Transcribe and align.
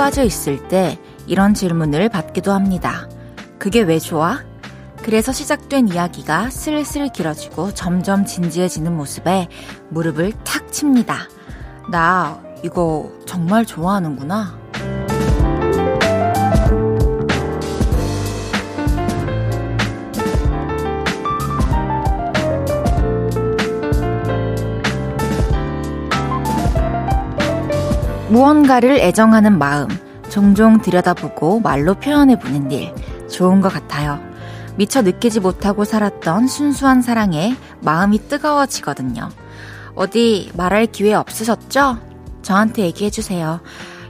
빠져 0.00 0.24
있을 0.24 0.66
때 0.68 0.98
이런 1.26 1.52
질문을 1.52 2.08
받기도 2.08 2.52
합니다. 2.52 3.06
그게 3.58 3.82
왜 3.82 3.98
좋아? 3.98 4.38
그래서 5.02 5.30
시작된 5.30 5.88
이야기가 5.88 6.48
슬슬 6.48 7.08
길어지고 7.08 7.74
점점 7.74 8.24
진지해지는 8.24 8.96
모습에 8.96 9.48
무릎을 9.90 10.32
탁 10.42 10.72
칩니다. 10.72 11.28
나 11.90 12.42
이거 12.64 13.12
정말 13.26 13.66
좋아하는구나. 13.66 14.58
무언가를 28.30 29.00
애정하는 29.00 29.58
마음, 29.58 29.88
종종 30.28 30.80
들여다보고 30.80 31.58
말로 31.60 31.94
표현해보는 31.94 32.70
일, 32.70 32.94
좋은 33.28 33.60
것 33.60 33.72
같아요. 33.72 34.20
미처 34.76 35.02
느끼지 35.02 35.40
못하고 35.40 35.84
살았던 35.84 36.46
순수한 36.46 37.02
사랑에 37.02 37.56
마음이 37.80 38.28
뜨거워지거든요. 38.28 39.30
어디 39.96 40.52
말할 40.56 40.86
기회 40.86 41.12
없으셨죠? 41.12 41.98
저한테 42.42 42.82
얘기해주세요. 42.82 43.60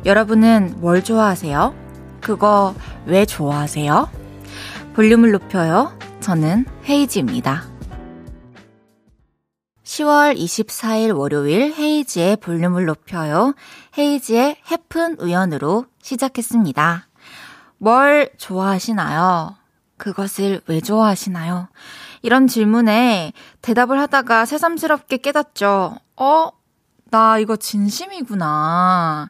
여러분은 0.04 0.74
뭘 0.76 1.02
좋아하세요? 1.02 1.74
그거 2.20 2.74
왜 3.06 3.24
좋아하세요? 3.24 4.10
볼륨을 4.94 5.32
높여요. 5.32 5.92
저는 6.20 6.66
헤이지입니다. 6.86 7.69
10월 9.90 10.36
24일 10.36 11.18
월요일 11.18 11.74
헤이지의 11.76 12.36
볼륨을 12.36 12.84
높여요. 12.84 13.54
헤이지의 13.98 14.58
해픈 14.70 15.16
우연으로 15.18 15.86
시작했습니다. 16.00 17.08
뭘 17.78 18.30
좋아하시나요? 18.38 19.56
그것을 19.96 20.60
왜 20.68 20.80
좋아하시나요? 20.80 21.68
이런 22.22 22.46
질문에 22.46 23.32
대답을 23.62 23.98
하다가 23.98 24.44
새삼스럽게 24.44 25.16
깨닫죠. 25.16 25.96
어? 26.16 26.48
나 27.10 27.38
이거 27.38 27.56
진심이구나. 27.56 29.28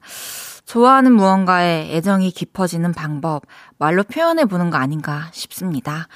좋아하는 0.67 1.13
무언가에 1.13 1.89
애정이 1.97 2.33
깊어지는 2.33 2.93
방법, 2.93 3.45
말로 3.79 4.03
표현해 4.03 4.45
보는 4.45 4.69
거 4.69 4.77
아닌가 4.77 5.31
싶습니다. 5.33 6.07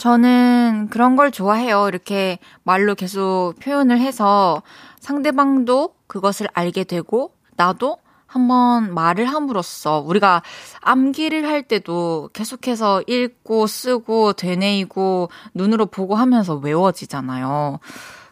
저는 0.00 0.88
그런 0.90 1.14
걸 1.14 1.30
좋아해요. 1.30 1.86
이렇게 1.88 2.38
말로 2.62 2.94
계속 2.94 3.52
표현을 3.60 4.00
해서 4.00 4.62
상대방도 4.98 5.94
그것을 6.06 6.48
알게 6.54 6.84
되고 6.84 7.34
나도 7.56 7.98
한번 8.26 8.94
말을 8.94 9.26
함으로써 9.26 10.00
우리가 10.00 10.42
암기를 10.80 11.46
할 11.46 11.62
때도 11.62 12.30
계속해서 12.32 13.02
읽고 13.06 13.66
쓰고 13.66 14.32
되뇌이고 14.32 15.28
눈으로 15.52 15.84
보고 15.84 16.14
하면서 16.14 16.54
외워지잖아요. 16.54 17.78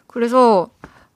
그래서 0.07 0.69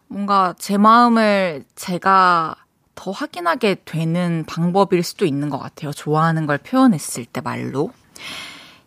뭔가 0.07 0.53
제 0.59 0.77
마음을 0.77 1.65
제가 1.73 2.55
더 2.93 3.09
확인하게 3.09 3.77
되는 3.85 4.43
방법일 4.47 5.01
수도 5.01 5.25
있는 5.25 5.49
것 5.49 5.57
같아요. 5.57 5.91
좋아하는 5.91 6.45
걸 6.45 6.59
표현했을 6.59 7.25
때 7.25 7.41
말로. 7.41 7.91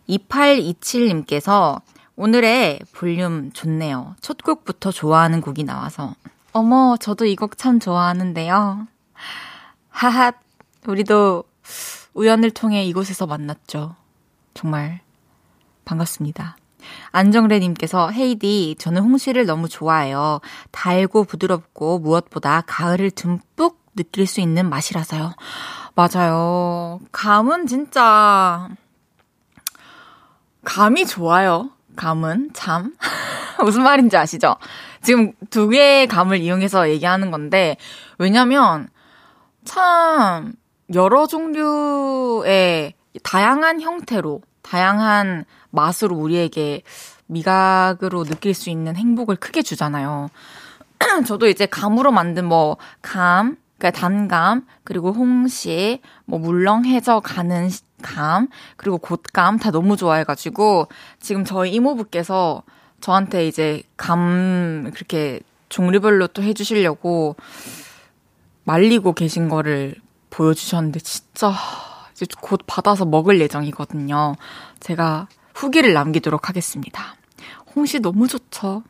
2827님께서 0.09 1.81
오늘의 2.15 2.79
볼륨 2.93 3.51
좋네요. 3.51 4.15
첫 4.21 4.37
곡부터 4.43 4.91
좋아하는 4.91 5.41
곡이 5.41 5.63
나와서. 5.63 6.15
어머, 6.53 6.97
저도 6.99 7.25
이 7.25 7.35
곡 7.35 7.57
참 7.57 7.79
좋아하는데요. 7.79 8.87
하하, 9.89 10.31
우리도 10.87 11.43
우연을 12.13 12.51
통해 12.51 12.83
이곳에서 12.85 13.27
만났죠. 13.27 13.95
정말 14.53 15.01
반갑습니다. 15.85 16.57
안정래님께서 17.11 18.09
헤이디, 18.11 18.75
저는 18.79 19.01
홍시를 19.03 19.45
너무 19.45 19.67
좋아해요. 19.69 20.39
달고 20.71 21.25
부드럽고 21.25 21.99
무엇보다 21.99 22.63
가을을 22.65 23.11
듬뿍 23.11 23.77
느낄 23.95 24.25
수 24.25 24.39
있는 24.41 24.69
맛이라서요. 24.69 25.33
맞아요. 25.95 26.99
감은 27.11 27.67
진짜 27.67 28.69
감이 30.63 31.05
좋아요. 31.05 31.71
감은 31.95 32.51
참 32.53 32.93
무슨 33.63 33.83
말인지 33.83 34.15
아시죠? 34.17 34.55
지금 35.01 35.33
두 35.49 35.69
개의 35.69 36.07
감을 36.07 36.39
이용해서 36.39 36.89
얘기하는 36.89 37.31
건데 37.31 37.77
왜냐면 38.17 38.87
참 39.65 40.53
여러 40.93 41.27
종류의 41.27 42.93
다양한 43.23 43.81
형태로 43.81 44.41
다양한 44.61 45.45
맛으로 45.69 46.15
우리에게 46.15 46.83
미각으로 47.27 48.23
느낄 48.23 48.53
수 48.53 48.69
있는 48.69 48.95
행복을 48.95 49.35
크게 49.35 49.61
주잖아요. 49.61 50.29
저도 51.27 51.47
이제 51.47 51.65
감으로 51.65 52.11
만든 52.11 52.45
뭐 52.45 52.77
감, 53.01 53.57
그러니까 53.77 53.99
단감, 53.99 54.65
그리고 54.83 55.11
홍시, 55.11 56.01
뭐 56.25 56.39
물렁해져 56.39 57.19
가는 57.19 57.69
감, 58.01 58.47
그리고 58.75 58.97
곶감 58.97 59.59
다 59.59 59.71
너무 59.71 59.97
좋아해가지고 59.97 60.87
지금 61.19 61.45
저희 61.45 61.73
이모부께서 61.73 62.63
저한테 63.01 63.47
이제 63.47 63.83
감 63.95 64.91
그렇게 64.93 65.39
종류별로 65.69 66.27
또 66.27 66.41
해주시려고 66.41 67.35
말리고 68.63 69.13
계신 69.13 69.49
거를 69.49 69.95
보여주셨는데 70.29 70.99
진짜 70.99 71.53
이제 72.13 72.25
곧 72.41 72.61
받아서 72.67 73.05
먹을 73.05 73.39
예정이거든요. 73.39 74.35
제가 74.79 75.27
후기를 75.53 75.93
남기도록 75.93 76.49
하겠습니다. 76.49 77.15
홍시 77.75 77.99
너무 77.99 78.27
좋죠. 78.27 78.83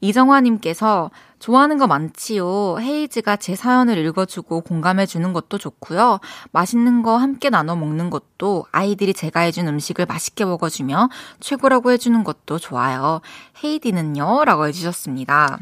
이정화님께서 0.00 1.10
좋아하는 1.38 1.78
거 1.78 1.86
많지요. 1.86 2.78
헤이즈가 2.80 3.36
제 3.36 3.54
사연을 3.54 3.98
읽어주고 3.98 4.60
공감해주는 4.62 5.32
것도 5.32 5.58
좋고요. 5.58 6.20
맛있는 6.52 7.02
거 7.02 7.16
함께 7.16 7.50
나눠 7.50 7.76
먹는 7.76 8.10
것도 8.10 8.66
아이들이 8.72 9.14
제가 9.14 9.40
해준 9.40 9.66
음식을 9.68 10.06
맛있게 10.06 10.44
먹어주며 10.44 11.08
최고라고 11.40 11.92
해주는 11.92 12.22
것도 12.24 12.58
좋아요. 12.58 13.20
헤이디는요? 13.62 14.44
라고 14.44 14.66
해주셨습니다. 14.66 15.58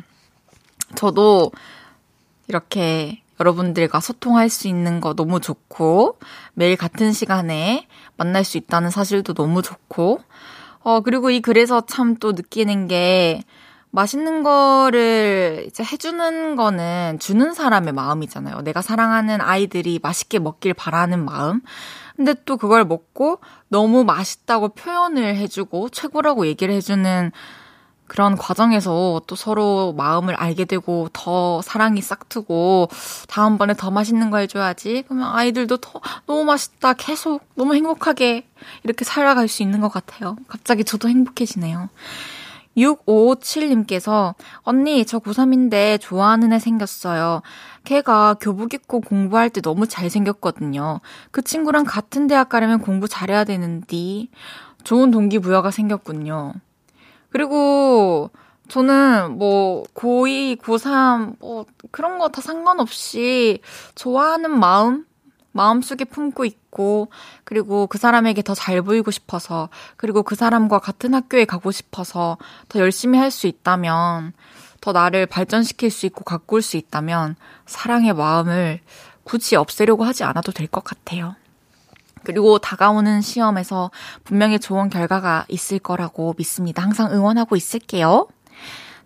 저도 0.94 1.52
이렇게 2.48 3.22
여러분들과 3.40 4.00
소통할 4.00 4.48
수 4.48 4.66
있는 4.66 5.00
거 5.00 5.14
너무 5.14 5.38
좋고, 5.38 6.18
매일 6.54 6.76
같은 6.76 7.12
시간에 7.12 7.86
만날 8.16 8.42
수 8.42 8.56
있다는 8.56 8.90
사실도 8.90 9.32
너무 9.32 9.62
좋고, 9.62 10.20
어, 10.82 11.00
그리고 11.02 11.30
이 11.30 11.40
글에서 11.40 11.82
참 11.86 12.16
또 12.18 12.32
느끼는 12.32 12.88
게, 12.88 13.44
맛있는 13.90 14.42
거를 14.42 15.64
이제 15.66 15.82
해주는 15.82 16.56
거는 16.56 17.18
주는 17.20 17.54
사람의 17.54 17.92
마음이잖아요. 17.92 18.62
내가 18.62 18.82
사랑하는 18.82 19.40
아이들이 19.40 19.98
맛있게 20.02 20.38
먹길 20.38 20.74
바라는 20.74 21.24
마음. 21.24 21.60
근데 22.16 22.34
또 22.44 22.56
그걸 22.56 22.84
먹고 22.84 23.38
너무 23.68 24.04
맛있다고 24.04 24.70
표현을 24.70 25.36
해주고 25.36 25.90
최고라고 25.90 26.46
얘기를 26.46 26.74
해주는 26.74 27.30
그런 28.08 28.36
과정에서 28.36 29.20
또 29.26 29.36
서로 29.36 29.94
마음을 29.96 30.34
알게 30.34 30.64
되고 30.64 31.08
더 31.12 31.62
사랑이 31.62 32.00
싹트고 32.00 32.88
다음번에 33.28 33.74
더 33.74 33.90
맛있는 33.90 34.30
거 34.30 34.38
해줘야지. 34.38 35.04
그러면 35.06 35.28
아이들도 35.28 35.76
더 35.76 36.00
너무 36.26 36.44
맛있다. 36.44 36.94
계속 36.94 37.46
너무 37.54 37.74
행복하게 37.74 38.48
이렇게 38.82 39.04
살아갈 39.04 39.46
수 39.46 39.62
있는 39.62 39.80
것 39.80 39.90
같아요. 39.90 40.36
갑자기 40.48 40.84
저도 40.84 41.08
행복해지네요. 41.08 41.90
6557님께서 42.78 44.34
언니 44.60 45.04
저 45.04 45.18
고3인데 45.18 46.00
좋아하는 46.00 46.52
애 46.52 46.58
생겼어요. 46.58 47.42
걔가 47.84 48.34
교복 48.40 48.74
입고 48.74 49.00
공부할 49.00 49.50
때 49.50 49.60
너무 49.60 49.86
잘생겼거든요. 49.86 51.00
그 51.30 51.42
친구랑 51.42 51.84
같은 51.84 52.26
대학 52.26 52.48
가려면 52.48 52.80
공부 52.80 53.08
잘해야 53.08 53.44
되는데 53.44 54.28
좋은 54.84 55.10
동기부여가 55.10 55.70
생겼군요. 55.70 56.54
그리고 57.30 58.30
저는 58.68 59.38
뭐 59.38 59.82
고2, 59.94 60.60
고3 60.60 61.38
뭐 61.40 61.64
그런 61.90 62.18
거 62.18 62.28
다 62.28 62.40
상관없이 62.42 63.60
좋아하는 63.94 64.58
마음 64.58 65.06
마음속에 65.52 66.04
품고 66.04 66.44
있 66.44 66.57
고, 66.78 67.08
그리고 67.44 67.88
그 67.88 67.98
사람에게 67.98 68.42
더 68.42 68.54
잘 68.54 68.82
보이고 68.82 69.10
싶어서, 69.10 69.68
그리고 69.96 70.22
그 70.22 70.36
사람과 70.36 70.78
같은 70.78 71.12
학교에 71.14 71.44
가고 71.44 71.72
싶어서 71.72 72.38
더 72.68 72.78
열심히 72.78 73.18
할 73.18 73.30
수 73.32 73.48
있다면, 73.48 74.32
더 74.80 74.92
나를 74.92 75.26
발전시킬 75.26 75.90
수 75.90 76.06
있고 76.06 76.22
가꿀 76.22 76.62
수 76.62 76.76
있다면, 76.76 77.34
사랑의 77.66 78.14
마음을 78.14 78.80
굳이 79.24 79.56
없애려고 79.56 80.04
하지 80.04 80.22
않아도 80.24 80.52
될 80.52 80.68
것 80.68 80.84
같아요. 80.84 81.34
그리고 82.24 82.58
다가오는 82.58 83.20
시험에서 83.22 83.90
분명히 84.24 84.58
좋은 84.58 84.88
결과가 84.90 85.46
있을 85.48 85.78
거라고 85.80 86.34
믿습니다. 86.38 86.82
항상 86.82 87.10
응원하고 87.12 87.56
있을게요. 87.56 88.28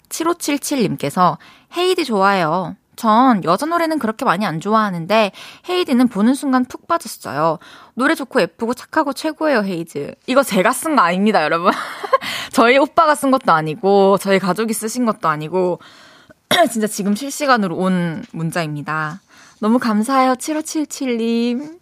7577님께서 0.08 1.38
헤이디 1.76 2.04
좋아요. 2.04 2.76
전 2.96 3.42
여자 3.44 3.66
노래는 3.66 3.98
그렇게 3.98 4.24
많이 4.24 4.44
안 4.44 4.60
좋아하는데 4.60 5.32
헤이디는 5.68 6.08
보는 6.08 6.34
순간 6.34 6.64
푹 6.64 6.86
빠졌어요. 6.86 7.58
노래 7.94 8.14
좋고 8.14 8.40
예쁘고 8.40 8.74
착하고 8.74 9.12
최고예요, 9.12 9.62
헤이즈. 9.64 10.14
이거 10.26 10.42
제가 10.42 10.72
쓴 10.72 10.96
거 10.96 11.02
아닙니다, 11.02 11.42
여러분. 11.42 11.72
저희 12.52 12.78
오빠가 12.78 13.14
쓴 13.14 13.30
것도 13.30 13.52
아니고 13.52 14.18
저희 14.18 14.38
가족이 14.38 14.74
쓰신 14.74 15.06
것도 15.06 15.28
아니고 15.28 15.80
진짜 16.70 16.86
지금 16.86 17.14
실시간으로 17.14 17.76
온 17.76 18.24
문자입니다. 18.32 19.20
너무 19.60 19.78
감사해요, 19.78 20.34
7577님. 20.34 21.81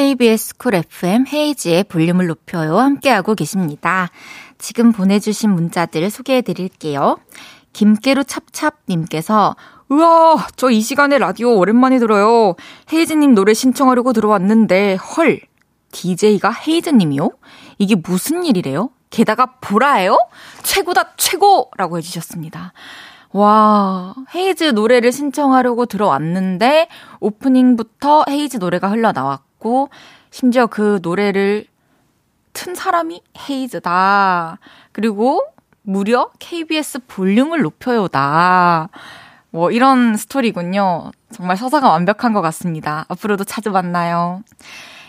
KBS 0.00 0.56
Cool 0.56 0.74
FM 0.76 1.26
헤이즈의 1.30 1.84
볼륨을 1.84 2.26
높여요. 2.26 2.78
함께하고 2.78 3.34
계십니다. 3.34 4.08
지금 4.56 4.92
보내주신 4.92 5.50
문자들 5.50 6.08
소개해 6.08 6.40
드릴게요. 6.40 7.18
김깨루 7.74 8.24
찹찹님께서 8.24 9.56
우와, 9.90 10.46
저 10.56 10.70
이 10.70 10.80
시간에 10.80 11.18
라디오 11.18 11.54
오랜만에 11.54 11.98
들어요. 11.98 12.54
헤이즈님 12.90 13.34
노래 13.34 13.52
신청하려고 13.52 14.14
들어왔는데, 14.14 14.94
헐, 14.94 15.40
DJ가 15.92 16.50
헤이즈님이요? 16.50 17.32
이게 17.76 17.94
무슨 17.94 18.46
일이래요? 18.46 18.88
게다가 19.10 19.56
보라예요? 19.60 20.16
최고다, 20.62 21.12
최고! 21.18 21.70
라고 21.76 21.98
해주셨습니다. 21.98 22.72
와, 23.32 24.14
헤이즈 24.34 24.64
노래를 24.64 25.12
신청하려고 25.12 25.84
들어왔는데, 25.84 26.88
오프닝부터 27.20 28.24
헤이즈 28.30 28.56
노래가 28.56 28.88
흘러나왔고, 28.88 29.49
심지어 30.30 30.66
그 30.66 31.00
노래를 31.02 31.66
튼 32.52 32.74
사람이 32.74 33.22
헤이즈다. 33.48 34.58
그리고 34.92 35.42
무려 35.82 36.30
KBS 36.38 37.00
볼륨을 37.06 37.62
높여요다. 37.62 38.88
뭐 39.50 39.70
이런 39.70 40.16
스토리군요. 40.16 41.10
정말 41.32 41.56
서사가 41.56 41.88
완벽한 41.88 42.32
것 42.32 42.40
같습니다. 42.42 43.04
앞으로도 43.08 43.44
자주 43.44 43.70
만나요. 43.70 44.42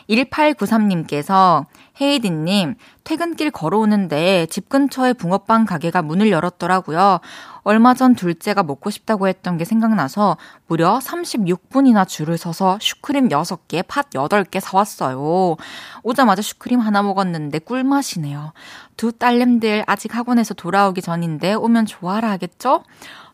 1893님께서 0.09 1.65
헤이디님, 1.99 2.75
퇴근길 3.03 3.51
걸어오는데 3.51 4.47
집 4.49 4.69
근처에 4.69 5.13
붕어빵 5.13 5.65
가게가 5.65 6.01
문을 6.01 6.31
열었더라고요. 6.31 7.19
얼마 7.63 7.93
전 7.93 8.15
둘째가 8.15 8.63
먹고 8.63 8.89
싶다고 8.89 9.27
했던 9.27 9.57
게 9.57 9.65
생각나서 9.65 10.37
무려 10.67 10.99
36분이나 10.99 12.07
줄을 12.07 12.37
서서 12.37 12.79
슈크림 12.81 13.29
6개, 13.29 13.83
팥 13.87 14.09
8개 14.09 14.59
사왔어요. 14.59 15.57
오자마자 16.03 16.41
슈크림 16.41 16.79
하나 16.79 17.03
먹었는데 17.03 17.59
꿀맛이네요. 17.59 18.53
두 18.97 19.11
딸nem들 19.11 19.83
아직 19.87 20.15
학원에서 20.15 20.53
돌아오기 20.53 21.01
전인데 21.01 21.53
오면 21.53 21.85
좋아라 21.85 22.31
하겠죠? 22.31 22.83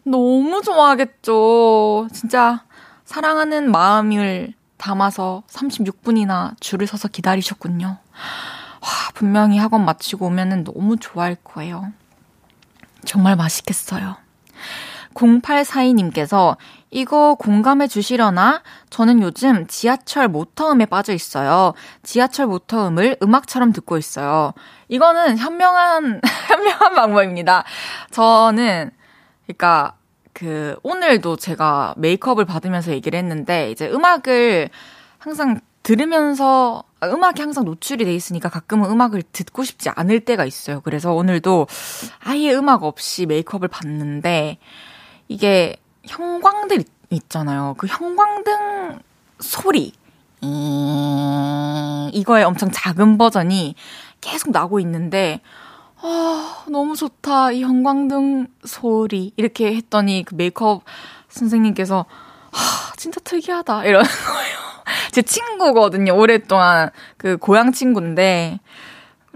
너무 0.03 0.61
좋아하겠죠. 0.61 2.07
진짜 2.13 2.63
사랑하는 3.05 3.71
마음을 3.71 4.53
담아서 4.77 5.43
36분이나 5.47 6.53
줄을 6.59 6.87
서서 6.87 7.07
기다리셨군요. 7.07 7.87
와, 7.87 8.89
분명히 9.13 9.57
학원 9.57 9.85
마치고 9.85 10.27
오면은 10.27 10.63
너무 10.63 10.97
좋아할 10.97 11.35
거예요. 11.35 11.91
정말 13.07 13.35
맛있겠어요. 13.37 14.17
0842님께서 15.15 16.57
이거 16.91 17.35
공감해 17.35 17.87
주시려나? 17.87 18.61
저는 18.89 19.21
요즘 19.21 19.65
지하철 19.67 20.27
모터음에 20.27 20.85
빠져 20.85 21.13
있어요. 21.13 21.73
지하철 22.03 22.45
모터음을 22.47 23.17
음악처럼 23.23 23.73
듣고 23.73 23.97
있어요. 23.97 24.53
이거는 24.89 25.37
현명한, 25.37 26.21
현명한 26.47 26.93
방법입니다. 26.93 27.63
저는, 28.11 28.91
그러니까, 29.45 29.95
그, 30.33 30.77
오늘도 30.83 31.37
제가 31.37 31.95
메이크업을 31.97 32.45
받으면서 32.45 32.91
얘기를 32.91 33.17
했는데, 33.17 33.71
이제 33.71 33.89
음악을 33.89 34.69
항상 35.17 35.59
들으면서 35.81 36.83
아, 36.83 36.86
음악이 37.03 37.41
항상 37.41 37.65
노출이 37.65 38.05
돼 38.05 38.13
있으니까 38.13 38.49
가끔은 38.49 38.89
음악을 38.89 39.23
듣고 39.31 39.63
싶지 39.63 39.89
않을 39.89 40.21
때가 40.21 40.45
있어요. 40.45 40.81
그래서 40.81 41.13
오늘도 41.13 41.67
아예 42.19 42.53
음악 42.53 42.83
없이 42.83 43.25
메이크업을 43.25 43.67
봤는데 43.67 44.57
이게 45.27 45.77
형광들 46.05 46.83
있잖아요. 47.11 47.75
그 47.77 47.87
형광등 47.87 48.99
소리. 49.39 49.93
음, 50.43 52.09
이거의 52.13 52.43
엄청 52.43 52.69
작은 52.71 53.17
버전이 53.17 53.75
계속 54.21 54.51
나고 54.51 54.79
있는데 54.79 55.41
아, 55.99 56.65
너무 56.69 56.95
좋다. 56.95 57.51
이 57.51 57.63
형광등 57.63 58.47
소리. 58.65 59.33
이렇게 59.35 59.75
했더니 59.75 60.23
그 60.23 60.35
메이크업 60.35 60.83
선생님께서 61.29 62.05
아, 62.51 62.93
진짜 62.97 63.19
특이하다. 63.23 63.85
이러는 63.85 64.05
거예요. 64.27 64.66
제 65.17 65.23
친구거든요. 65.23 66.15
오랫동안 66.15 66.91
그 67.17 67.37
고향 67.37 67.71
친구인데 67.71 68.59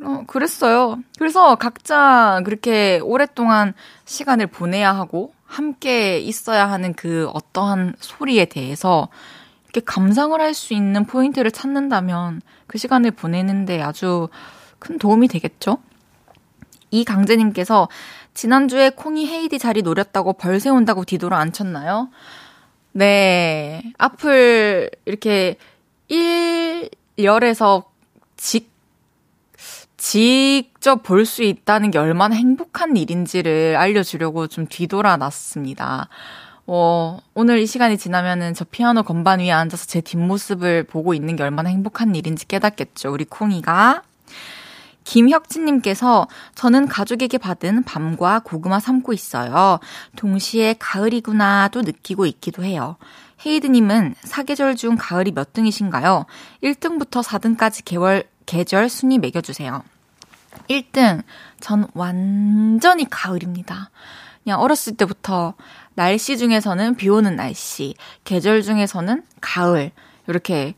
어, 0.03 0.23
그랬어요. 0.27 0.99
그래서 1.17 1.55
각자 1.55 2.39
그렇게 2.45 2.99
오랫동안 2.99 3.73
시간을 4.05 4.45
보내야 4.45 4.95
하고 4.95 5.33
함께 5.43 6.19
있어야 6.19 6.69
하는 6.69 6.93
그 6.93 7.27
어떠한 7.33 7.95
소리에 7.97 8.45
대해서 8.45 9.09
이렇게 9.63 9.81
감상을 9.83 10.39
할 10.39 10.53
수 10.53 10.75
있는 10.75 11.07
포인트를 11.07 11.49
찾는다면 11.49 12.43
그 12.67 12.77
시간을 12.77 13.09
보내는데 13.09 13.81
아주 13.81 14.29
큰 14.77 14.99
도움이 14.99 15.29
되겠죠? 15.29 15.79
이 16.91 17.03
강재님께서 17.03 17.89
지난주에 18.35 18.91
콩이 18.91 19.25
헤이디 19.25 19.57
자리 19.57 19.81
노렸다고 19.81 20.33
벌 20.33 20.59
세운다고 20.59 21.05
뒤돌아 21.05 21.39
앉혔나요? 21.39 22.09
네. 22.93 23.81
앞을 23.97 24.91
이렇게 25.05 25.57
1열에서 26.11 27.85
직, 28.37 28.69
직접 29.97 31.03
볼 31.03 31.25
수 31.25 31.43
있다는 31.43 31.91
게 31.91 31.99
얼마나 31.99 32.35
행복한 32.35 32.97
일인지를 32.97 33.75
알려주려고 33.77 34.47
좀 34.47 34.67
뒤돌아 34.67 35.17
놨습니다. 35.17 36.09
어, 36.67 37.19
오늘 37.33 37.59
이 37.59 37.65
시간이 37.65 37.97
지나면은 37.97 38.53
저 38.53 38.65
피아노 38.65 39.03
건반 39.03 39.39
위에 39.39 39.51
앉아서 39.51 39.85
제 39.85 40.01
뒷모습을 40.01 40.83
보고 40.83 41.13
있는 41.13 41.35
게 41.35 41.43
얼마나 41.43 41.69
행복한 41.69 42.15
일인지 42.15 42.47
깨닫겠죠. 42.47 43.11
우리 43.11 43.25
콩이가. 43.25 44.03
김혁진님께서 45.03 46.27
저는 46.55 46.87
가족에게 46.87 47.37
받은 47.39 47.83
밤과 47.83 48.39
고구마 48.39 48.79
삶고 48.79 49.13
있어요. 49.13 49.79
동시에 50.15 50.75
가을이구나도 50.79 51.81
느끼고 51.81 52.25
있기도 52.27 52.63
해요. 52.63 52.97
헤이드님은 53.45 54.15
사계절 54.21 54.75
중 54.75 54.95
가을이 54.99 55.31
몇 55.31 55.53
등이신가요? 55.53 56.25
1등부터 56.63 57.23
4등까지 57.23 57.83
개월, 57.83 58.23
계절 58.45 58.89
순위 58.89 59.17
매겨주세요. 59.17 59.83
1등, 60.69 61.23
전 61.59 61.87
완전히 61.93 63.09
가을입니다. 63.09 63.89
그냥 64.43 64.59
어렸을 64.59 64.95
때부터 64.95 65.53
날씨 65.93 66.37
중에서는 66.37 66.95
비 66.95 67.09
오는 67.09 67.35
날씨, 67.35 67.95
계절 68.23 68.61
중에서는 68.61 69.23
가을, 69.39 69.91
이렇게 70.27 70.75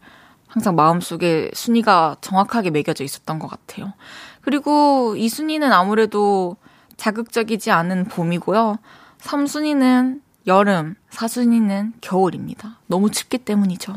항상 0.48 0.76
마음속에 0.76 1.50
순위가 1.54 2.18
정확하게 2.22 2.70
매겨져 2.70 3.04
있었던 3.04 3.40
것 3.40 3.48
같아요. 3.48 3.94
그리고 4.42 5.16
이 5.18 5.30
순위는 5.30 5.72
아무래도 5.72 6.58
자극적이지 6.98 7.72
않은 7.72 8.06
봄이고요. 8.06 8.78
3순위는 9.20 10.22
여름, 10.48 10.96
4순위는 11.10 11.94
겨울입니다. 12.02 12.80
너무 12.88 13.10
춥기 13.10 13.40
때문이죠. 13.40 13.94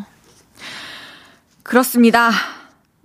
그렇습니다. 1.62 2.30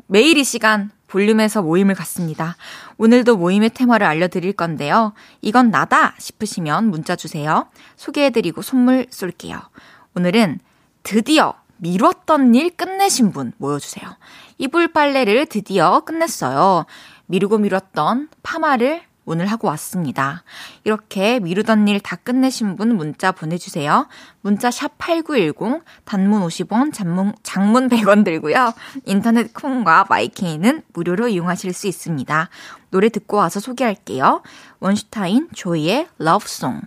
매일 0.07 0.37
이 0.37 0.43
시간 0.43 0.91
볼륨에서 1.07 1.61
모임을 1.61 1.95
갖습니다. 1.95 2.55
오늘도 2.97 3.37
모임의 3.37 3.71
테마를 3.71 4.05
알려드릴 4.07 4.53
건데요. 4.53 5.13
이건 5.41 5.71
나다 5.71 6.15
싶으시면 6.19 6.85
문자 6.85 7.15
주세요. 7.15 7.67
소개해드리고 7.97 8.61
선물 8.61 9.07
쏠게요. 9.09 9.59
오늘은 10.15 10.59
드디어 11.03 11.55
미뤘던 11.77 12.53
일 12.55 12.69
끝내신 12.69 13.31
분 13.31 13.53
모여주세요. 13.57 14.07
이불 14.59 14.89
빨래를 14.89 15.47
드디어 15.47 16.01
끝냈어요. 16.01 16.85
미루고 17.25 17.57
미뤘던 17.57 18.29
파마를 18.43 19.01
오늘 19.25 19.45
하고 19.47 19.67
왔습니다. 19.67 20.43
이렇게 20.83 21.39
미루던 21.39 21.87
일 21.87 21.99
다 22.01 22.15
끝내신 22.15 22.75
분 22.75 22.95
문자 22.95 23.31
보내주세요. 23.31 24.07
문자 24.41 24.71
샵 24.71 24.97
8910, 24.97 25.83
단문 26.05 26.41
50원, 26.41 26.93
장문, 26.93 27.33
장문 27.43 27.89
100원 27.89 28.25
들고요. 28.25 28.73
인터넷 29.05 29.53
콩과 29.53 30.07
마이케이는 30.09 30.81
무료로 30.93 31.27
이용하실 31.27 31.73
수 31.73 31.87
있습니다. 31.87 32.49
노래 32.89 33.09
듣고 33.09 33.37
와서 33.37 33.59
소개할게요. 33.59 34.41
원슈타인 34.79 35.47
조이의 35.53 36.07
러브송. 36.17 36.81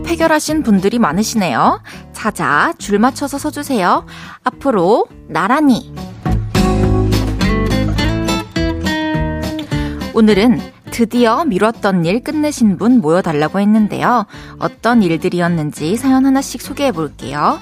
사업 0.00 0.08
해결하신 0.08 0.62
분들이 0.62 0.98
많으시네요. 0.98 1.82
자자, 2.12 2.72
줄 2.78 2.98
맞춰서 2.98 3.38
서주세요. 3.38 4.06
앞으로 4.42 5.06
나란히. 5.28 5.92
오늘은 10.14 10.60
드디어 10.90 11.44
미뤘던 11.44 12.04
일 12.04 12.22
끝내신 12.24 12.78
분 12.78 13.00
모여달라고 13.00 13.60
했는데요. 13.60 14.26
어떤 14.58 15.02
일들이었는지 15.02 15.96
사연 15.96 16.26
하나씩 16.26 16.62
소개해 16.62 16.92
볼게요. 16.92 17.60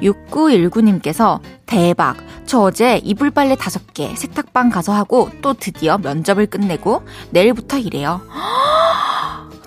6919님께서 0.00 1.40
대박. 1.66 2.16
저 2.44 2.60
어제 2.60 2.98
이불 2.98 3.30
빨래 3.30 3.54
5개 3.54 4.16
세탁방 4.16 4.70
가서 4.70 4.92
하고 4.92 5.30
또 5.40 5.54
드디어 5.54 5.96
면접을 5.98 6.46
끝내고 6.46 7.02
내일부터 7.30 7.78
일해요. 7.78 8.20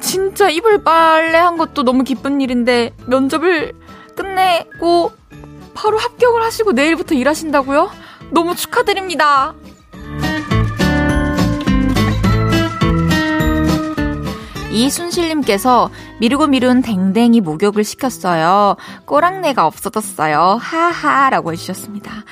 진짜 0.06 0.50
이불 0.50 0.84
빨래 0.84 1.40
한 1.40 1.58
것도 1.58 1.82
너무 1.82 2.04
기쁜 2.04 2.40
일인데 2.40 2.92
면접을 3.08 3.74
끝내고 4.16 5.12
바로 5.74 5.98
합격을 5.98 6.44
하시고 6.44 6.74
내일부터 6.74 7.16
일하신다고요? 7.16 7.90
너무 8.30 8.56
축하드립니다. 8.56 9.56
이순실님께서 14.72 15.90
미루고 16.20 16.48
미룬 16.48 16.84
댕댕이 16.84 17.42
목욕을 17.42 17.84
시켰어요. 17.84 18.76
꼬랑내가 19.06 19.66
없어졌어요. 19.66 20.60
하하 20.62 21.32
라고 21.32 21.52
해주셨습니다. 21.52 22.26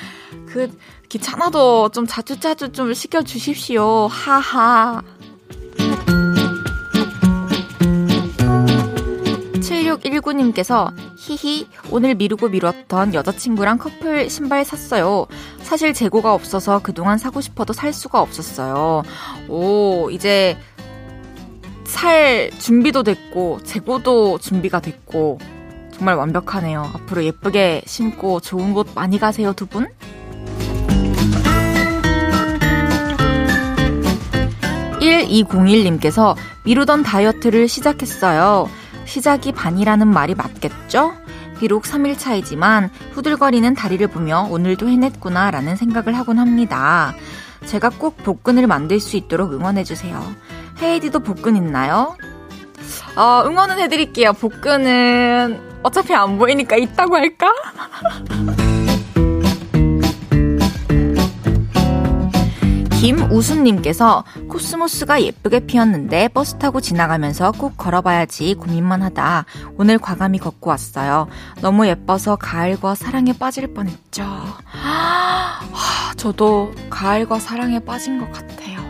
그 0.46 0.70
귀찮아도 1.10 1.89
좀 1.89 2.06
자주 2.06 2.39
자주 2.39 2.72
좀 2.72 2.94
시켜주십시오. 2.94 4.08
하하. 4.08 5.01
7619님께서 9.82 10.94
히히 11.18 11.68
오늘 11.89 12.15
미루고 12.15 12.50
미뤘던 12.50 13.13
여자친구랑 13.13 13.77
커플 13.77 14.30
신발 14.30 14.63
샀어요. 14.63 15.25
사실 15.62 15.94
재고가 15.94 16.34
없어서 16.34 16.80
그동안 16.80 17.18
사고 17.18 17.42
싶어도 17.42 17.74
살 17.74 17.94
수가 17.94 18.22
없었어요. 18.22 19.03
오 19.50 20.10
이제 20.12 20.58
살 21.86 22.51
준비도 22.58 23.03
됐고 23.03 23.60
재고도 23.63 24.39
준비가 24.39 24.80
됐고 24.80 25.39
정말 25.92 26.15
완벽하네요. 26.15 26.92
앞으로 26.94 27.24
예쁘게 27.24 27.84
신고 27.86 28.39
좋은 28.39 28.74
곳 28.74 28.88
많이 28.96 29.20
가세요 29.20 29.53
두 29.53 29.65
분. 29.65 29.88
1201님께서 35.00 36.36
미루던 36.63 37.03
다이어트를 37.03 37.68
시작했어요. 37.68 38.70
시작이 39.13 39.51
반이라는 39.51 40.08
말이 40.08 40.34
맞겠죠? 40.34 41.13
비록 41.60 41.84
3일 41.84 42.17
차이지만 42.17 42.89
후들거리는 43.12 43.75
다리를 43.75 44.08
보며 44.08 44.48
오늘도 44.50 44.89
해냈구나 44.89 45.51
라는 45.51 45.75
생각을 45.75 46.17
하곤 46.17 46.39
합니다. 46.39 47.13
제가 47.67 47.89
꼭 47.89 48.17
복근을 48.17 48.65
만들 48.65 49.00
수 49.00 49.15
있도록 49.15 49.53
응원해주세요. 49.53 50.20
헤이디도 50.82 51.20
복근 51.20 51.55
있나요? 51.55 52.17
어, 53.15 53.43
응원은 53.46 53.77
해드릴게요. 53.82 54.34
복근은 54.34 55.62
어차피 55.84 56.15
안 56.15 56.39
보이니까 56.39 56.77
있다고 56.77 57.15
할까? 57.15 57.53
김우순님께서 63.03 64.24
코스모스가 64.48 65.22
예쁘게 65.22 65.65
피었는데 65.65 66.29
버스 66.29 66.57
타고 66.57 66.79
지나가면서 66.79 67.51
꼭 67.51 67.75
걸어봐야지 67.75 68.53
고민만 68.53 69.03
하다 69.03 69.43
오늘 69.75 69.98
과감히 69.98 70.39
걷고 70.39 70.69
왔어요. 70.69 71.27
너무 71.60 71.86
예뻐서 71.86 72.38
가을과 72.38 72.95
사랑에 72.95 73.38
빠질 73.38 73.74
뻔했죠. 73.74 74.24
하, 74.63 76.13
저도 76.15 76.72
가을과 76.89 77.39
사랑에 77.39 77.79
빠진 77.79 78.19
것 78.19 78.31
같아요. 78.31 78.81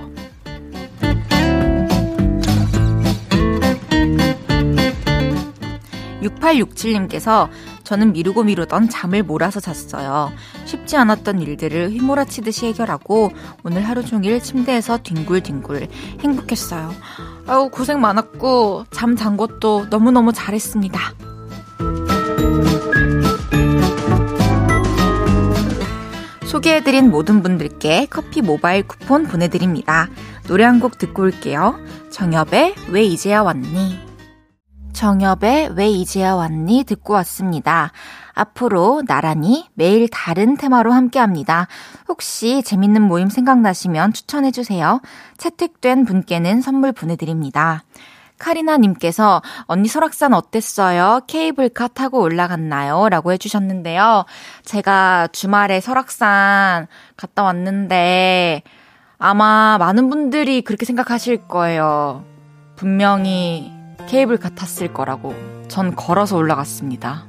6867님께서 6.22 7.50
저는 7.84 8.13
미루고 8.13 8.44
미루던 8.44 8.90
잠을 8.90 9.24
몰아서 9.24 9.60
잤어요. 9.60 10.32
쉽지 10.66 10.96
않았던 10.98 11.42
일들을 11.42 11.92
휘몰아치듯이 11.92 12.68
해결하고 12.68 13.32
오늘 13.63 13.84
하루 13.84 14.04
종일 14.06 14.42
침대에서 14.42 15.00
뒹굴뒹굴 15.04 15.88
행복했어요. 16.22 16.92
아우, 17.48 17.70
고생 17.70 18.00
많았고, 18.02 18.86
잠 18.92 19.16
잔 19.16 19.38
것도 19.38 19.88
너무너무 19.90 20.32
잘했습니다. 20.34 21.00
소개해드린 26.46 27.10
모든 27.10 27.42
분들께 27.42 28.08
커피 28.10 28.42
모바일 28.42 28.88
쿠폰 28.88 29.25
보내드립니다. 29.25 30.08
노래 30.48 30.63
한 30.66 30.80
곡 30.80 30.98
듣고 30.98 31.24
올게요. 31.24 31.80
정엽의 32.12 32.75
왜 32.90 33.04
이제야 33.04 33.42
왔니? 33.42 34.12
정엽의 34.94 35.74
왜 35.76 35.90
이제야 35.90 36.36
왔니 36.36 36.84
듣고 36.86 37.14
왔습니다. 37.14 37.92
앞으로 38.34 39.04
나란히 39.08 39.68
매일 39.74 40.08
다른 40.08 40.56
테마로 40.56 40.92
함께 40.94 41.20
합니다. 41.20 41.68
혹시 42.08 42.64
재밌는 42.64 43.02
모임 43.02 43.30
생각나시면 43.30 44.14
추천해주세요. 44.14 45.02
채택된 45.38 46.06
분께는 46.06 46.62
선물 46.62 46.92
보내드립니다. 46.92 47.84
카리나님께서 48.40 49.42
언니 49.64 49.88
설악산 49.88 50.34
어땠어요? 50.34 51.22
케이블카 51.28 51.90
타고 51.90 52.22
올라갔나요? 52.22 53.10
라고 53.10 53.32
해주셨는데요. 53.32 54.26
제가 54.64 55.30
주말에 55.32 55.80
설악산 55.80 56.88
갔다 57.16 57.44
왔는데 57.44 58.64
아마 59.18 59.78
많은 59.80 60.10
분들이 60.10 60.62
그렇게 60.62 60.86
생각하실 60.86 61.48
거예요. 61.48 62.26
분명히 62.76 63.73
케이블카 64.08 64.50
탔을 64.50 64.94
거라고 64.94 65.36
전 65.68 65.96
걸어서 65.96 66.38
올라갔습니다. 66.38 67.26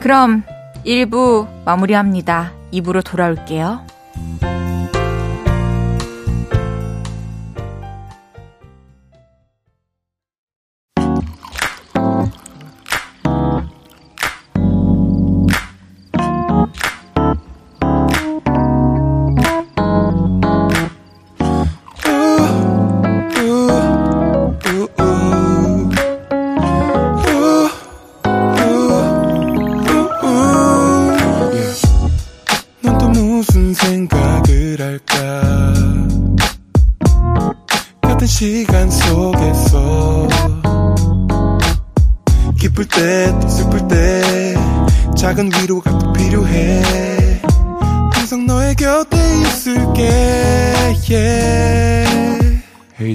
그럼 0.00 0.44
1부 0.84 1.64
마무리합니다. 1.64 2.52
2부로 2.72 3.04
돌아올게요. 3.04 3.86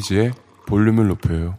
헤이즈의 0.04 0.34
볼륨을 0.66 1.08
높여요. 1.08 1.58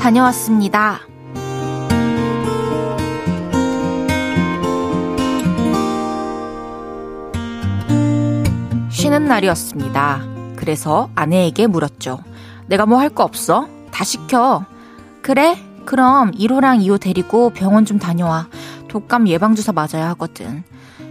다녀왔습니다. 0.00 1.00
쉬는 8.90 9.26
날이었습니다. 9.26 10.22
그래서 10.56 11.10
아내에게 11.14 11.66
물었죠. 11.66 12.18
내가 12.66 12.86
뭐 12.86 12.98
할 12.98 13.10
거 13.10 13.24
없어? 13.24 13.68
다 13.90 14.04
시켜. 14.04 14.64
그래? 15.22 15.56
그럼 15.88 16.32
1호랑 16.32 16.82
2호 16.82 17.00
데리고 17.00 17.48
병원 17.48 17.86
좀 17.86 17.98
다녀와. 17.98 18.48
독감 18.88 19.26
예방주사 19.26 19.72
맞아야 19.72 20.10
하거든. 20.10 20.62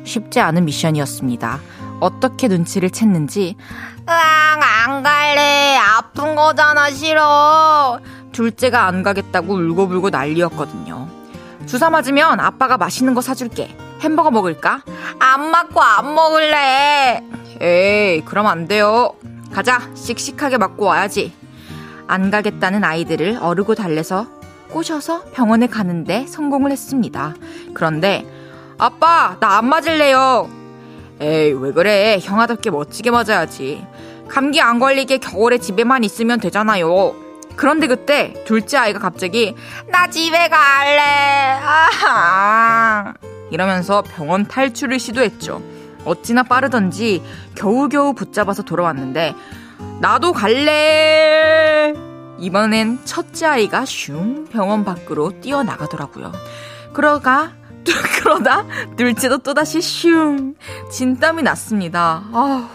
쉽지 0.04 0.40
않은 0.40 0.66
미션이었습니다. 0.66 1.60
어떻게 2.00 2.48
눈치를 2.48 2.90
챘는지, 2.90 3.56
으앙, 4.08 4.62
안 4.62 5.02
갈래. 5.02 5.78
아픈 5.78 6.36
거잖아, 6.36 6.92
싫어. 6.92 8.00
둘째가 8.32 8.86
안 8.86 9.02
가겠다고 9.02 9.56
울고불고 9.56 10.12
난리였거든요. 10.12 11.08
주사 11.66 11.90
맞으면 11.90 12.40
아빠가 12.40 12.78
맛있는 12.78 13.16
거 13.16 13.22
사줄게. 13.22 13.76
햄버거 14.02 14.30
먹을까? 14.30 14.84
안 15.18 15.50
맞고 15.50 15.82
안 15.82 16.14
먹을래. 16.14 17.24
에이, 17.60 18.22
그럼 18.26 18.46
안 18.46 18.68
돼요. 18.68 19.16
가자. 19.52 19.82
씩씩하게 19.96 20.60
맞고 20.60 20.86
와야지. 20.86 21.34
안 22.06 22.30
가겠다는 22.30 22.84
아이들을 22.84 23.40
어르고 23.42 23.74
달래서 23.74 24.37
꼬셔서 24.72 25.24
병원에 25.34 25.68
가는데 25.68 26.26
성공을 26.28 26.72
했습니다. 26.72 27.36
그런데 27.74 28.26
아빠, 28.78 29.38
나 29.40 29.58
안 29.58 29.66
맞을래요. 29.70 30.50
에이, 31.20 31.52
왜 31.54 31.72
그래. 31.72 32.20
형아답게 32.22 32.70
멋지게 32.70 33.10
맞아야지. 33.12 33.86
감기 34.28 34.62
안 34.62 34.78
걸리게 34.80 35.18
겨울에 35.18 35.58
집에만 35.58 36.04
있으면 36.04 36.40
되잖아요. 36.40 37.16
그런데 37.56 37.88
그때 37.88 38.36
둘째 38.46 38.78
아이가 38.78 39.00
갑자기 39.00 39.56
나 39.90 40.08
집에 40.10 40.48
갈래. 40.48 41.60
아 41.60 43.14
이러면서 43.50 44.04
병원 44.04 44.46
탈출을 44.48 45.00
시도했죠. 45.00 45.64
어찌나 46.06 46.44
빠르던지 46.44 47.24
겨우겨우 47.56 48.14
붙잡아서 48.14 48.62
돌아왔는데 48.62 49.34
나도 50.02 50.34
갈래. 50.34 51.94
이번엔 52.40 53.00
첫째 53.06 53.46
아이가 53.46 53.86
슝 53.86 54.46
병원 54.46 54.84
밖으로 54.84 55.40
뛰어나가더라고요. 55.42 56.32
그러가 56.94 57.54
그러다 58.22 58.66
둘째도 58.96 59.40
또다시 59.40 59.82
슝 59.82 60.56
진땀이 60.92 61.44
났습니다. 61.44 62.24
아 62.32 62.70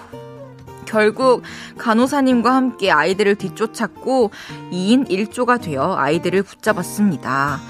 결국 0.87 1.43
간호사님과 1.79 2.55
함께 2.55 2.91
아이들을 2.91 3.37
뒤쫓았고 3.37 4.31
2인 4.71 5.09
1조가 5.09 5.61
되어 5.61 5.97
아이들을 5.97 6.43
붙잡았습니다. 6.43 7.61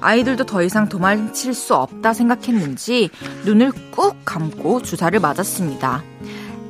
아이들도 0.00 0.46
더 0.46 0.62
이상 0.62 0.88
도망칠 0.88 1.54
수 1.54 1.74
없다 1.76 2.12
생각했는지 2.12 3.10
눈을 3.44 3.72
꾹 3.92 4.16
감고 4.24 4.82
주사를 4.82 5.18
맞았습니다. 5.18 6.02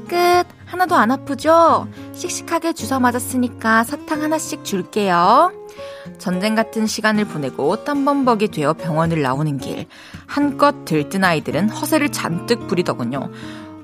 끝. 0.06 0.61
하나도 0.72 0.94
안 0.96 1.10
아프죠? 1.10 1.86
씩씩하게 2.14 2.72
주사 2.72 2.98
맞았으니까 2.98 3.84
사탕 3.84 4.22
하나씩 4.22 4.64
줄게요. 4.64 5.52
전쟁 6.16 6.54
같은 6.54 6.86
시간을 6.86 7.26
보내고 7.26 7.84
땀범벅이 7.84 8.48
되어 8.48 8.72
병원을 8.72 9.20
나오는 9.20 9.58
길. 9.58 9.86
한껏 10.26 10.86
들뜬 10.86 11.24
아이들은 11.24 11.68
허세를 11.68 12.10
잔뜩 12.10 12.68
부리더군요. 12.68 13.30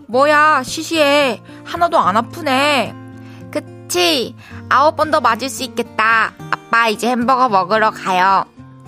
뭐야, 0.06 0.62
시시해. 0.62 1.42
하나도 1.64 1.98
안 1.98 2.16
아프네. 2.16 2.94
그치? 3.50 4.34
아홉 4.70 4.96
번 4.96 5.10
더 5.10 5.20
맞을 5.20 5.50
수 5.50 5.62
있겠다. 5.64 6.32
아빠 6.50 6.88
이제 6.88 7.08
햄버거 7.10 7.50
먹으러 7.50 7.90
가요. 7.90 8.46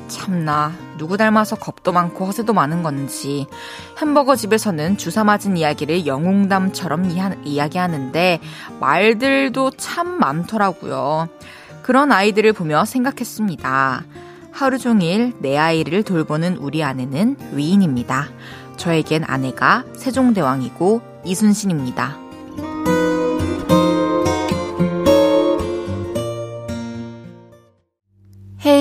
참나, 0.08 0.72
누구 1.00 1.16
닮아서 1.16 1.56
겁도 1.56 1.92
많고 1.92 2.26
허세도 2.26 2.52
많은 2.52 2.82
건지. 2.82 3.46
햄버거 3.98 4.36
집에서는 4.36 4.98
주사 4.98 5.24
맞은 5.24 5.56
이야기를 5.56 6.06
영웅담처럼 6.06 7.10
이야기하는데 7.42 8.38
말들도 8.80 9.70
참 9.78 10.18
많더라고요. 10.20 11.30
그런 11.80 12.12
아이들을 12.12 12.52
보며 12.52 12.84
생각했습니다. 12.84 14.04
하루 14.52 14.78
종일 14.78 15.32
내 15.38 15.56
아이를 15.56 16.02
돌보는 16.02 16.58
우리 16.58 16.84
아내는 16.84 17.36
위인입니다. 17.52 18.28
저에겐 18.76 19.24
아내가 19.26 19.84
세종대왕이고 19.96 21.00
이순신입니다. 21.24 22.29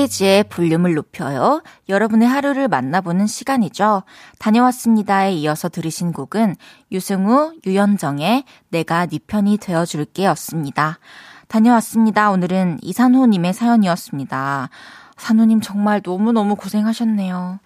헤이지의 0.10 0.45
볼륨을 0.45 0.95
높여요. 0.95 1.62
여러분의 1.88 2.28
하루를 2.28 2.67
만나보는 2.67 3.28
시간이죠. 3.28 4.04
다녀왔습니다에 4.39 5.34
이어서 5.34 5.69
들으신 5.69 6.12
곡은 6.12 6.56
유승우, 6.91 7.54
유연정의 7.65 8.43
내가 8.69 9.06
네 9.06 9.19
편이 9.26 9.60
되어줄게 9.60 10.26
였습니다. 10.26 11.00
다녀왔습니다. 11.48 12.32
오늘은 12.32 12.80
이산호님의 12.82 13.54
사연이었습니다. 13.54 14.69
산호님 15.17 15.62
정말 15.62 16.02
너무너무 16.04 16.56
고생하셨네요. 16.56 17.60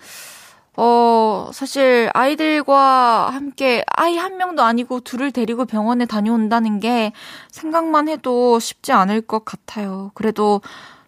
어, 0.76 1.52
사실 1.54 2.10
아이들과 2.14 3.30
함께 3.30 3.84
아이 3.88 4.18
한 4.18 4.38
명도 4.38 4.64
아니고 4.64 5.02
둘을 5.02 5.32
데리고 5.32 5.66
병원에 5.66 6.06
다녀온다는 6.06 6.80
게 6.80 7.14
생각만 7.52 8.10
해도 8.10 8.60
쉽지 8.60 8.92
않을 8.92 9.22
것 9.22 9.46
같아요. 9.46 10.12
그래도 10.16 10.62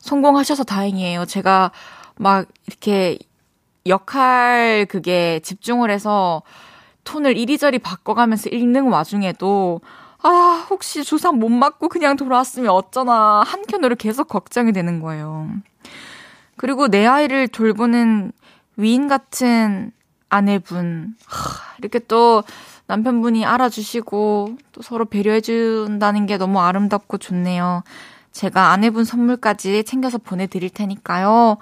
성공하셔서 0.06 0.64
다행이에요. 0.64 1.26
제가 1.26 1.72
막 2.18 2.48
이렇게 2.68 3.18
역할 3.88 4.86
그게 4.88 5.40
집중을 5.44 5.90
해서 5.90 6.44
톤을 7.04 7.38
이리저리 7.38 7.80
바꿔가면서 7.80 8.50
읽는 8.50 8.88
와중에도 8.88 9.82
아, 10.22 10.66
혹시 10.70 11.04
주사 11.04 11.32
못 11.32 11.50
맞고 11.50 11.90
그냥 11.90 12.16
돌아왔으면 12.16 12.70
어쩌나 12.70 13.44
한켠으로 13.46 13.96
계속 13.96 14.28
걱정이 14.28 14.72
되는 14.74 15.02
거예요. 15.02 15.50
그리고 16.56 16.88
내 16.88 17.06
아이를 17.06 17.48
돌보는 17.48 18.32
위인 18.78 19.08
같은 19.08 19.92
아내분. 20.30 21.16
하, 21.26 21.76
이렇게 21.80 22.00
또 22.00 22.44
남편분이 22.88 23.46
알아주시고 23.46 24.58
또 24.72 24.82
서로 24.82 25.06
배려해준다는 25.06 26.26
게 26.28 26.38
너무 26.38 26.60
아름답고 26.60 27.18
좋네요. 27.18 27.84
제가 28.36 28.72
아내분 28.72 29.06
선물까지 29.06 29.86
챙겨서 29.86 30.18
보내드릴 30.18 30.70
테니까요. 30.70 31.58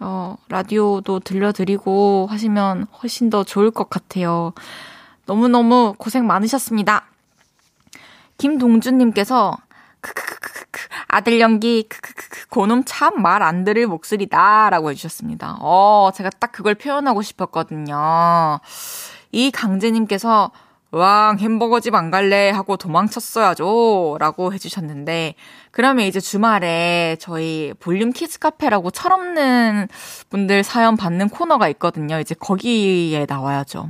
어, 0.00 0.36
라디오도 0.48 1.20
들려드리고 1.20 2.28
하시면 2.30 2.86
훨씬 3.02 3.28
더 3.28 3.44
좋을 3.44 3.70
것 3.70 3.90
같아요. 3.90 4.54
너무너무 5.26 5.94
고생 5.98 6.26
많으셨습니다. 6.26 7.04
김동준님께서 8.38 9.54
크크크크크 10.00 10.80
아들 11.08 11.40
연기 11.40 11.86
크크크크 11.88 12.48
고놈 12.48 12.84
참 12.86 13.18
말 13.20 13.42
안 13.42 13.64
들을 13.64 13.86
목소리다라고 13.86 14.90
해주셨습니다. 14.90 15.58
어 15.60 16.10
제가 16.14 16.30
딱 16.30 16.52
그걸 16.52 16.74
표현하고 16.74 17.20
싶었거든요. 17.20 18.60
이 19.30 19.50
강재님께서 19.50 20.50
왕 20.94 21.38
햄버거집 21.38 21.94
안 21.94 22.10
갈래 22.10 22.50
하고 22.50 22.76
도망쳤어야죠 22.76 24.16
라고 24.20 24.52
해주셨는데 24.52 25.34
그러면 25.72 26.06
이제 26.06 26.20
주말에 26.20 27.16
저희 27.18 27.72
볼륨 27.80 28.12
키즈 28.12 28.38
카페라고 28.38 28.92
철없는 28.92 29.88
분들 30.30 30.62
사연 30.62 30.96
받는 30.96 31.30
코너가 31.30 31.68
있거든요. 31.70 32.20
이제 32.20 32.36
거기에 32.38 33.26
나와야죠. 33.28 33.88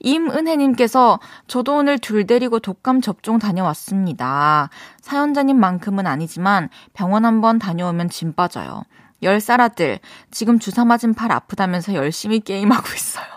임은혜님께서 0.00 1.20
저도 1.46 1.76
오늘 1.76 1.98
둘 1.98 2.26
데리고 2.26 2.58
독감 2.58 3.00
접종 3.00 3.38
다녀왔습니다. 3.38 4.68
사연자님만큼은 5.00 6.06
아니지만 6.06 6.68
병원 6.92 7.24
한번 7.24 7.58
다녀오면 7.58 8.10
짐 8.10 8.34
빠져요. 8.34 8.82
10살 9.22 9.60
아들, 9.60 9.98
지금 10.30 10.58
주사 10.58 10.84
맞은 10.84 11.14
팔 11.14 11.32
아프다면서 11.32 11.94
열심히 11.94 12.40
게임하고 12.40 12.86
있어요. 12.94 13.35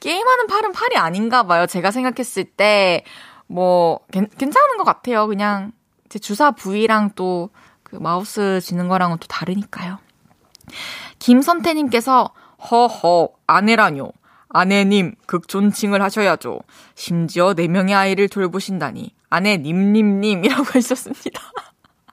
게임하는 0.00 0.46
팔은 0.46 0.72
팔이 0.72 0.96
아닌가 0.96 1.42
봐요. 1.42 1.66
제가 1.66 1.90
생각했을 1.90 2.44
때, 2.44 3.04
뭐, 3.46 4.00
괜찮은 4.10 4.76
것 4.78 4.84
같아요. 4.84 5.26
그냥, 5.26 5.72
제 6.08 6.18
주사 6.18 6.50
부위랑 6.50 7.12
또, 7.14 7.50
그 7.82 7.96
마우스 7.96 8.60
지는 8.60 8.88
거랑은 8.88 9.18
또 9.18 9.26
다르니까요. 9.26 9.98
김선태님께서, 11.18 12.32
허허, 12.70 13.30
아내라뇨. 13.46 14.12
아내님, 14.50 15.14
극존칭을 15.26 16.02
하셔야죠. 16.02 16.60
심지어 16.94 17.54
4명의 17.54 17.94
아이를 17.94 18.28
돌보신다니. 18.28 19.14
아내 19.30 19.58
님님님이라고 19.58 20.64
하셨습니다. 20.74 21.42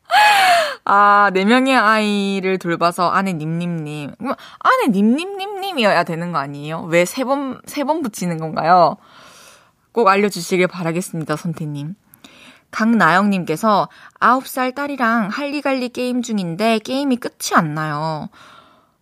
아, 0.85 1.31
네 1.33 1.45
명의 1.45 1.75
아이를 1.75 2.59
돌봐서 2.59 3.09
아내 3.09 3.33
님님님. 3.33 4.11
아내 4.59 4.87
님님님님이어야 4.89 6.03
되는 6.03 6.31
거 6.31 6.37
아니에요? 6.39 6.83
왜 6.83 7.03
세 7.05 7.23
번, 7.23 7.59
세 7.65 7.83
번 7.83 8.01
붙이는 8.01 8.37
건가요? 8.39 8.97
꼭 9.91 10.07
알려주시길 10.09 10.67
바라겠습니다, 10.67 11.35
선태님. 11.35 11.95
강나영님께서 12.71 13.87
9살 14.19 14.75
딸이랑 14.75 15.29
할리갈리 15.29 15.89
게임 15.89 16.21
중인데 16.21 16.79
게임이 16.79 17.17
끝이 17.17 17.55
안 17.55 17.73
나요. 17.73 18.29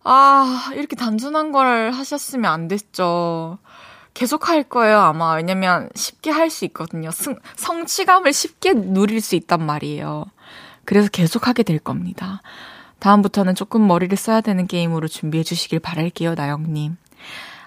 아, 0.04 0.70
이렇게 0.74 0.94
단순한 0.96 1.50
걸 1.50 1.90
하셨으면 1.90 2.50
안 2.50 2.68
됐죠. 2.68 3.58
계속 4.12 4.48
할 4.48 4.62
거예요, 4.62 5.00
아마. 5.00 5.32
왜냐면 5.34 5.88
쉽게 5.96 6.30
할 6.30 6.50
수 6.50 6.64
있거든요. 6.66 7.10
승, 7.10 7.36
성취감을 7.56 8.32
쉽게 8.32 8.74
누릴 8.74 9.20
수 9.20 9.34
있단 9.34 9.64
말이에요. 9.66 10.26
그래서 10.84 11.08
계속 11.08 11.48
하게 11.48 11.62
될 11.62 11.78
겁니다. 11.78 12.42
다음부터는 12.98 13.54
조금 13.54 13.86
머리를 13.86 14.16
써야 14.16 14.40
되는 14.40 14.66
게임으로 14.66 15.08
준비해 15.08 15.44
주시길 15.44 15.80
바랄게요, 15.80 16.34
나영님. 16.34 16.96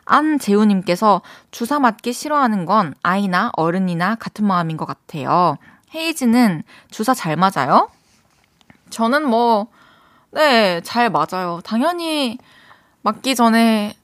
안재우님께서 0.05 1.21
주사 1.51 1.79
맞기 1.79 2.13
싫어하는 2.13 2.65
건 2.65 2.93
아이나 3.03 3.51
어른이나 3.55 4.15
같은 4.15 4.47
마음인 4.47 4.77
것 4.77 4.85
같아요. 4.85 5.57
헤이즈는 5.93 6.63
주사 6.89 7.13
잘 7.13 7.35
맞아요? 7.35 7.89
저는 8.89 9.27
뭐, 9.27 9.67
네, 10.31 10.81
잘 10.81 11.09
맞아요. 11.09 11.61
당연히 11.63 12.37
맞기 13.01 13.35
전에, 13.35 13.95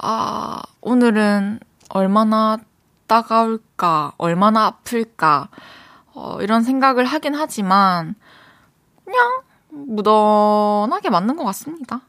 아, 0.00 0.62
오늘은 0.80 1.60
얼마나 1.88 2.58
따가울까, 3.06 4.12
얼마나 4.16 4.66
아플까, 4.66 5.48
어, 6.14 6.38
이런 6.40 6.62
생각을 6.62 7.04
하긴 7.04 7.34
하지만, 7.34 8.14
그냥 9.04 9.42
무던하게 9.68 11.10
맞는 11.10 11.36
것 11.36 11.44
같습니다. 11.44 12.02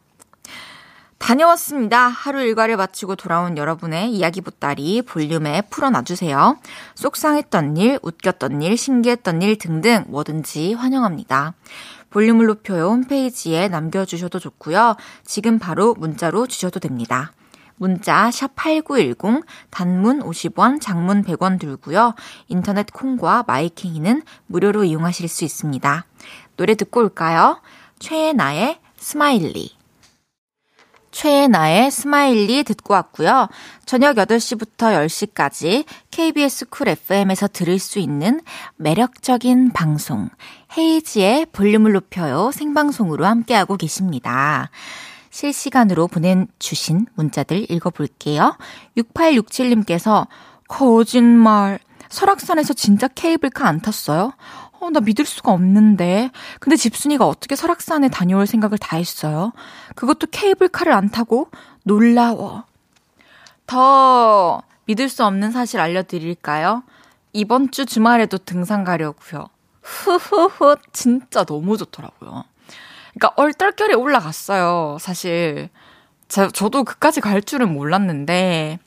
다녀왔습니다. 1.18 2.10
하루 2.10 2.42
일과를 2.42 2.76
마치고 2.76 3.16
돌아온 3.16 3.58
여러분의 3.58 4.12
이야기 4.12 4.42
보따리 4.42 5.02
볼륨에 5.02 5.62
풀어놔주세요. 5.70 6.58
속상했던 6.96 7.78
일, 7.78 7.98
웃겼던 8.02 8.62
일, 8.62 8.76
신기했던 8.76 9.42
일 9.42 9.58
등등 9.58 10.04
뭐든지 10.10 10.74
환영합니다. 10.74 11.54
볼륨을 12.10 12.48
높여요 12.48 12.90
홈페이지에 12.90 13.70
남겨주셔도 13.70 14.40
좋고요. 14.40 14.98
지금 15.24 15.60
바로 15.60 15.94
문자로 15.94 16.46
주셔도 16.48 16.82
됩니다. 16.82 17.32
문자 17.78 18.30
샵8910 18.30 19.44
단문 19.70 20.20
50원, 20.20 20.82
장문 20.82 21.24
100원 21.24 21.58
들고요. 21.58 22.16
인터넷 22.50 22.92
콩과 22.92 23.46
my 23.48 23.70
K는 23.70 24.24
무료로 24.48 24.84
이용하실 24.84 25.28
수 25.28 25.46
있습니다. 25.46 26.06
노래 26.56 26.76
듣고 26.76 27.02
올까요? 27.02 27.62
최예나의 28.00 28.80
SMILEY 28.98 29.72
최예나의 31.14 31.92
SMILEY 31.92 32.64
듣고 32.64 32.96
왔고요. 32.96 33.48
저녁 33.86 34.16
8시부터 34.16 35.08
10시까지 35.08 35.86
KBS 36.10 36.66
쿨 36.70 36.90
FM에서 36.90 37.48
들을 37.48 37.78
수 37.78 38.00
있는 38.00 38.42
매력적인 38.78 39.74
방송 39.74 40.30
헤이즈의 40.76 41.48
볼륨을 41.52 41.94
높여요 41.94 42.52
생방송으로 42.52 43.26
함께하고 43.26 43.78
계십니다. 43.78 44.72
실시간으로 45.30 46.08
보내주신 46.08 47.08
문자들 47.16 47.72
읽어볼게요. 47.72 48.58
6867님께서 48.98 50.28
거짓말 50.68 51.80
설악산에서 52.10 52.74
진짜 52.74 53.08
케이블카 53.08 53.68
안 53.68 53.82
탔어요? 53.82 54.34
어, 54.84 54.90
나 54.90 55.00
믿을 55.00 55.26
수가 55.26 55.52
없는데. 55.52 56.32
근데 56.60 56.76
집순이가 56.76 57.26
어떻게 57.26 57.56
설악산에 57.56 58.10
다녀올 58.10 58.46
생각을 58.46 58.78
다 58.78 58.98
했어요? 58.98 59.54
그것도 59.96 60.28
케이블카를 60.32 60.92
안 60.92 61.10
타고? 61.10 61.48
놀라워. 61.84 62.66
더 63.66 64.62
믿을 64.86 65.08
수 65.08 65.24
없는 65.24 65.52
사실 65.52 65.80
알려드릴까요? 65.80 66.84
이번 67.32 67.72
주 67.72 67.86
주말에도 67.86 68.38
등산 68.38 68.84
가려고요. 68.84 69.48
후후후 69.82 70.76
진짜 70.92 71.44
너무 71.44 71.78
좋더라고요. 71.78 72.44
그러니까 73.14 73.34
얼떨결에 73.36 73.94
올라갔어요. 73.94 74.98
사실 75.00 75.70
저, 76.28 76.50
저도 76.50 76.84
그까지 76.84 77.22
갈 77.22 77.42
줄은 77.42 77.74
몰랐는데 77.74 78.80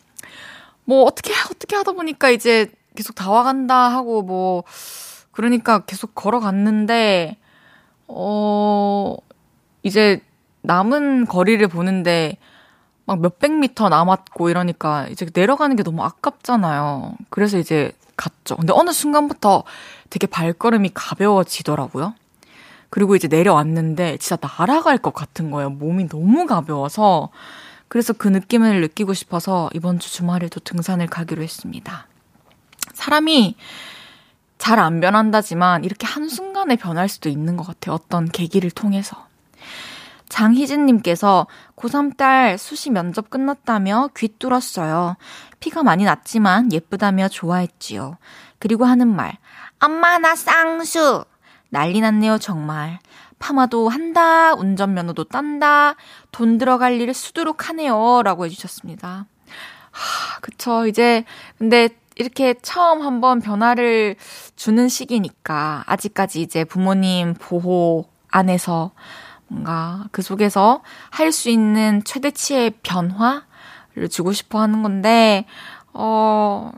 뭐 0.84 1.04
어떻게 1.04 1.32
어떻게 1.50 1.76
하다 1.76 1.92
보니까 1.92 2.30
이제 2.30 2.70
계속 2.94 3.14
다 3.14 3.30
와간다 3.30 3.74
하고 3.88 4.22
뭐 4.22 4.64
그러니까 5.36 5.80
계속 5.80 6.14
걸어갔는데, 6.14 7.36
어, 8.08 9.14
이제 9.82 10.22
남은 10.62 11.26
거리를 11.26 11.68
보는데 11.68 12.38
막 13.04 13.20
몇백 13.20 13.52
미터 13.52 13.90
남았고 13.90 14.48
이러니까 14.48 15.06
이제 15.08 15.26
내려가는 15.32 15.76
게 15.76 15.82
너무 15.82 16.02
아깝잖아요. 16.02 17.16
그래서 17.28 17.58
이제 17.58 17.92
갔죠. 18.16 18.56
근데 18.56 18.72
어느 18.74 18.92
순간부터 18.92 19.64
되게 20.08 20.26
발걸음이 20.26 20.92
가벼워지더라고요. 20.94 22.14
그리고 22.88 23.14
이제 23.14 23.28
내려왔는데 23.28 24.16
진짜 24.16 24.38
날아갈 24.40 24.96
것 24.96 25.12
같은 25.12 25.50
거예요. 25.50 25.68
몸이 25.68 26.08
너무 26.08 26.46
가벼워서. 26.46 27.28
그래서 27.88 28.14
그 28.14 28.26
느낌을 28.26 28.80
느끼고 28.80 29.12
싶어서 29.12 29.68
이번 29.74 29.98
주 29.98 30.10
주말에도 30.10 30.60
등산을 30.60 31.08
가기로 31.08 31.42
했습니다. 31.42 32.06
사람이 32.94 33.54
잘 34.58 34.78
안 34.78 35.00
변한다지만 35.00 35.84
이렇게 35.84 36.06
한순간에 36.06 36.76
변할 36.76 37.08
수도 37.08 37.28
있는 37.28 37.56
것 37.56 37.66
같아요. 37.66 37.94
어떤 37.94 38.28
계기를 38.28 38.70
통해서. 38.70 39.26
장희진님께서 40.28 41.46
고3 41.76 42.16
딸 42.16 42.58
수시 42.58 42.90
면접 42.90 43.30
끝났다며 43.30 44.10
귀 44.16 44.28
뚫었어요. 44.38 45.16
피가 45.60 45.82
많이 45.82 46.04
났지만 46.04 46.72
예쁘다며 46.72 47.28
좋아했지요. 47.28 48.18
그리고 48.58 48.84
하는 48.84 49.14
말, 49.14 49.38
엄마 49.80 50.18
나 50.18 50.34
쌍수! 50.34 51.24
난리 51.68 52.00
났네요, 52.00 52.38
정말. 52.38 52.98
파마도 53.38 53.88
한다, 53.88 54.54
운전면허도 54.54 55.24
딴다, 55.24 55.94
돈 56.32 56.58
들어갈 56.58 57.00
일을 57.00 57.12
수두룩 57.12 57.68
하네요. 57.68 58.22
라고 58.24 58.46
해주셨습니다. 58.46 59.26
하, 59.90 60.40
그쵸. 60.40 60.86
이제, 60.86 61.24
근데 61.58 61.90
이렇게 62.16 62.54
처음 62.62 63.02
한번 63.02 63.40
변화를 63.40 64.16
주는 64.56 64.88
시기니까 64.88 65.84
아직까지 65.86 66.40
이제 66.40 66.64
부모님 66.64 67.34
보호 67.34 68.06
안에서 68.30 68.92
뭔가 69.48 70.06
그 70.10 70.22
속에서 70.22 70.82
할 71.10 71.30
수 71.30 71.50
있는 71.50 72.02
최대치의 72.04 72.72
변화를 72.82 74.08
주고 74.10 74.32
싶어 74.32 74.60
하는 74.60 74.82
건데, 74.82 75.44
어, 75.92 76.72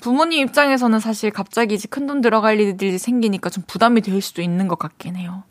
부모님 0.00 0.46
입장에서는 0.46 0.98
사실 1.00 1.30
갑자기 1.30 1.74
이제 1.74 1.86
큰돈 1.88 2.20
들어갈 2.20 2.58
일들이 2.58 2.98
생기니까 2.98 3.50
좀 3.50 3.62
부담이 3.66 4.00
될 4.00 4.20
수도 4.20 4.42
있는 4.42 4.66
것 4.66 4.78
같긴 4.78 5.14
해요. 5.16 5.44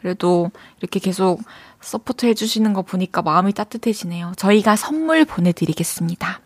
그래도 0.00 0.50
이렇게 0.80 1.00
계속 1.00 1.40
support 1.80 2.26
해주시는 2.26 2.74
거 2.74 2.82
보니까 2.82 3.22
마음이 3.22 3.54
따뜻해지네요. 3.54 4.32
저희가 4.36 4.76
선물 4.76 5.24
보내드리겠습니다. 5.24 6.40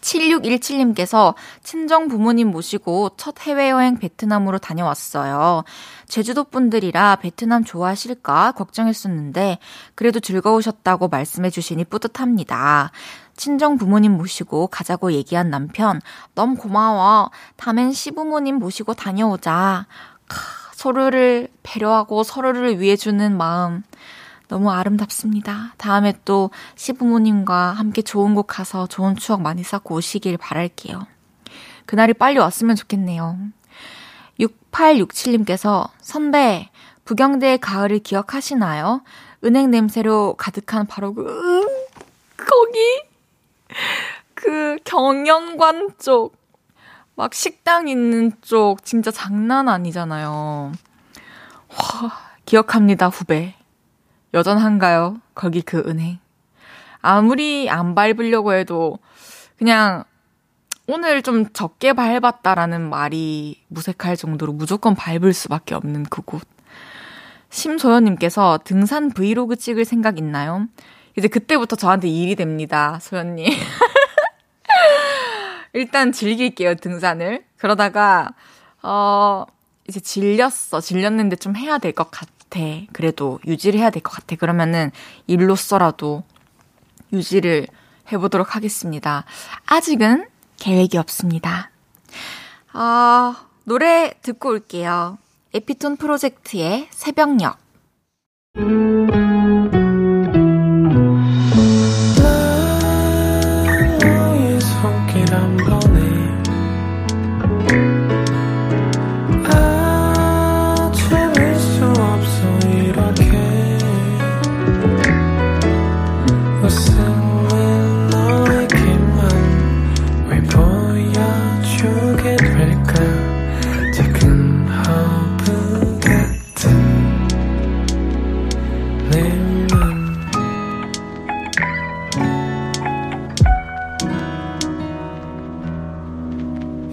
7617님께서 0.00 1.34
친정 1.62 2.08
부모님 2.08 2.50
모시고 2.50 3.10
첫 3.16 3.38
해외여행 3.40 3.98
베트남으로 3.98 4.58
다녀왔어요. 4.58 5.64
제주도 6.08 6.44
분들이라 6.44 7.16
베트남 7.16 7.64
좋아하실까 7.64 8.52
걱정했었는데 8.52 9.58
그래도 9.94 10.20
즐거우셨다고 10.20 11.08
말씀해 11.08 11.50
주시니 11.50 11.84
뿌듯합니다. 11.84 12.90
친정 13.36 13.78
부모님 13.78 14.12
모시고 14.12 14.66
가자고 14.66 15.12
얘기한 15.12 15.50
남편 15.50 16.00
너무 16.34 16.56
고마워. 16.56 17.30
다음엔 17.56 17.92
시부모님 17.92 18.56
모시고 18.56 18.94
다녀오자. 18.94 19.86
서로를 20.74 21.48
배려하고 21.62 22.22
서로를 22.22 22.80
위해 22.80 22.96
주는 22.96 23.36
마음 23.36 23.82
너무 24.50 24.72
아름답습니다. 24.72 25.74
다음에 25.78 26.12
또 26.24 26.50
시부모님과 26.74 27.70
함께 27.70 28.02
좋은 28.02 28.34
곳 28.34 28.48
가서 28.48 28.88
좋은 28.88 29.14
추억 29.14 29.42
많이 29.42 29.62
쌓고 29.62 29.94
오시길 29.94 30.38
바랄게요. 30.38 31.06
그날이 31.86 32.12
빨리 32.12 32.40
왔으면 32.40 32.74
좋겠네요. 32.74 33.38
6867님께서 34.40 35.88
선배, 36.00 36.68
부경대의 37.04 37.58
가을을 37.58 38.00
기억하시나요? 38.00 39.02
은행 39.44 39.70
냄새로 39.70 40.34
가득한 40.34 40.86
바로 40.86 41.14
그, 41.14 41.22
음, 41.22 41.68
거기? 42.36 43.02
그 44.34 44.78
경영관 44.82 45.90
쪽, 46.00 46.34
막 47.14 47.34
식당 47.34 47.86
있는 47.86 48.32
쪽, 48.40 48.84
진짜 48.84 49.12
장난 49.12 49.68
아니잖아요. 49.68 50.72
와, 51.68 52.12
기억합니다, 52.46 53.06
후배. 53.06 53.54
여전한가요? 54.34 55.18
거기 55.34 55.62
그 55.62 55.82
은행. 55.86 56.18
아무리 57.02 57.68
안 57.70 57.94
밟으려고 57.94 58.52
해도 58.52 58.98
그냥 59.58 60.04
오늘 60.86 61.22
좀 61.22 61.50
적게 61.52 61.92
밟았다라는 61.92 62.88
말이 62.88 63.60
무색할 63.68 64.16
정도로 64.16 64.52
무조건 64.52 64.94
밟을 64.94 65.32
수밖에 65.32 65.74
없는 65.74 66.04
그곳. 66.04 66.42
심소연님께서 67.50 68.60
등산 68.64 69.10
브이로그 69.10 69.56
찍을 69.56 69.84
생각 69.84 70.18
있나요? 70.18 70.66
이제 71.16 71.28
그때부터 71.28 71.76
저한테 71.76 72.08
일이 72.08 72.36
됩니다, 72.36 72.98
소연님. 73.00 73.46
일단 75.72 76.12
즐길게요, 76.12 76.76
등산을. 76.76 77.44
그러다가, 77.56 78.30
어, 78.82 79.44
이제 79.88 80.00
질렸어. 80.00 80.80
질렸는데 80.80 81.36
좀 81.36 81.56
해야 81.56 81.78
될 81.78 81.92
것 81.92 82.10
같아. 82.10 82.30
그래도 82.92 83.38
유지를 83.46 83.78
해야 83.80 83.90
될 83.90 84.02
것 84.02 84.12
같아. 84.12 84.36
그러면은 84.36 84.90
일로써라도 85.26 86.24
유지를 87.12 87.66
해보도록 88.12 88.56
하겠습니다. 88.56 89.24
아직은 89.66 90.26
계획이 90.58 90.98
없습니다. 90.98 91.70
어, 92.72 93.34
노래 93.64 94.12
듣고 94.22 94.50
올게요. 94.50 95.18
에피톤 95.54 95.96
프로젝트의 95.96 96.88
새벽녘. 96.90 97.58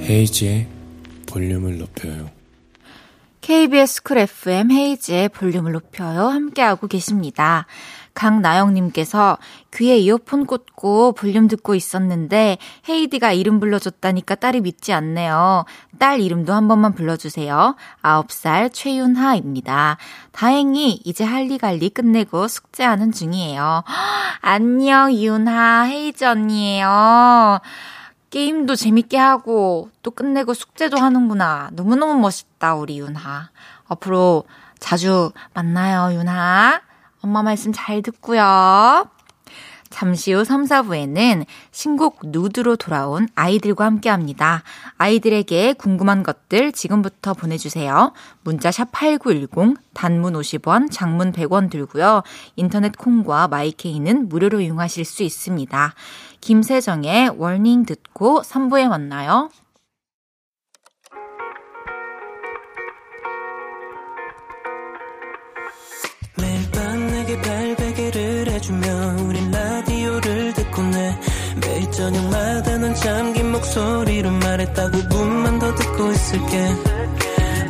헤이즈의 0.07 0.67
볼륨을 1.25 1.79
높여요. 1.79 2.29
KBS 3.41 4.03
쿨 4.03 4.19
FM 4.19 4.71
헤이즈의 4.71 5.29
볼륨을 5.29 5.73
높여요. 5.73 6.27
함께하고 6.27 6.87
계십니다. 6.87 7.65
강나영님께서 8.13 9.37
귀에 9.73 9.97
이어폰 9.97 10.47
꽂고 10.47 11.11
볼륨 11.11 11.47
듣고 11.47 11.75
있었는데 11.75 12.57
헤이즈가 12.89 13.33
이름 13.33 13.59
불러줬다니까 13.59 14.35
딸이 14.35 14.61
믿지 14.61 14.91
않네요. 14.93 15.65
딸 15.99 16.19
이름도 16.19 16.53
한 16.53 16.67
번만 16.67 16.95
불러주세요. 16.95 17.75
9살 18.01 18.71
최윤하입니다. 18.73 19.97
다행히 20.31 21.01
이제 21.03 21.23
할리갈리 21.23 21.89
끝내고 21.89 22.47
숙제하는 22.47 23.11
중이에요. 23.11 23.83
안녕 24.41 25.13
윤하 25.13 25.83
헤이즈 25.83 26.23
언니예요. 26.23 27.59
게임도 28.29 28.75
재밌게 28.75 29.17
하고 29.17 29.89
또 30.03 30.11
끝내고 30.11 30.53
숙제도 30.53 30.97
하는구나. 30.97 31.69
너무너무 31.73 32.19
멋있다, 32.19 32.75
우리 32.75 32.99
윤하. 32.99 33.49
앞으로 33.87 34.43
자주 34.79 35.31
만나요, 35.53 36.13
윤하. 36.13 36.81
엄마 37.21 37.41
말씀 37.41 37.71
잘 37.73 38.01
듣고요. 38.01 39.09
잠시 39.89 40.33
후 40.33 40.43
3, 40.43 40.65
4부에는 40.65 41.45
신곡 41.71 42.19
누드로 42.25 42.75
돌아온 42.75 43.27
아이들과 43.35 43.85
함께 43.85 44.09
합니다. 44.09 44.63
아이들에게 44.97 45.73
궁금한 45.73 46.23
것들 46.23 46.73
지금부터 46.73 47.33
보내주세요. 47.33 48.11
문자 48.43 48.69
샵 48.69 48.91
8910, 48.91 49.77
단문 49.93 50.33
50원, 50.33 50.91
장문 50.91 51.31
100원 51.31 51.69
들고요. 51.69 52.23
인터넷 52.57 52.97
콩과 52.97 53.47
마이케이는 53.47 54.27
무료로 54.27 54.59
이용하실 54.59 55.05
수 55.05 55.23
있습니다. 55.23 55.93
김세정의 56.41 57.29
월닝 57.37 57.85
듣고 57.85 58.41
3부에 58.41 58.87
만나요. 58.87 59.49
매일 66.37 66.71
밤 66.71 67.07
내게 67.07 67.41
발베개를 67.41 68.47
해주며 68.51 68.87
우린 69.23 69.51
라디오를 69.51 70.53
듣고 70.53 70.81
내 70.83 71.19
매일 71.61 71.91
저녁마다 71.91 72.77
넌 72.77 72.93
잠긴 72.95 73.51
목소리로 73.51 74.29
말했다 74.31 74.91
5분만 74.91 75.59
더 75.59 75.73
듣고 75.75 76.11
있을게. 76.11 76.75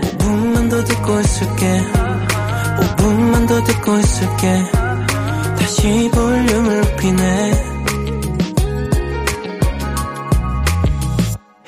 5분만 0.01 0.69
더 0.69 0.84
듣고 0.84 1.19
있을게. 1.21 1.82
5분만 2.80 3.47
더 3.47 3.63
듣고 3.63 3.97
있을게. 3.97 4.63
다시 5.58 6.10
볼륨을 6.13 6.82
높이네 6.82 7.77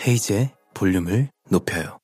헤이즈의 0.07 0.51
볼륨을 0.73 1.29
높여요. 1.49 1.99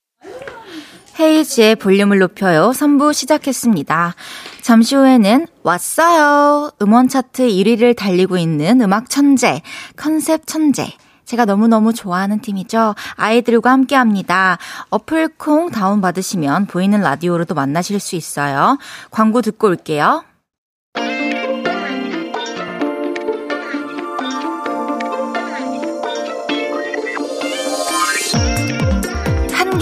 헤이즈의 1.17 1.77
볼륨을 1.77 2.19
높여요. 2.19 2.71
3부 2.71 3.13
시작했습니다. 3.13 4.15
잠시 4.61 4.95
후에는 4.95 5.47
왔어요. 5.63 6.71
음원 6.81 7.07
차트 7.07 7.47
1위를 7.47 7.95
달리고 7.95 8.37
있는 8.37 8.81
음악 8.81 9.09
천재, 9.09 9.61
컨셉 9.95 10.45
천재. 10.45 10.91
제가 11.23 11.45
너무너무 11.45 11.93
좋아하는 11.93 12.41
팀이죠. 12.41 12.95
아이들과 13.15 13.71
함께 13.71 13.95
합니다. 13.95 14.57
어플 14.89 15.29
콩 15.37 15.71
다운받으시면 15.71 16.67
보이는 16.67 16.99
라디오로도 17.01 17.55
만나실 17.55 17.99
수 17.99 18.15
있어요. 18.15 18.77
광고 19.09 19.41
듣고 19.41 19.67
올게요. 19.67 20.23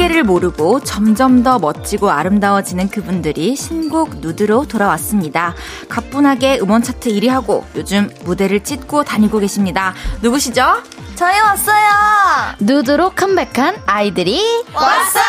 한계를 0.04 0.24
모르고 0.24 0.82
점점 0.82 1.44
더 1.44 1.60
멋지고 1.60 2.12
아름다워지는 2.12 2.90
그분들이 2.90 3.56
신곡 3.56 4.18
누드로 4.18 4.66
돌아왔습니다. 4.66 5.56
가뿐하게 5.88 6.60
음원 6.62 6.82
차트 6.82 7.10
1위 7.10 7.30
하고 7.30 7.66
요즘 7.76 8.10
무대를 8.26 8.64
찢고 8.64 9.06
다니고 9.06 9.40
계십니다. 9.40 9.94
누구시죠? 10.22 10.84
저희 11.16 11.40
왔어요. 11.40 11.88
누드로 12.60 13.12
컴백한 13.12 13.78
아이들이 13.86 14.42
왔어요. 14.74 15.24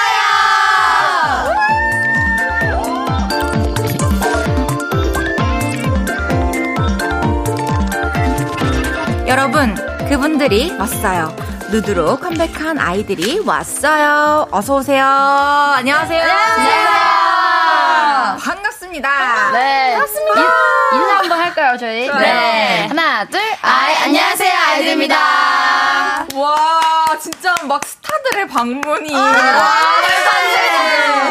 여러분, 9.28 9.74
그분들이 10.08 10.72
왔어요. 10.72 11.43
누드로 11.74 12.18
컴백한 12.18 12.78
아이들이 12.78 13.40
왔어요. 13.40 14.46
어서 14.52 14.76
오세요. 14.76 15.04
안녕하세요. 15.04 16.22
안녕하세요. 16.22 16.86
반갑습니다. 18.38 19.50
네. 19.50 19.90
반갑습니다. 19.94 20.40
인, 20.40 20.46
인사 21.00 21.18
한번 21.18 21.40
할까요, 21.40 21.76
저희? 21.76 22.06
좋아요. 22.06 22.20
네. 22.20 22.86
하나, 22.86 23.24
둘. 23.24 23.40
아이, 23.60 23.92
안녕하세요, 24.04 24.52
아이들입니다. 24.68 25.16
와, 26.34 26.54
진짜 27.20 27.52
막 27.66 27.84
스타들의 27.84 28.46
방문이. 28.46 29.10
아, 29.12 29.32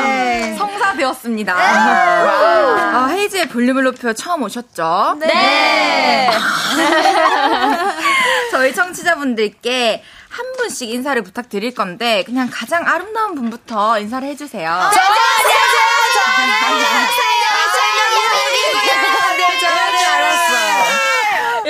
네. 0.04 0.56
성사되었습니다. 0.58 1.54
아, 1.56 3.08
헤이즈의 3.12 3.48
볼륨을 3.48 3.84
높여 3.84 4.12
처음 4.12 4.44
오셨죠? 4.44 5.20
네. 5.22 6.30
저희 8.52 8.74
청취자분들께 8.74 10.04
한 10.34 10.54
분씩 10.58 10.90
인사를 10.90 11.22
부탁드릴 11.22 11.76
건데, 11.76 12.24
그냥 12.26 12.50
가장 12.52 12.88
아름다운 12.88 13.36
분부터 13.36 14.00
인사를 14.00 14.28
해주세요. 14.30 14.68
저 14.68 15.00
안녕하세요. 15.00 15.60
저는 16.14 17.43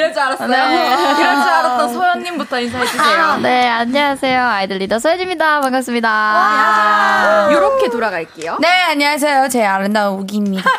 이럴 0.03 0.13
줄 0.13 0.21
알았어요. 0.21 0.47
네. 0.49 0.85
이럴 0.87 1.15
줄 1.15 1.25
알았던 1.25 1.93
소연님부터 1.93 2.59
인사해주세요. 2.59 3.37
네, 3.37 3.69
안녕하세요. 3.69 4.45
아이들 4.45 4.77
리더 4.79 4.99
소혜지입니다. 4.99 5.61
반갑습니다. 5.61 7.47
이렇게 7.51 7.89
돌아갈게요. 7.89 8.57
네, 8.59 8.67
안녕하세요. 8.83 9.47
제 9.47 9.65
아름다운 9.65 10.19
우기입니다. 10.19 10.69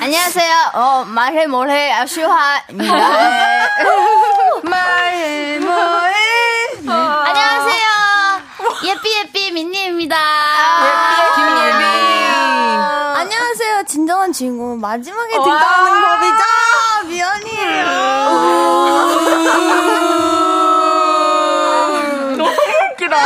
안녕하세요. 0.00 0.54
어, 0.74 1.04
말해 1.04 1.46
뭐해 1.48 1.92
아슈하입니다. 1.94 2.94
말해 4.62 5.58
뭐해. 5.58 6.12
안녕하세요. 6.86 7.82
예삐 8.84 9.18
예삐 9.18 9.50
민니입니다. 9.50 10.16
안녕하세요. 14.32 14.32
진정한 14.32 14.34
주인공 14.34 14.80
마지막에 14.80 15.30
등장하는 15.32 15.92
법이죠. 16.02 16.42
미연이에요. 17.08 17.86
너무 22.38 22.50
웃기다. 22.92 23.16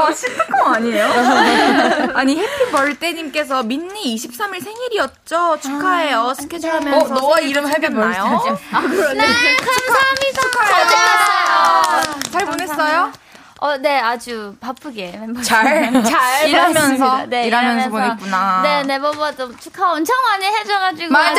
와, 0.00 0.12
시트콤 0.12 0.58
거 0.58 0.74
아니에요? 0.74 1.06
아니 2.14 2.36
해피 2.38 2.70
벌데님께서 2.70 3.62
민니 3.64 4.14
23일 4.16 4.62
생일이었죠? 4.62 5.58
축하해요. 5.60 6.34
스케줄 6.38 6.70
하면서 6.70 7.04
어, 7.04 7.08
너와 7.08 7.40
이름 7.40 7.66
해피 7.66 7.80
축하했나요? 7.88 8.22
네, 8.22 9.56
감사합니다. 9.56 10.42
잘 12.30 12.46
보냈어요? 12.46 13.12
어, 13.62 13.76
네, 13.76 14.00
아주 14.00 14.56
바쁘게 14.60 15.18
멤버 15.20 15.40
잘, 15.42 16.02
잘 16.02 16.48
일하면서? 16.48 17.26
네, 17.26 17.46
일하면서 17.46 17.90
보냈구나. 17.90 18.60
네, 18.64 18.82
네버버도 18.82 19.56
축하 19.58 19.92
엄청 19.92 20.16
많이 20.24 20.46
해줘가지고 20.46 21.12
맞아요. 21.12 21.34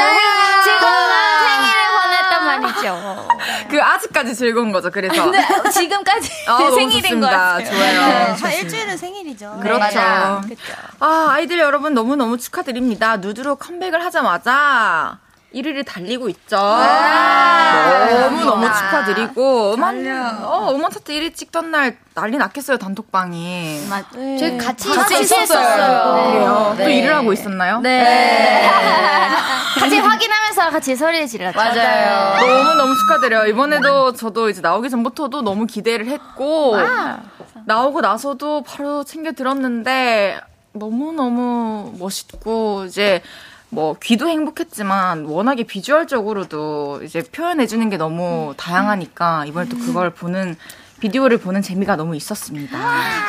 지금은 0.63 1.39
생일을 1.43 1.83
보냈단 2.01 2.45
말이죠. 2.45 3.27
그 3.69 3.81
아직까지 3.83 4.35
즐거운 4.35 4.71
거죠. 4.71 4.89
그래서 4.89 5.25
네, 5.31 5.45
지금까지 5.73 6.31
아, 6.47 6.57
너무 6.63 6.75
생일인 6.79 7.19
것 7.19 7.27
좋습니다. 7.27 7.37
같아요. 7.37 7.65
좋아요. 7.69 8.07
네, 8.07 8.41
한 8.41 8.51
일주일은 8.53 8.95
생일이죠. 8.97 9.59
그렇죠. 9.61 9.99
맞아요. 9.99 10.41
그쵸. 10.47 10.61
아, 11.01 11.27
아이들 11.31 11.59
여러분 11.59 11.93
너무 11.93 12.15
너무 12.15 12.37
축하드립니다. 12.37 13.17
누드로 13.17 13.57
컴백을 13.57 14.01
하자마자 14.05 15.17
1위를 15.53 15.85
달리고 15.85 16.29
있죠. 16.29 16.57
너무 16.57 18.43
너무 18.43 18.65
축하드리고, 18.67 19.73
음원, 19.73 20.07
어, 20.43 20.71
음원 20.73 20.91
차트 20.91 21.11
1위 21.13 21.35
찍던 21.35 21.71
날 21.71 21.97
난리 22.15 22.37
났겠어요, 22.37 22.77
단톡방이. 22.77 23.85
맞- 23.89 24.05
네. 24.15 24.37
저희 24.37 24.57
같이 24.57 24.89
같이 24.89 25.19
있었어요. 25.21 26.73
네. 26.77 26.83
또 26.83 26.89
일을 26.89 27.15
하고 27.15 27.33
있었나요? 27.33 27.79
네. 27.81 28.69
같이 29.79 29.97
확인하면서 29.97 30.69
같이 30.69 30.95
소리 30.95 31.27
질렀죠. 31.27 31.57
맞아요. 31.57 32.37
너무 32.39 32.73
너무 32.75 32.95
축하드려요. 32.95 33.47
이번에도 33.47 34.13
저도 34.13 34.49
이제 34.49 34.61
나오기 34.61 34.89
전부터도 34.89 35.41
너무 35.41 35.65
기대를 35.65 36.07
했고, 36.07 36.77
나오고 37.65 38.01
나서도 38.01 38.63
바로 38.63 39.03
챙겨 39.03 39.31
들었는데, 39.31 40.39
너무 40.73 41.11
너무 41.11 41.93
멋있고, 41.99 42.85
이제, 42.87 43.21
뭐, 43.73 43.95
귀도 44.01 44.27
행복했지만, 44.27 45.25
워낙에 45.25 45.63
비주얼적으로도 45.63 47.01
이제 47.03 47.23
표현해 47.23 47.65
주는 47.67 47.89
게 47.89 47.97
너무 47.97 48.53
다양하니까, 48.55 49.45
이번에 49.47 49.67
또 49.67 49.77
그걸 49.77 50.11
보는, 50.11 50.55
비디오를 50.99 51.37
보는 51.37 51.61
재미가 51.61 51.95
너무 51.97 52.15
있었습니다. 52.15 52.77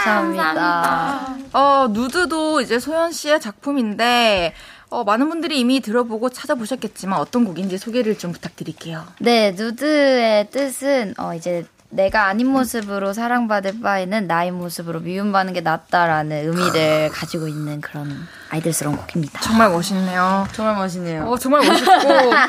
감사합니다. 0.05 1.37
어, 1.53 1.89
누드도 1.91 2.61
이제 2.61 2.79
소연 2.79 3.11
씨의 3.13 3.41
작품인데, 3.41 4.55
어, 4.91 5.03
많은 5.03 5.29
분들이 5.29 5.59
이미 5.59 5.81
들어보고 5.81 6.29
찾아보셨겠지만, 6.29 7.19
어떤 7.19 7.45
곡인지 7.45 7.79
소개를 7.79 8.17
좀 8.17 8.31
부탁드릴게요. 8.31 9.05
네, 9.19 9.51
누드의 9.53 10.51
뜻은 10.51 11.15
어 11.19 11.35
이제 11.35 11.67
내가 11.95 12.27
아닌 12.27 12.49
모습으로 12.49 13.13
사랑받을 13.13 13.81
바에는 13.81 14.27
나의 14.27 14.51
모습으로 14.51 14.99
미움받는 15.01 15.53
게 15.53 15.61
낫다라는 15.61 16.49
의미를 16.49 17.09
가지고 17.13 17.47
있는 17.47 17.81
그런 17.81 18.27
아이들스러운 18.51 18.97
곡입니다. 18.97 19.41
정말 19.41 19.71
멋있네요. 19.71 20.49
정말 20.53 20.75
멋있네요. 20.75 21.25
어, 21.29 21.39
정말 21.39 21.65
멋있고 21.67 21.93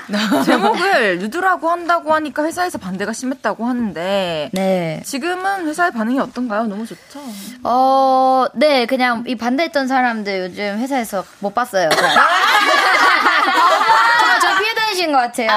제목을 0.46 1.20
누드라고 1.20 1.70
한다고 1.70 2.14
하니까 2.16 2.44
회사에서 2.44 2.80
반대가 2.80 3.14
심했다고 3.14 3.66
하는데 3.66 4.50
네. 4.52 5.02
지금은 5.06 5.68
회사의 5.68 5.92
반응이 5.92 6.20
어떤가요? 6.20 6.64
너무 6.64 6.88
좋죠. 6.88 7.22
어, 7.64 8.48
네, 8.56 8.88
그냥 8.88 9.24
이 9.28 9.36
반대했던 9.36 9.88
사람들 9.88 10.50
요즘 10.50 10.80
회사에서 10.80 11.24
못 11.40 11.54
봤어요. 11.54 11.90
피해 14.58 14.74
다니신 14.74 15.12
것 15.12 15.18
같아요. 15.20 15.50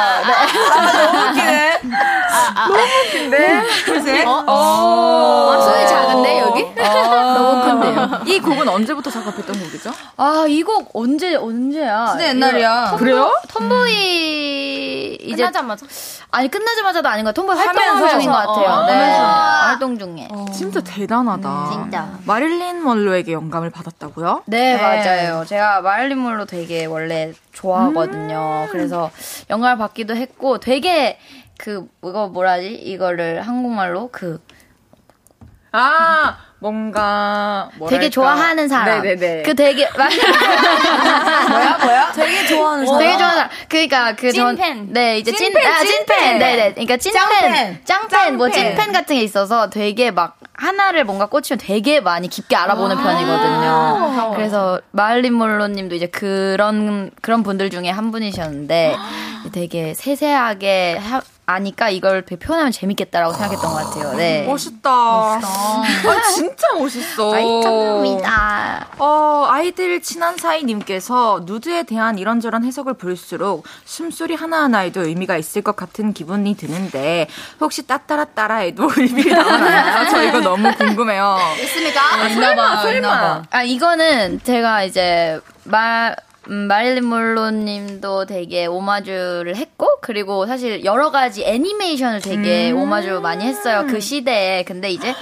네. 1.34 1.80
근데 3.12 3.62
글쎄. 3.84 4.24
어. 4.24 4.44
아, 4.46 5.60
소리 5.62 5.86
작은데, 5.88 6.38
여기? 6.40 6.66
너무 6.74 7.62
큰데요. 7.64 8.20
이 8.26 8.40
곡은 8.40 8.68
언제부터 8.68 9.10
작업했던 9.10 9.58
곡이죠? 9.58 9.90
아, 10.16 10.44
이 10.48 10.62
곡 10.62 10.90
언제, 10.94 11.34
언제야? 11.34 12.08
진짜 12.10 12.28
옛날이야. 12.28 12.96
그래요? 12.98 13.32
톰보이 13.48 15.14
이제 15.22 15.36
끝나자마자. 15.36 15.86
아니 16.30 16.48
끝나자마자도 16.50 17.08
아닌 17.08 17.24
것 17.24 17.34
같아요. 17.34 17.46
톰보이 17.46 17.64
활동 17.64 17.82
하면서. 17.84 18.08
중인 18.10 18.30
것 18.30 18.36
같아요. 18.36 18.68
어, 18.70 18.86
네. 18.86 19.16
활동 19.18 19.98
중에. 19.98 20.28
진짜 20.52 20.80
대단하다. 20.80 21.68
진짜. 21.72 22.08
마릴린 22.26 22.84
먼로에게 22.84 23.32
영감을 23.32 23.70
받았다고요? 23.70 24.42
네, 24.46 24.74
네. 24.76 24.82
맞아요. 24.82 25.44
제가 25.46 25.80
마릴린 25.80 26.18
몰로 26.18 26.44
되게 26.44 26.84
원래 26.84 27.32
좋아하거든요. 27.52 28.66
음. 28.66 28.72
그래서 28.72 28.87
영감을 29.50 29.78
받기도 29.78 30.16
했고 30.16 30.58
되게 30.58 31.18
그 31.58 31.86
이거 32.04 32.28
뭐라지? 32.28 32.68
이거를 32.74 33.42
한국말로 33.42 34.08
그 34.10 34.40
아 35.70 36.38
뭔가 36.60 37.68
뭐랄까. 37.76 37.98
되게 38.00 38.10
좋아하는 38.10 38.68
사람. 38.68 39.02
네네네. 39.02 39.42
그 39.42 39.54
되게 39.54 39.86
뭐야, 39.94 41.78
뭐야? 41.78 42.12
되게 42.12 42.46
좋아하는 42.46 42.86
사람. 42.86 42.98
되게 43.00 43.16
좋아하는 43.18 43.36
사람. 43.36 43.48
그러니까 43.68 44.16
그 44.16 44.32
전- 44.32 44.56
찐팬. 44.56 44.92
네, 44.94 45.18
이제 45.18 45.30
찐, 45.32 45.52
찐팬, 45.52 45.66
아, 45.66 45.78
찐팬. 45.84 46.06
찐팬. 46.06 46.38
네네. 46.38 46.70
그러니까 46.72 46.96
찐팬. 46.96 47.20
짱팬. 47.22 47.80
짱팬. 47.84 48.36
뭐 48.38 48.48
짱팬. 48.48 48.76
찐팬 48.76 48.92
같은 48.94 49.16
게 49.16 49.22
있어서 49.22 49.68
되게 49.68 50.10
막 50.10 50.37
하나를 50.58 51.04
뭔가 51.04 51.26
꽂히면 51.26 51.58
되게 51.60 52.00
많이 52.00 52.26
깊게 52.28 52.56
알아보는 52.56 52.96
편이거든요. 52.96 54.32
그래서 54.34 54.80
마을린 54.90 55.32
몰로님도 55.34 55.94
이제 55.94 56.06
그런 56.06 57.10
그런 57.22 57.44
분들 57.44 57.70
중에 57.70 57.88
한 57.90 58.10
분이셨는데 58.10 58.96
되게 59.58 59.92
세세하게 59.92 60.98
하- 60.98 61.20
아니까 61.44 61.88
이걸 61.88 62.22
표현하면 62.22 62.70
재밌겠다라고 62.70 63.32
생각했던 63.32 63.70
것 63.72 63.76
같아요. 63.90 64.12
네. 64.16 64.44
멋있다. 64.46 64.90
아, 64.90 65.40
진짜 66.32 66.74
멋있어. 66.78 67.34
아이, 67.34 67.42
감사합니다. 67.42 68.86
어, 68.98 69.46
아이들 69.48 70.00
친한 70.02 70.36
사이님께서 70.36 71.40
누드에 71.44 71.82
대한 71.84 72.18
이런저런 72.18 72.64
해석을 72.64 72.94
볼수록 72.94 73.64
숨소리 73.84 74.34
하나하나에도 74.36 75.06
의미가 75.06 75.36
있을 75.38 75.62
것 75.62 75.74
같은 75.74 76.12
기분이 76.12 76.54
드는데 76.56 77.26
혹시 77.60 77.84
따따라 77.86 78.26
따라에도 78.26 78.88
의미가 78.96 79.42
나오나요? 79.42 80.06
저 80.10 80.22
이거 80.22 80.38
너무 80.40 80.70
궁금해요. 80.76 81.36
있습니까? 81.62 82.28
있나봐, 82.28 82.82
설마. 82.82 82.96
있나봐. 82.96 83.42
아, 83.50 83.62
이거는 83.64 84.40
제가 84.44 84.84
이제 84.84 85.40
말, 85.64 86.14
음, 86.50 86.66
마릴린 86.68 87.04
몰로님도 87.04 88.26
되게 88.26 88.66
오마주를 88.66 89.56
했고, 89.56 89.98
그리고 90.00 90.46
사실 90.46 90.84
여러 90.84 91.10
가지 91.10 91.44
애니메이션을 91.44 92.20
되게 92.20 92.70
음. 92.70 92.78
오마주 92.78 93.20
많이 93.20 93.44
했어요. 93.44 93.86
그 93.88 94.00
시대에. 94.00 94.64
근데 94.64 94.90
이제 94.90 95.14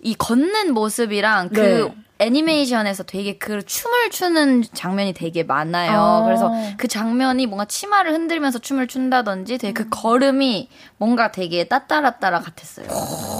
이 0.00 0.14
걷는 0.14 0.74
모습이랑 0.74 1.50
그 1.50 1.60
네. 1.60 1.94
애니메이션에서 2.18 3.02
되게 3.02 3.38
그 3.38 3.64
춤을 3.64 4.10
추는 4.10 4.62
장면이 4.72 5.14
되게 5.14 5.42
많아요. 5.42 6.00
아. 6.00 6.22
그래서 6.24 6.52
그 6.76 6.86
장면이 6.86 7.46
뭔가 7.46 7.64
치마를 7.64 8.12
흔들면서 8.12 8.60
춤을 8.60 8.86
춘다든지 8.86 9.58
되게 9.58 9.72
그 9.72 9.88
걸음이 9.90 10.68
뭔가 10.96 11.32
되게 11.32 11.64
따따라따라 11.64 12.40
같았어요. 12.40 12.86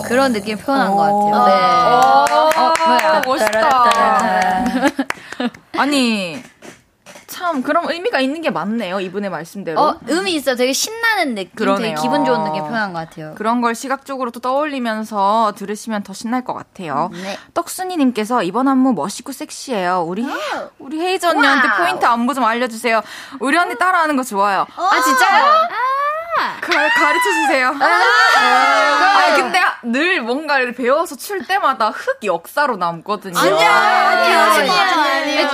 그런 0.07 0.33
느낌 0.33 0.59
표현한 0.59 0.91
것 0.91 0.97
같아요. 0.97 1.45
네. 1.47 1.53
어, 2.59 2.75
뭐야. 2.87 3.23
멋있다. 3.25 3.93
아니, 5.79 6.43
참, 7.35 7.65
그럼 7.65 7.91
의미가 7.91 8.21
있는 8.21 8.43
게 8.43 8.51
맞네요. 8.51 9.01
이분의 9.01 9.29
말씀대로. 9.29 9.81
어, 9.81 9.99
의미 10.07 10.35
있어요. 10.35 10.55
되게 10.55 10.73
신나는 10.73 11.35
느낌, 11.35 11.51
그러네요. 11.57 11.97
되게 11.97 12.01
기분 12.01 12.25
좋은 12.25 12.45
느낌 12.45 12.63
표현한 12.63 12.93
것 12.93 13.01
같아요. 13.01 13.35
그런 13.35 13.61
걸 13.61 13.75
시각적으로 13.75 14.31
또 14.31 14.39
떠올리면서 14.39 15.53
들으시면 15.57 16.05
더 16.05 16.13
신날 16.13 16.45
것 16.45 16.55
같아요. 16.55 17.11
네. 17.13 17.37
떡순이님께서 17.55 18.45
이번 18.45 18.69
안무 18.69 18.93
멋있고 18.93 19.33
섹시해요. 19.33 20.05
우리 20.07 20.25
우리 20.79 21.01
헤이즈 21.01 21.27
언니한테 21.27 21.67
wow. 21.67 21.79
포인트 21.79 22.07
안무 22.07 22.35
좀 22.35 22.45
알려주세요. 22.45 23.03
우리 23.41 23.59
언니 23.59 23.77
따라하는 23.77 24.17
거 24.17 24.23
좋아요. 24.23 24.65
아, 24.77 25.01
진짜요? 25.03 25.45
가, 26.61 26.89
가르쳐 26.89 27.31
주세요. 27.43 27.75
아, 27.81 29.35
근데 29.37 29.61
늘 29.83 30.21
뭔가를 30.23 30.73
배워서 30.75 31.17
출 31.17 31.47
때마다 31.47 31.91
흑 31.91 32.19
역사로 32.25 32.77
남거든요. 32.77 33.39
아니요. 33.39 33.59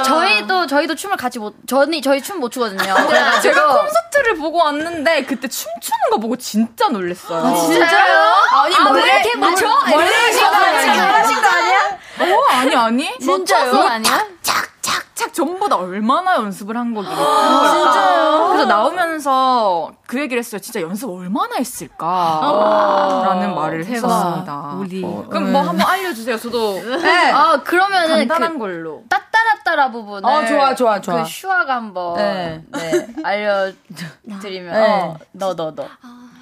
저희도, 0.02 0.66
저희도 0.66 0.94
춤을 0.94 1.16
같이 1.16 1.38
못, 1.38 1.54
저희, 1.70 2.02
저희 2.02 2.20
춤 2.20 2.40
못 2.40 2.50
추거든요. 2.50 2.82
그래가지고. 3.06 3.42
제가 3.42 3.66
콘서트를 3.82 4.34
보고 4.36 4.58
왔는데 4.58 5.22
그때 5.24 5.46
춤추는 5.46 5.98
거 6.10 6.16
보고 6.18 6.34
진짜 6.36 6.88
놀랐어요. 6.88 7.54
진짜요? 7.54 8.34
아니, 8.52 8.76
뭐 8.80 8.98
이렇게 8.98 9.36
맞춰? 9.36 9.68
잘하신 9.84 11.40
거 11.40 11.48
아니야? 11.48 11.98
어, 12.18 12.44
아니 12.50 12.74
아니. 12.74 13.18
진짜요? 13.20 13.72
아니야? 13.82 14.26
착착 14.42 15.09
착 15.20 15.34
전부 15.34 15.68
다 15.68 15.76
얼마나 15.76 16.36
연습을 16.36 16.74
한 16.78 16.94
거길래 16.94 17.14
진짜요? 17.14 18.48
그래서 18.48 18.64
나오면서 18.64 19.92
그 20.06 20.18
얘기를 20.18 20.38
했어요. 20.38 20.58
진짜 20.58 20.80
연습 20.80 21.10
얼마나 21.10 21.56
했을까? 21.56 23.20
라는 23.26 23.54
말을 23.54 23.84
했었습니다. 23.84 24.76
우리. 24.78 25.04
어, 25.04 25.26
그럼 25.28 25.52
뭐 25.52 25.60
한번 25.60 25.86
알려주세요. 25.86 26.38
저도 26.38 26.72
네. 27.02 27.30
아, 27.32 27.60
그러면은 27.62 28.26
간단한 28.28 28.54
그 28.54 28.58
걸로. 28.60 29.02
따따라따라 29.10 29.90
부분을. 29.90 30.26
어, 30.26 30.46
좋아, 30.46 30.74
좋아, 30.74 30.98
좋아. 30.98 31.22
그 31.22 31.28
슈아가 31.28 31.76
한번. 31.76 32.16
네. 32.16 32.64
네. 32.72 33.06
알려드리면. 33.22 34.72
네. 34.72 35.02
어, 35.02 35.16
너, 35.32 35.54
너, 35.54 35.74
너. 35.74 35.86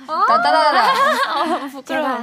따따라라. 0.07 0.93
부끄러워. 1.72 2.18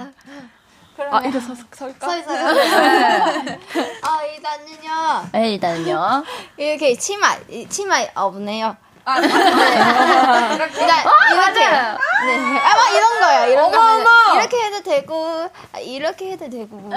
아, 1.11 1.19
이래 1.21 1.39
서 1.39 1.53
설까? 1.73 2.07
서 2.07 2.17
있어요. 2.17 2.51
네. 2.53 3.59
어, 4.01 4.25
일단은요. 4.33 5.29
네, 5.33 5.53
일단은요. 5.53 6.23
이렇게 6.57 6.95
치마, 6.95 7.35
치마 7.69 7.97
없네요. 8.15 8.77
아, 9.03 9.19
네. 9.19 9.27
일단 9.27 9.43
이렇게. 11.33 11.69
네. 11.69 12.59
아, 12.59 12.75
막 12.75 12.91
이런 12.93 13.19
거예요. 13.19 13.51
이런 13.51 13.71
거. 13.71 13.79
어머. 13.79 14.39
이렇게 14.39 14.57
해도 14.63 14.81
되고, 14.81 15.49
아, 15.73 15.79
이렇게 15.79 16.31
해도 16.31 16.49
되고. 16.49 16.89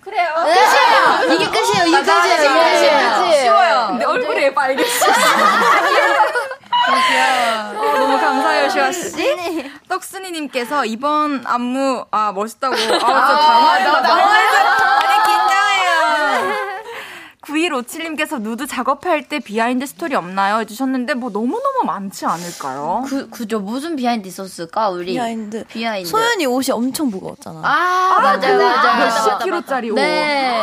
그래요. 0.00 0.30
끝이에요. 0.34 1.32
이게 1.34 1.48
끝이에요. 1.50 1.84
이게 1.86 2.02
끝이에요. 2.02 2.34
이게 2.34 2.48
끝이에요. 2.48 3.14
끝이에요. 3.18 3.40
쉬워요. 3.42 3.86
근데 3.90 4.04
얼굴이 4.04 4.54
빨개졌어. 4.54 5.06
어, 6.88 7.98
너무 7.98 8.18
감사해요, 8.18 8.68
슈화 8.68 8.92
씨. 8.92 9.70
떡순이님께서 9.88 10.84
이번 10.86 11.42
안무 11.46 12.06
아 12.10 12.32
멋있다고. 12.32 12.74
아, 12.74 12.78
저 12.98 12.98
당황했다. 12.98 14.02
당황했어. 14.02 14.58
아니 15.02 15.16
긴장해요. 15.26 16.72
9157님께서 17.42 18.40
누드 18.40 18.66
작업할 18.66 19.28
때 19.28 19.38
behind 19.40 19.84
스토리 19.86 20.14
없나요? 20.14 20.60
해주셨는데 20.60 21.14
뭐 21.14 21.30
너무너무 21.30 21.82
많지 21.84 22.24
않을까요? 22.24 23.04
그, 23.08 23.28
그죠. 23.30 23.58
무슨 23.60 23.96
behind 23.96 24.28
있었을까, 24.28 24.90
우리? 24.90 25.12
behind. 25.12 25.64
behind. 25.66 26.08
소연이 26.08 26.46
옷이 26.46 26.70
엄청 26.72 27.08
무거웠잖아. 27.10 27.60
아, 27.64 28.18
맞아요, 28.20 28.58
맞아요. 28.58 29.04
몇십 29.04 29.38
킬로짜리 29.42 29.90
옷. 29.90 29.96
네. 29.96 30.56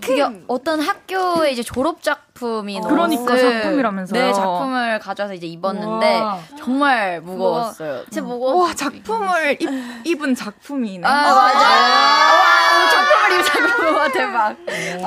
그게 0.00 0.26
어떤 0.46 0.80
학교의 0.80 1.52
이제 1.52 1.62
졸업 1.62 2.02
작품이 2.02 2.80
그러니까 2.86 3.36
작품이라면서요. 3.36 4.22
네, 4.26 4.32
작품을 4.32 4.98
가져와서 5.00 5.34
이제 5.34 5.46
입었는데 5.46 6.20
우와. 6.20 6.38
정말 6.56 7.20
무거웠어요. 7.20 8.04
진짜 8.04 8.22
무거워. 8.22 8.64
와 8.64 8.74
작품을 8.74 9.56
입, 9.60 9.68
입은 10.06 10.34
작품이네. 10.34 11.06
아, 11.06 11.10
맞아요. 11.10 11.34
와, 11.34 12.90
작품을 12.90 13.32
입은 13.32 13.44
작품. 13.44 13.96
와, 13.96 14.08
대박. 14.12 14.56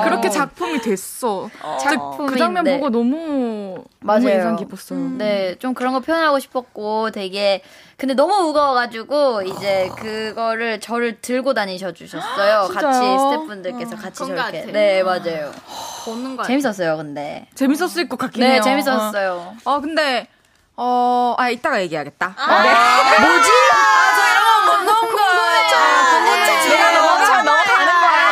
그렇게 0.04 0.30
작품이 0.30 0.82
됐어. 0.82 1.50
작품인데. 1.82 2.34
그 2.34 2.38
장면 2.38 2.64
보고 2.66 2.90
너무 2.90 3.12
너무 3.12 3.84
맞아요. 4.00 4.30
인상 4.30 4.56
깊었어요. 4.56 5.00
네, 5.18 5.56
좀 5.60 5.74
그런 5.74 5.94
거 5.94 6.00
표현하고 6.00 6.40
싶었고 6.40 7.12
되게 7.12 7.62
근데 7.98 8.14
너무 8.16 8.42
무거워가지고 8.48 9.44
이제 9.44 9.90
그거를 9.98 10.80
저를 10.80 11.20
들고 11.22 11.54
다니셔 11.54 11.92
주셨어요. 11.94 12.62
같이 12.62 12.74
진짜요? 12.80 13.18
스태프분들께서 13.20 13.96
같이 13.96 14.24
그런 14.24 14.36
것 14.36 14.42
저렇게. 14.42 14.60
같아요. 14.60 14.74
네, 14.74 15.04
맞아요. 15.04 15.52
보는 16.06 16.36
거 16.38 16.44
재밌었어요, 16.44 16.98
근데. 16.98 17.48
재밌었을 17.56 18.10
것 18.10 18.18
같긴 18.18 18.42
네, 18.42 18.54
해요. 18.54 18.62
재밌었어요. 18.64 19.56
어, 19.66 19.72
어, 19.76 19.80
근데 19.82 20.28
어, 20.76 21.36
아 21.38 21.50
이따가 21.50 21.80
얘기하겠다. 21.82 22.28
네. 22.28 22.34
뭐지? 23.28 23.50
내가 26.70 26.92
넘어가 26.92 27.44
넘어가는 27.44 27.86
거야. 27.86 28.32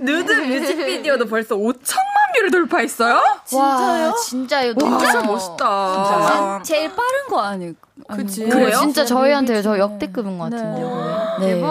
누드 0.00 0.32
뮤직비디오도 0.32 1.26
벌써 1.26 1.54
5천만 1.56 2.17
view를 2.38 2.50
돌파했어요? 2.50 3.20
진짜요? 3.44 4.14
진짜요? 4.24 4.74
너무 4.74 4.98
진짜 4.98 5.22
멋있다. 5.22 6.60
제일 6.62 6.88
빠른 6.90 7.28
거 7.28 7.40
아닐까? 7.40 7.88
그치. 8.14 8.44
그래요? 8.44 8.54
그래요? 8.66 8.78
진짜 8.78 9.04
저희한테 9.04 9.60
저 9.60 9.76
역대급인 9.78 10.38
것 10.38 10.44
같은데요. 10.50 11.36
네. 11.40 11.62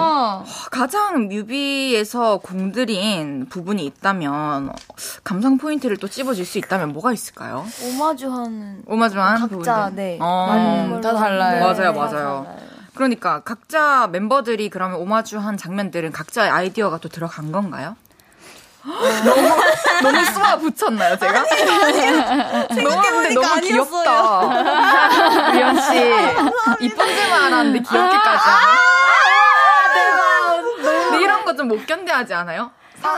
가장 0.72 1.30
뮤비에서 1.30 2.38
공들인 2.38 3.48
부분이 3.50 3.86
있다면 3.86 4.72
감상 5.24 5.58
포인트를 5.58 5.98
또 5.98 6.08
찝어줄 6.08 6.46
수 6.46 6.58
있다면 6.58 6.92
뭐가 6.94 7.14
있을까요? 7.14 7.66
오마주하는 7.84 8.84
오마주한 8.86 9.40
각자 9.40 9.48
부분들. 9.48 9.96
네 9.96 10.18
어, 10.22 11.00
다 11.02 11.14
달라요. 11.14 11.64
하는데 11.66 11.82
맞아요, 11.82 11.94
다 11.94 12.00
맞아요. 12.00 12.10
달라요. 12.12 12.58
그러니까 12.94 13.40
각자 13.42 14.08
멤버들이 14.12 14.70
그러면 14.70 15.00
오마주한 15.00 15.56
장면들은 15.58 16.12
각자의 16.12 16.50
아이디어가 16.50 16.98
또 16.98 17.10
들어간 17.10 17.52
건가요? 17.52 17.96
너무 19.26 19.50
너무 20.02 20.26
쏘아 20.26 20.56
붙였나요 20.58 21.18
제가? 21.18 21.44
생각해보니까 22.74 23.42
너무 23.42 23.62
귀엽다. 23.62 25.52
리언 25.52 25.82
씨 25.82 26.14
이쁜 26.86 27.08
줄만 27.08 27.44
알았는데 27.54 27.80
귀엽게까지 27.80 28.44
하네. 28.48 28.78
근데 30.84 31.22
이런 31.24 31.44
거 31.46 31.54
좀 31.56 31.68
못 31.68 31.86
견뎌하지 31.86 32.34
않아요? 32.34 32.72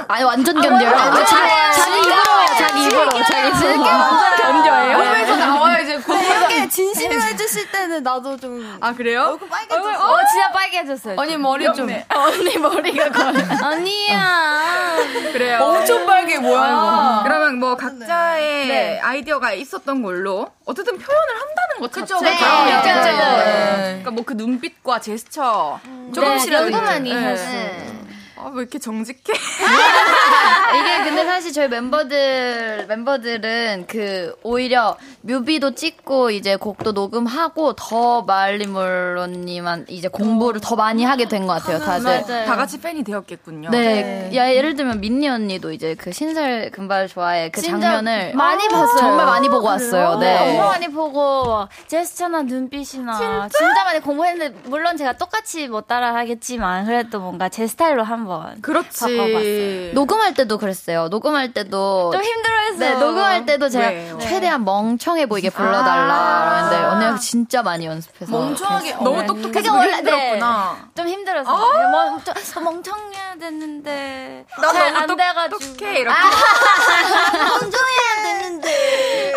아니, 0.07 0.23
완전 0.23 0.61
견뎌요. 0.61 0.91
자, 1.25 1.71
자기 1.71 1.99
입으로, 1.99 2.13
자기 2.57 2.83
입으로, 2.85 3.09
자기 3.23 3.47
입으로. 3.65 3.81
완전 3.83 4.63
견뎌해요? 4.63 4.97
몸에서 4.97 5.35
나와요 5.35 5.83
이제 5.83 5.93
이렇게 5.93 6.69
진심으로 6.69 7.21
해주실 7.21 7.71
때는 7.71 8.03
나도 8.03 8.37
좀 8.37 8.77
아 8.81 8.93
그래요? 8.93 9.39
어, 9.41 10.17
진짜 10.31 10.51
빨개졌어요. 10.51 11.15
언니 11.17 11.37
머리 11.37 11.65
좀 11.73 11.89
언니 12.13 12.57
머리가 12.57 13.09
거의. 13.11 13.43
아니야. 13.63 14.95
그래요. 15.31 15.59
엄청 15.63 16.05
빨개 16.05 16.37
뭐야? 16.39 17.21
그러면 17.23 17.59
뭐 17.59 17.75
각자의 17.75 18.99
아이디어가 19.01 19.53
있었던 19.53 20.01
걸로 20.01 20.47
어쨌든 20.65 20.97
표현을 20.97 21.27
한다는 21.29 21.79
것 21.79 21.91
자체가 21.93 22.21
네. 22.21 22.37
네. 22.37 23.81
그러니까 24.01 24.11
뭐 24.11 24.23
그 24.29 24.33
눈빛과 24.33 24.99
제스처 24.99 25.79
조금씩이라도 26.13 26.65
연구 26.67 26.81
많이 26.81 27.11
네. 27.13 27.19
했어요. 27.19 27.99
아, 28.41 28.51
왜 28.53 28.61
이렇게 28.61 28.79
정직해? 28.79 29.19
이게 30.79 31.03
근데 31.03 31.25
사실 31.25 31.51
저희 31.51 31.67
멤버들 31.67 32.85
멤버들은 32.87 33.85
그 33.87 34.33
오히려 34.43 34.95
뮤비도 35.21 35.75
찍고 35.75 36.29
이제 36.31 36.55
곡도 36.55 36.91
녹음하고 36.93 37.73
더 37.73 38.21
말리몰로님한 38.21 39.85
이제 39.89 40.07
공부를 40.07 40.61
더 40.61 40.75
많이 40.75 41.03
하게 41.03 41.25
된 41.27 41.39
것 41.47 41.53
같아요 41.63 41.79
다들. 41.79 42.45
다 42.45 42.55
같이 42.55 42.79
팬이 42.79 43.03
되었겠군요. 43.03 43.69
네, 43.71 44.29
야 44.35 44.53
예를 44.53 44.75
들면 44.75 44.99
민니 45.01 45.27
언니도 45.27 45.71
이제 45.71 45.95
그 45.95 46.11
신설 46.11 46.69
금발 46.71 47.07
좋아해 47.07 47.49
그 47.49 47.61
진짜 47.61 47.79
장면을 47.91 48.33
많이 48.35 48.67
봤어요. 48.67 48.97
정말 48.97 49.25
많이 49.25 49.49
보고 49.49 49.65
왔어요. 49.67 50.17
네. 50.19 50.37
너무 50.55 50.67
많이 50.69 50.87
보고 50.89 51.67
제스처나 51.87 52.43
눈빛이나 52.43 53.49
진짜? 53.49 53.83
많이 53.83 53.99
공부했는데 54.01 54.69
물론 54.69 54.95
제가 54.97 55.13
똑같이 55.13 55.67
못 55.67 55.87
따라 55.87 56.13
하겠지만 56.15 56.85
그래도 56.85 57.19
뭔가 57.19 57.49
제 57.49 57.65
스타일로 57.65 58.03
한번 58.03 58.28
그렇지. 58.61 58.99
바꿔봤어요. 59.17 59.93
녹음할 59.93 60.33
때도 60.33 60.57
그랬어요. 60.57 61.07
녹음할 61.09 61.53
때도 61.53 62.11
좀 62.11 62.21
힘들어했어요. 62.23 62.79
네, 62.79 62.93
녹음할 62.95 63.45
때도 63.45 63.69
제가 63.69 63.87
왜요? 63.87 64.17
최대한 64.21 64.63
멍청해 64.65 65.25
보이게 65.27 65.49
불러달라 65.49 66.67
그러는데 66.69 66.85
언니가 66.87 67.17
진짜 67.19 67.61
많이 67.63 67.85
연습해서 67.85 68.31
멍청하게 68.31 68.93
너무 68.95 69.21
네. 69.21 69.25
똑똑해서 69.27 69.71
그게 69.79 69.93
힘들었구나. 69.95 70.77
좀 70.95 71.07
힘들었어요. 71.07 71.89
멍, 71.91 72.21
좀, 72.23 72.33
더 72.53 72.59
멍청해야 72.61 73.35
됐는데 73.39 74.45
난잘 74.61 74.87
너무 74.93 74.97
안 75.01 75.07
똑- 75.07 75.17
돼가지고 75.17 75.59
똑똑해 75.59 75.99
이렇게. 75.99 76.19
멍청해야 77.37 78.23
되는데. 78.23 79.33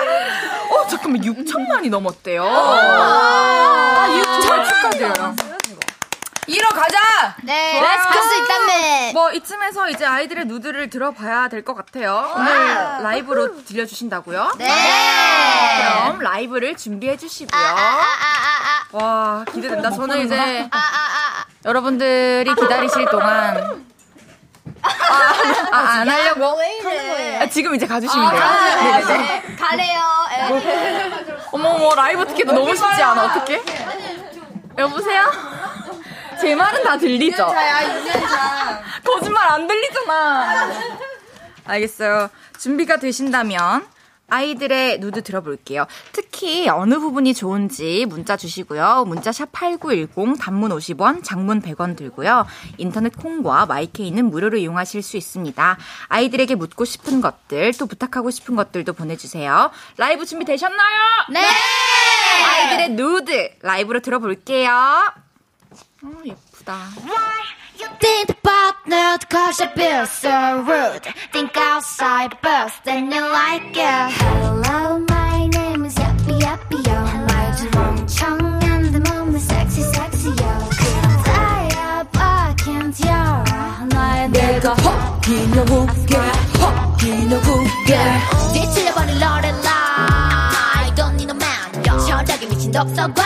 어 0.70 0.86
잠깐만 0.88 1.20
6천만이 1.22 1.90
넘었대요. 1.90 2.45
아, 2.47 4.07
6천 4.09 4.64
축하드려요. 4.68 5.51
이러 6.49 6.68
가자. 6.70 7.36
네. 7.43 7.78
할 7.78 7.99
수 8.22 8.43
있다며. 8.43 9.12
뭐 9.12 9.30
이쯤에서 9.32 9.88
이제 9.90 10.05
아이들의 10.05 10.47
누드를 10.47 10.90
들어봐야 10.90 11.49
될 11.49 11.62
것 11.64 11.74
같아요. 11.74 12.32
오늘 12.36 12.55
라이브로 13.03 13.64
들려주신다고요? 13.64 14.53
네. 14.59 14.68
그럼 16.05 16.18
라이브를 16.20 16.76
준비해 16.76 17.16
주시고요. 17.16 17.62
와 18.93 19.45
기대된다. 19.53 19.90
저는 19.93 20.24
이제 20.26 20.68
여러분들이 21.64 22.53
기다리실 22.55 23.07
동안 23.07 23.84
아, 24.82 25.76
안 25.76 26.09
하려고 26.09 26.59
아, 27.40 27.47
지금 27.47 27.74
이제 27.76 27.86
가주시면 27.86 28.30
돼요. 28.30 28.43
네 28.43 29.05
네 29.05 29.43
네. 29.47 29.57
가래요. 29.57 30.01
예. 30.32 31.11
어머머 31.53 31.95
라이브 31.95 32.26
듣기도 32.26 32.53
너무 32.53 32.74
쉽지 32.74 33.03
않아. 33.03 33.24
어떡해? 33.26 33.62
여보세요? 34.78 35.22
제 36.43 36.57
말은 36.57 36.82
다 36.82 36.99
들리죠? 36.99 37.47
거짓말 39.07 39.49
안 39.53 39.66
들리잖아. 39.68 40.72
알겠어요. 41.64 42.30
준비가 42.59 42.97
되신다면 42.97 43.86
아이들의 44.28 44.99
누드 44.99 45.22
들어볼게요. 45.22 45.86
특히 46.11 46.68
어느 46.68 46.99
부분이 46.99 47.34
좋은지 47.34 48.07
문자 48.09 48.36
주시고요. 48.36 49.05
문자 49.07 49.30
샵 49.30 49.53
8910 49.53 50.36
단문 50.40 50.70
50원, 50.70 51.22
장문 51.22 51.61
100원 51.62 51.97
들고요. 51.97 52.47
인터넷 52.78 53.14
콩과 53.16 53.66
마이케이는 53.66 54.24
무료로 54.30 54.57
이용하실 54.57 55.03
수 55.03 55.16
있습니다. 55.16 55.78
아이들에게 56.09 56.55
묻고 56.57 56.84
싶은 56.84 57.20
것들, 57.20 57.72
또 57.78 57.86
부탁하고 57.86 58.30
싶은 58.30 58.57
것들도 58.57 58.95
보내주세요. 58.95 59.70
라이브 59.99 60.24
준비 60.24 60.45
되셨나요? 60.47 61.01
네. 61.30 61.47
아이들의 62.49 62.90
누드 62.97 63.51
라이브로 63.61 64.01
들어볼게요. 64.01 65.12
Why 66.03 66.24
you 67.78 67.86
Think 68.00 68.30
about 68.30 68.74
that 68.88 69.30
cause 69.30 69.61
you 69.61 69.68
feel 69.68 70.05
so 70.07 70.62
rude. 70.66 71.07
Think 71.32 71.57
outside 71.57 72.36
first, 72.42 72.82
then 72.84 73.12
you 73.12 73.20
like 73.20 73.70
it. 73.70 74.11
Hello, 74.18 74.98
my 74.98 75.46
name 75.46 75.84
is 75.84 75.94
Yappy 75.94 76.40
Yappy 76.40 76.78
Yo. 76.88 76.98
My 77.30 77.55
Jerome 77.55 78.03
Chung 78.09 78.42
and 78.64 78.86
the 78.92 78.98
moment 79.11 79.42
sexy 79.44 79.82
sexy 79.82 80.30
yo. 80.30 80.53
Fly 81.22 81.70
up, 81.86 82.09
I 82.18 82.55
can't 82.59 82.98
yell. 82.98 83.44
내가 84.32 84.74
혹이나 84.74 85.62
혹게, 85.70 86.16
혹이나 86.59 87.36
혹게. 87.46 87.90
뒤틀려버린 88.55 89.20
Lorelai. 89.22 90.94
Don't 90.96 91.14
need 91.14 91.28
no 91.30 91.34
man, 91.34 91.70
yo. 91.86 91.94
저렇게 92.05 92.46
미친 92.46 92.72
독서관. 92.72 93.24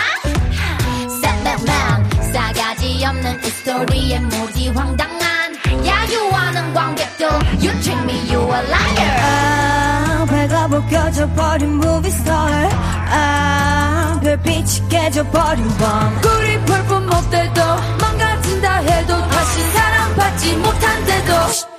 셋맨맨, 1.22 2.33
싸가. 2.33 2.66
없는 3.05 3.40
이 3.44 3.47
스토리에 3.49 4.20
모두 4.20 4.72
황당한 4.74 5.55
야유하는 5.86 6.74
관객들 6.74 7.26
You 7.61 7.72
treat 7.80 8.03
me 8.03 8.32
you 8.32 8.42
a 8.42 8.61
liar. 8.66 9.20
아, 9.22 10.26
배가 10.28 10.68
벗겨져 10.68 11.28
버린 11.34 11.70
movie 11.74 12.12
star. 12.12 12.68
아, 13.11 14.20
별빛이 14.22 14.88
깨져버린 14.88 15.68
밤. 15.78 16.20
꿀이 16.20 16.59
볼품 16.61 17.07
못돼도 17.07 17.62
망가진다 18.01 18.74
해도 18.78 19.28
다시 19.28 19.62
사랑받지 19.72 20.57
못한대도 20.57 21.76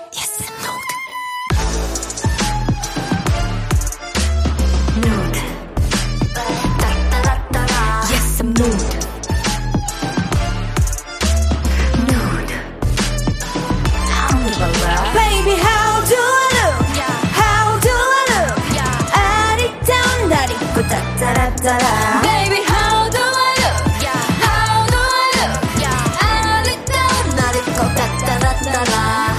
따따라따라 21.68 22.22
Baby 22.22 22.64
how 22.64 23.10
do 23.10 23.20
I 23.20 23.54
look 23.60 23.76
How 24.42 24.88
do 24.88 24.98
I 24.98 25.36
look 25.36 25.60
아리따운 26.24 27.36
날 27.36 27.56
입고 27.56 27.72
따따라따라 27.94 29.36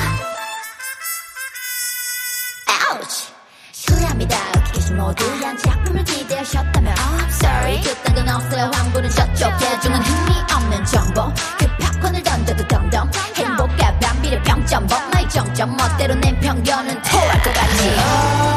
Ouch! 2.92 3.32
실례합니다. 3.72 4.36
계신 4.72 4.96
모두양 4.98 5.56
작품을 5.56 6.04
기대하셨다면 6.04 6.94
I'm 6.94 7.28
sorry. 7.28 7.82
그딴 7.82 8.14
건 8.14 8.28
없어요. 8.28 8.70
황부는 8.74 9.10
저쪽 9.10 9.56
대중은 9.58 10.02
흥미 10.02 10.32
없는 10.52 10.84
정보. 10.84 11.32
그 11.58 11.66
팝콘을 11.78 12.22
던져도 12.22 12.68
덩덩. 12.68 13.10
행복과 13.34 13.98
반비례 14.00 14.42
평점. 14.42 14.86
But 14.86 15.02
my 15.06 15.28
정점 15.30 15.76
멋대로 15.76 16.14
낸 16.16 16.38
편견은 16.40 17.02
토할 17.02 17.42
것 17.42 17.54
같지. 17.54 18.47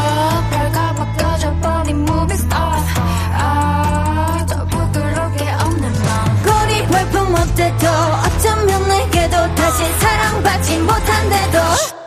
받지 10.52 10.78
못한대도 10.80 12.01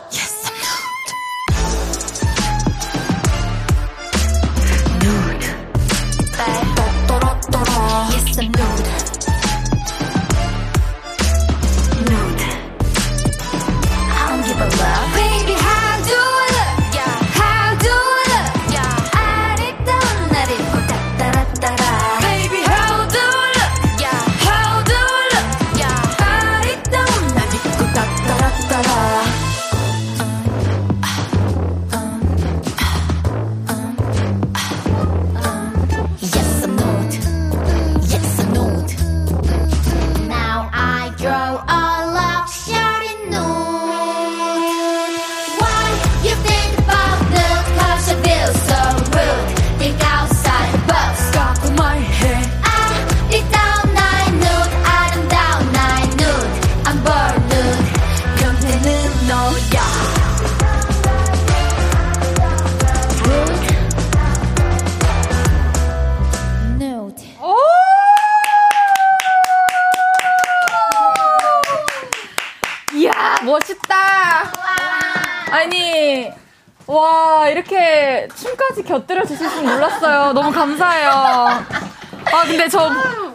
곁들여 78.95 79.25
주실 79.25 79.49
줄 79.49 79.63
몰랐어요. 79.63 80.31
너무 80.31 80.51
감사해요. 80.51 81.09
아, 81.09 82.45
근데 82.47 82.69
저 82.69 82.89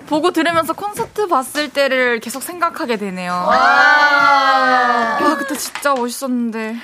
보고 0.07 0.31
들으면서 0.31 0.73
콘서트 0.73 1.27
봤을 1.29 1.71
때를 1.71 2.19
계속 2.21 2.43
생각하게 2.43 2.97
되네요. 2.97 3.33
와, 3.33 5.19
그때 5.39 5.55
진짜 5.57 5.93
멋있었는데. 5.95 6.77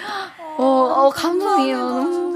어, 0.59 0.64
어 0.64 1.11
감동이에요. 1.11 2.27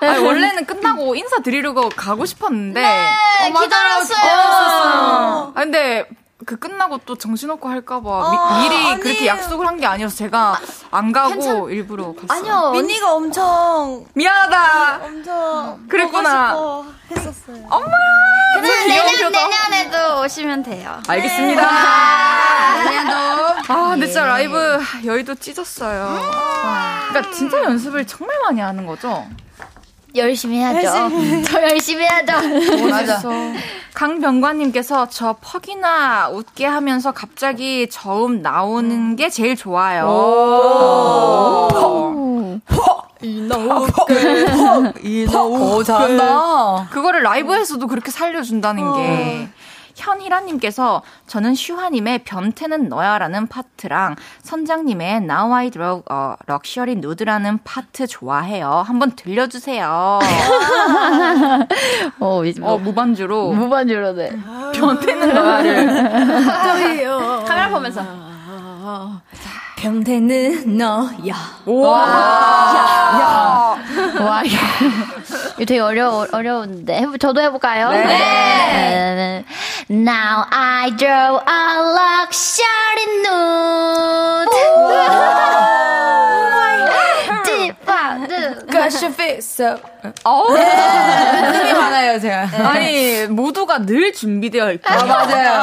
아니, 0.00 0.18
원래는 0.18 0.64
끝나고 0.66 1.14
인사드리려고 1.14 1.90
가고 1.90 2.24
싶었는데. 2.24 2.80
네, 2.80 3.52
기다렸어요. 3.60 5.52
아, 5.54 5.60
근데 5.60 6.06
그 6.46 6.56
끝나고 6.58 6.98
또 7.06 7.16
정신없고 7.16 7.68
할까봐 7.68 8.60
미, 8.62 8.68
리 8.68 9.00
그렇게 9.00 9.26
약속을 9.26 9.66
한 9.66 9.72
게 9.82 9.86
아니어서 9.86 10.14
제가 10.14 10.60
안 10.90 11.10
가고 11.12 11.68
일부러 11.70 12.14
갔어요. 12.14 12.28
아니요. 12.30 12.70
미니가 12.72 13.12
엄청 13.14 14.04
미안하다. 14.14 15.00
엄청 15.04 15.84
그랬구나. 15.88 16.84
했었어요. 17.10 17.66
엄마. 17.70 17.88
내년, 18.60 18.86
귀여운 18.86 19.06
내년. 19.06 19.32
내년에도 19.32 20.20
오시면 20.22 20.62
돼요. 20.62 21.00
알겠습니다. 21.08 21.62
아, 23.68 23.88
근데 23.90 24.06
진짜 24.06 24.24
라이브 24.24 24.78
여의도 25.04 25.34
찢었어요. 25.36 26.18
그러니까 27.08 27.32
진짜 27.32 27.62
연습을 27.64 28.06
정말 28.06 28.38
많이 28.40 28.60
하는 28.60 28.86
거죠? 28.86 29.26
열심히 30.16 30.58
해야죠. 30.58 31.10
더 31.46 31.62
열심히 31.62 32.04
해야죠. 32.04 32.88
맞아. 32.88 33.22
강병관님께서 33.94 35.08
저 35.10 35.36
퍽이나 35.40 36.28
웃게 36.30 36.66
하면서 36.66 37.12
갑자기 37.12 37.88
저음 37.90 38.42
나오는 38.42 39.16
게 39.16 39.28
제일 39.28 39.54
좋아요. 39.56 40.06
오, 45.44 45.82
잘한다. 45.84 46.88
그거를 46.90 47.22
라이브에서도 47.22 47.86
그렇게 47.86 48.10
살려준다는 48.10 48.94
게. 48.94 49.48
현희라님께서 49.94 51.02
저는 51.26 51.54
슈화님의 51.54 52.24
변태는 52.24 52.88
너야라는 52.88 53.46
파트랑 53.48 54.16
선장님의 54.42 55.16
Now 55.18 55.52
I 55.52 55.70
draw 55.70 56.02
a 56.10 56.34
luxury 56.46 56.96
nude라는 56.96 57.58
파트 57.64 58.06
좋아해요. 58.06 58.84
한번 58.86 59.12
들려주세요. 59.16 60.18
어, 62.20 62.44
이제 62.44 62.60
어, 62.62 62.64
뭐, 62.64 62.78
무반주로 62.78 63.52
무반주로 63.52 64.12
네. 64.12 64.30
변태는 64.74 65.34
너야를. 65.34 65.86
카메라 67.46 67.68
보면서. 67.68 68.02
변태는 69.82 70.76
너야. 70.76 71.34
와. 71.66 71.92
와, 74.20 74.42
이거 74.44 74.56
이거 75.56 75.64
되게 75.64 75.80
어려, 75.80 76.24
어려운데. 76.30 76.98
해보, 76.98 77.18
저도 77.18 77.40
해볼까요? 77.40 77.90
네. 77.90 79.44
Now 79.88 80.46
I 80.50 80.90
draw 80.96 81.40
a 81.46 81.62
luxury 81.94 83.06
nude. 83.22 84.52
you 89.02 89.12
feel 89.12 89.38
so. 89.38 89.76
어우. 90.24 90.56
힘이 90.56 91.72
많아요, 91.72 92.18
제가. 92.20 92.48
아니, 92.68 93.26
모두가 93.26 93.84
늘 93.84 94.12
준비되어 94.12 94.72
있고. 94.72 94.88
아, 94.92 95.04
맞아요. 95.04 95.62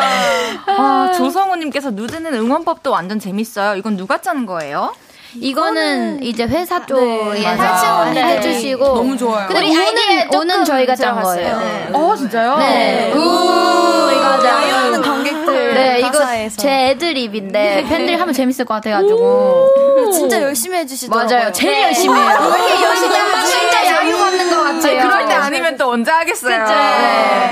아, 0.68 1.12
조성우님께서 1.16 1.92
누드는 1.92 2.34
응원법도 2.34 2.92
완전 2.92 3.20
재밌어요. 3.20 3.76
이건 3.76 3.98
누가 3.98 4.20
짠 4.20 4.46
거예요? 4.46 4.94
이거는 5.36 6.24
이제 6.24 6.44
회사 6.46 6.86
쪽에 6.86 7.44
맞아. 7.44 7.56
탈층 7.58 7.90
언니 8.00 8.14
네. 8.16 8.24
해주시고 8.38 8.84
너무 8.84 9.18
좋아요. 9.18 9.48
근데 9.48 9.62
우리 9.62 9.76
오는 9.78 10.36
오는 10.36 10.50
조금 10.50 10.66
저희가 10.66 10.96
짠. 10.96 11.22
거예요. 11.22 11.60
네. 11.60 11.90
어, 11.94 12.16
진짜요? 12.16 12.58
네. 12.58 13.12
우 13.14 14.12
이거 14.12 14.48
아이오는 14.48 15.02
관객들 15.02 15.74
네, 15.74 16.00
이거. 16.00 16.20
제 16.58 16.90
애드립인데 16.90 17.86
팬들이 17.88 18.16
하면 18.16 18.34
재밌을 18.34 18.66
것 18.66 18.74
같아가지고 18.76 20.12
진짜 20.12 20.42
열심히 20.42 20.78
해주시더라고요. 20.80 21.38
맞아요. 21.38 21.52
제일 21.52 21.84
열심히 21.84 22.16
해요. 22.20 22.38
이렇게 22.42 22.84
열심히 22.84 23.16
하면 23.16 23.46
진짜 23.46 23.89
야유 24.00 24.16
없는 24.16 24.50
것 24.50 24.64
같아요. 24.64 25.02
그럴 25.02 25.28
때 25.28 25.34
아니면 25.34 25.76
또 25.78 25.92
언제 25.92 26.10
하겠어요. 26.12 26.66
네. 26.66 27.52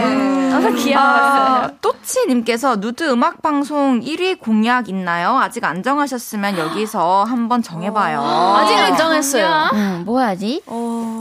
너무 0.50 0.74
귀여웠어요. 0.74 0.98
아, 0.98 1.70
또치님께서 1.82 2.78
누드 2.78 3.12
음악 3.12 3.42
방송 3.42 4.00
1위 4.00 4.40
공약 4.40 4.88
있나요? 4.90 5.38
아직 5.38 5.66
안 5.66 5.84
정하셨으면 5.84 6.58
여기서 6.58 7.26
한번 7.26 7.62
정해봐요. 7.62 8.22
아직 8.22 8.74
안 8.76 8.96
정했어요. 8.98 9.70
음, 9.74 10.04
뭐 10.06 10.22
하지? 10.22 10.64
뭐, 10.66 11.20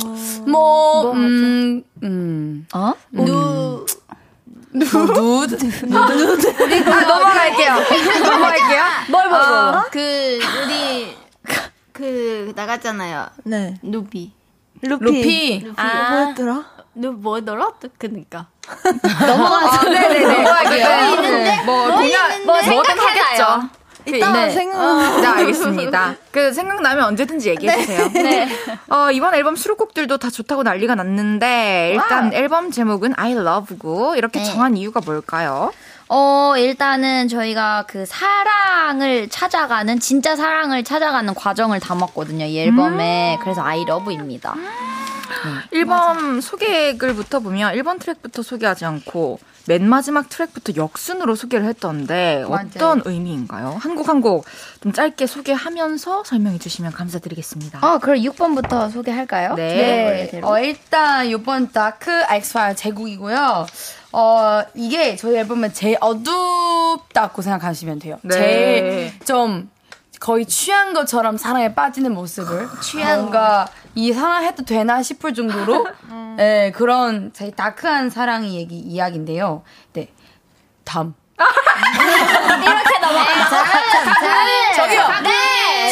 음, 1.12 1.82
음. 2.02 2.66
어? 2.72 2.92
누, 3.10 3.84
아, 4.76 4.80
넘어갈게요. 7.00 7.74
넘어갈게요. 8.22 8.82
뭘, 9.08 9.28
뭘, 9.28 9.40
뭘. 9.40 9.50
어, 9.74 9.84
그 9.90 10.38
우리 10.64 11.16
그 11.92 12.52
나갔잖아요. 12.54 13.26
네. 13.44 13.74
루비. 13.82 14.32
루피. 14.82 15.66
아, 15.76 16.10
뭐였더라? 16.10 16.64
루 16.96 17.12
뭐더라? 17.12 17.72
그니까. 17.98 18.46
넘어가죠. 19.26 19.88
네네네. 19.88 20.26
넘어갈게요. 20.26 21.14
있는데 21.14 21.62
뭐, 21.64 21.96
그냥, 21.96 22.44
뭐 22.44 22.54
뭐든 22.54 22.64
생각해놔요. 22.64 23.44
하겠죠. 23.44 23.68
이따가 24.06 24.46
네. 24.46 24.50
생각. 24.50 25.20
네, 25.20 25.26
알겠습니다. 25.26 26.14
그 26.30 26.52
생각나면 26.52 27.04
언제든지 27.06 27.50
얘기해 27.50 27.80
주세요. 27.80 28.08
네. 28.12 28.48
어, 28.88 29.10
이번 29.10 29.34
앨범 29.34 29.56
수록곡들도 29.56 30.16
다 30.18 30.30
좋다고 30.30 30.62
난리가 30.62 30.94
났는데, 30.94 31.92
일단 31.94 32.32
앨범 32.32 32.70
제목은 32.70 33.14
I 33.16 33.32
Love고, 33.32 34.14
이렇게 34.14 34.38
네. 34.38 34.44
정한 34.44 34.76
이유가 34.76 35.00
뭘까요? 35.04 35.72
어, 36.08 36.54
일단은 36.56 37.26
저희가 37.28 37.84
그 37.88 38.06
사랑을 38.06 39.28
찾아가는, 39.28 39.98
진짜 39.98 40.36
사랑을 40.36 40.84
찾아가는 40.84 41.34
과정을 41.34 41.80
담았거든요, 41.80 42.44
이 42.44 42.58
앨범에. 42.60 43.38
그래서 43.42 43.62
I 43.62 43.82
love입니다. 43.82 44.54
1번 45.72 46.40
소개 46.40 46.96
글부터 46.96 47.40
보면 47.40 47.74
1번 47.74 47.98
트랙부터 47.98 48.42
소개하지 48.42 48.84
않고 48.84 49.40
맨 49.66 49.88
마지막 49.88 50.28
트랙부터 50.28 50.74
역순으로 50.76 51.34
소개를 51.34 51.66
했던데 51.66 52.44
어떤 52.76 53.02
의미인가요? 53.04 53.76
한 53.80 53.96
곡 53.96 54.08
한 54.08 54.20
곡 54.22 54.44
좀 54.80 54.92
짧게 54.92 55.26
소개하면서 55.26 56.22
설명해 56.24 56.58
주시면 56.58 56.92
감사드리겠습니다. 56.92 57.80
어, 57.86 57.98
그럼 57.98 58.18
6번부터 58.18 58.90
소개할까요? 58.92 59.54
네. 59.54 60.28
네. 60.32 60.40
어, 60.44 60.58
일단 60.60 61.26
6번 61.26 61.72
Dark 61.72 62.26
X-File 62.30 62.76
제 62.76 62.93
곡이고요. 62.93 63.66
어, 64.18 64.62
이게 64.74 65.14
저희 65.14 65.36
앨범의 65.36 65.74
제일 65.74 65.98
어둡다고 66.00 67.42
생각하시면 67.42 67.98
돼요. 67.98 68.18
네. 68.22 68.34
제일 68.34 69.20
좀 69.26 69.70
거의 70.20 70.46
취한 70.46 70.94
것처럼 70.94 71.36
사랑에 71.36 71.74
빠지는 71.74 72.14
모습을 72.14 72.66
취한 72.80 73.20
뭔가 73.20 73.68
이 73.94 74.14
사랑해도 74.14 74.64
되나 74.64 75.02
싶을 75.02 75.34
정도로 75.34 75.86
네, 76.38 76.72
그런 76.74 77.30
제일 77.34 77.54
다크한 77.54 78.08
사랑의 78.08 78.54
얘기 78.54 78.78
이야기인데요. 78.78 79.62
네. 79.92 80.08
다음. 80.84 81.14
이렇게 81.36 82.98
넘어가요. 82.98 83.44
저기요. 84.76 85.02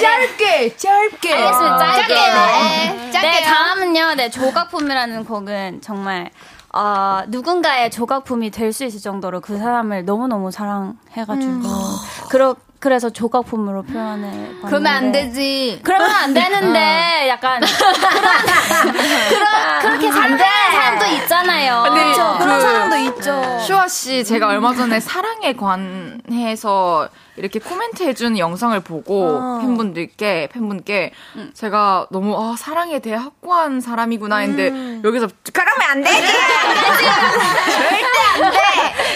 짧게 0.00 0.76
짧게. 0.76 1.34
알겠습니다. 1.34 1.92
짧게. 1.92 2.14
네. 2.14 3.10
짧게요. 3.12 3.30
네, 3.32 3.42
다음은요. 3.42 4.14
네, 4.14 4.30
조각품이라는 4.30 5.26
곡은 5.26 5.82
정말 5.82 6.30
어, 6.74 7.22
누군가의 7.28 7.90
조각품이 7.90 8.50
될 8.50 8.72
수 8.72 8.84
있을 8.84 9.00
정도로 9.00 9.40
그 9.40 9.56
사람을 9.58 10.04
너무너무 10.04 10.50
사랑해가지고 10.50 11.62
그러, 12.30 12.56
그래서 12.80 13.08
조각품으로 13.08 13.82
표현을 13.84 14.58
그러면 14.66 14.86
안 14.92 15.10
되지. 15.12 15.80
그러면 15.82 16.10
안 16.10 16.34
되는데 16.34 17.28
약간 17.30 17.60
그런 17.64 18.92
그런 19.28 19.80
그렇게 19.80 20.12
산다는 20.12 20.72
사람도 20.72 21.06
있잖아요. 21.22 21.82
그런 22.38 22.58
그- 22.58 22.60
사람도 22.62 22.96
있죠. 22.96 23.58
슈아 23.66 23.88
씨, 23.88 24.22
제가 24.24 24.48
얼마 24.48 24.74
전에 24.74 25.00
사랑에 25.00 25.54
관해서 25.54 27.08
이렇게 27.36 27.58
코멘트 27.58 28.02
해준 28.04 28.38
영상을 28.38 28.78
보고 28.80 29.58
팬분들께 29.60 30.50
팬분께 30.52 31.12
제가 31.54 32.06
너무 32.10 32.36
아, 32.36 32.54
사랑에 32.56 32.98
대해 33.00 33.16
확고한 33.16 33.80
사람이구나 33.80 34.36
했는데 34.36 35.00
여기서 35.02 35.28
그러면 35.52 35.90
안 35.90 36.02
되지. 36.02 36.22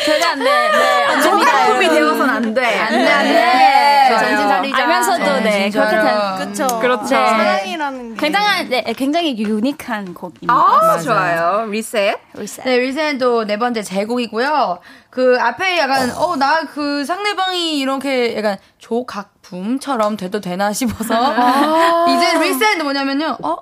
절대 0.07 0.25
안 0.25 0.39
돼. 0.39 0.45
네, 0.45 1.05
안 1.05 1.23
조각품이 1.23 1.81
됩니다. 1.81 1.95
되어선 1.95 2.31
안 2.31 2.55
돼. 2.55 2.81
안 2.81 2.91
돼, 2.91 3.13
안 3.13 3.25
돼. 3.25 3.58
네. 3.59 4.09
정신 4.19 4.49
차리자. 4.49 4.77
알면서도 4.77 5.25
네, 5.41 5.41
네, 5.41 5.71
그렇게. 5.71 5.97
된. 5.97 6.79
그렇죠. 6.81 7.15
네. 7.15 7.29
사랑이라는 7.29 8.15
게. 8.15 8.21
굉장한 8.21 8.69
네, 8.69 8.83
굉장히 8.97 9.39
유니크한 9.39 10.15
곡입니다. 10.15 10.53
아, 10.53 10.99
좋아요. 10.99 11.67
리셋. 11.67 12.19
네, 12.65 12.79
리센도 12.79 13.45
네 13.45 13.59
번째 13.59 13.83
제곡이고요. 13.83 14.79
그 15.11 15.37
앞에 15.41 15.79
약간 15.79 16.11
어 16.17 16.37
나 16.37 16.61
그 16.73 17.05
상대방이 17.05 17.79
이렇게 17.79 18.37
약간 18.37 18.57
조각품처럼 18.79 20.17
돼도 20.17 20.41
되나 20.41 20.73
싶어서 20.73 21.15
이제 22.09 22.39
리센도 22.39 22.85
뭐냐면요. 22.85 23.39
어 23.43 23.57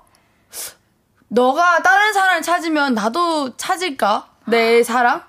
너가 1.28 1.82
다른 1.82 2.12
사람을 2.12 2.42
찾으면 2.42 2.94
나도 2.94 3.56
찾을까 3.56 4.26
내 4.46 4.82
사랑? 4.82 5.22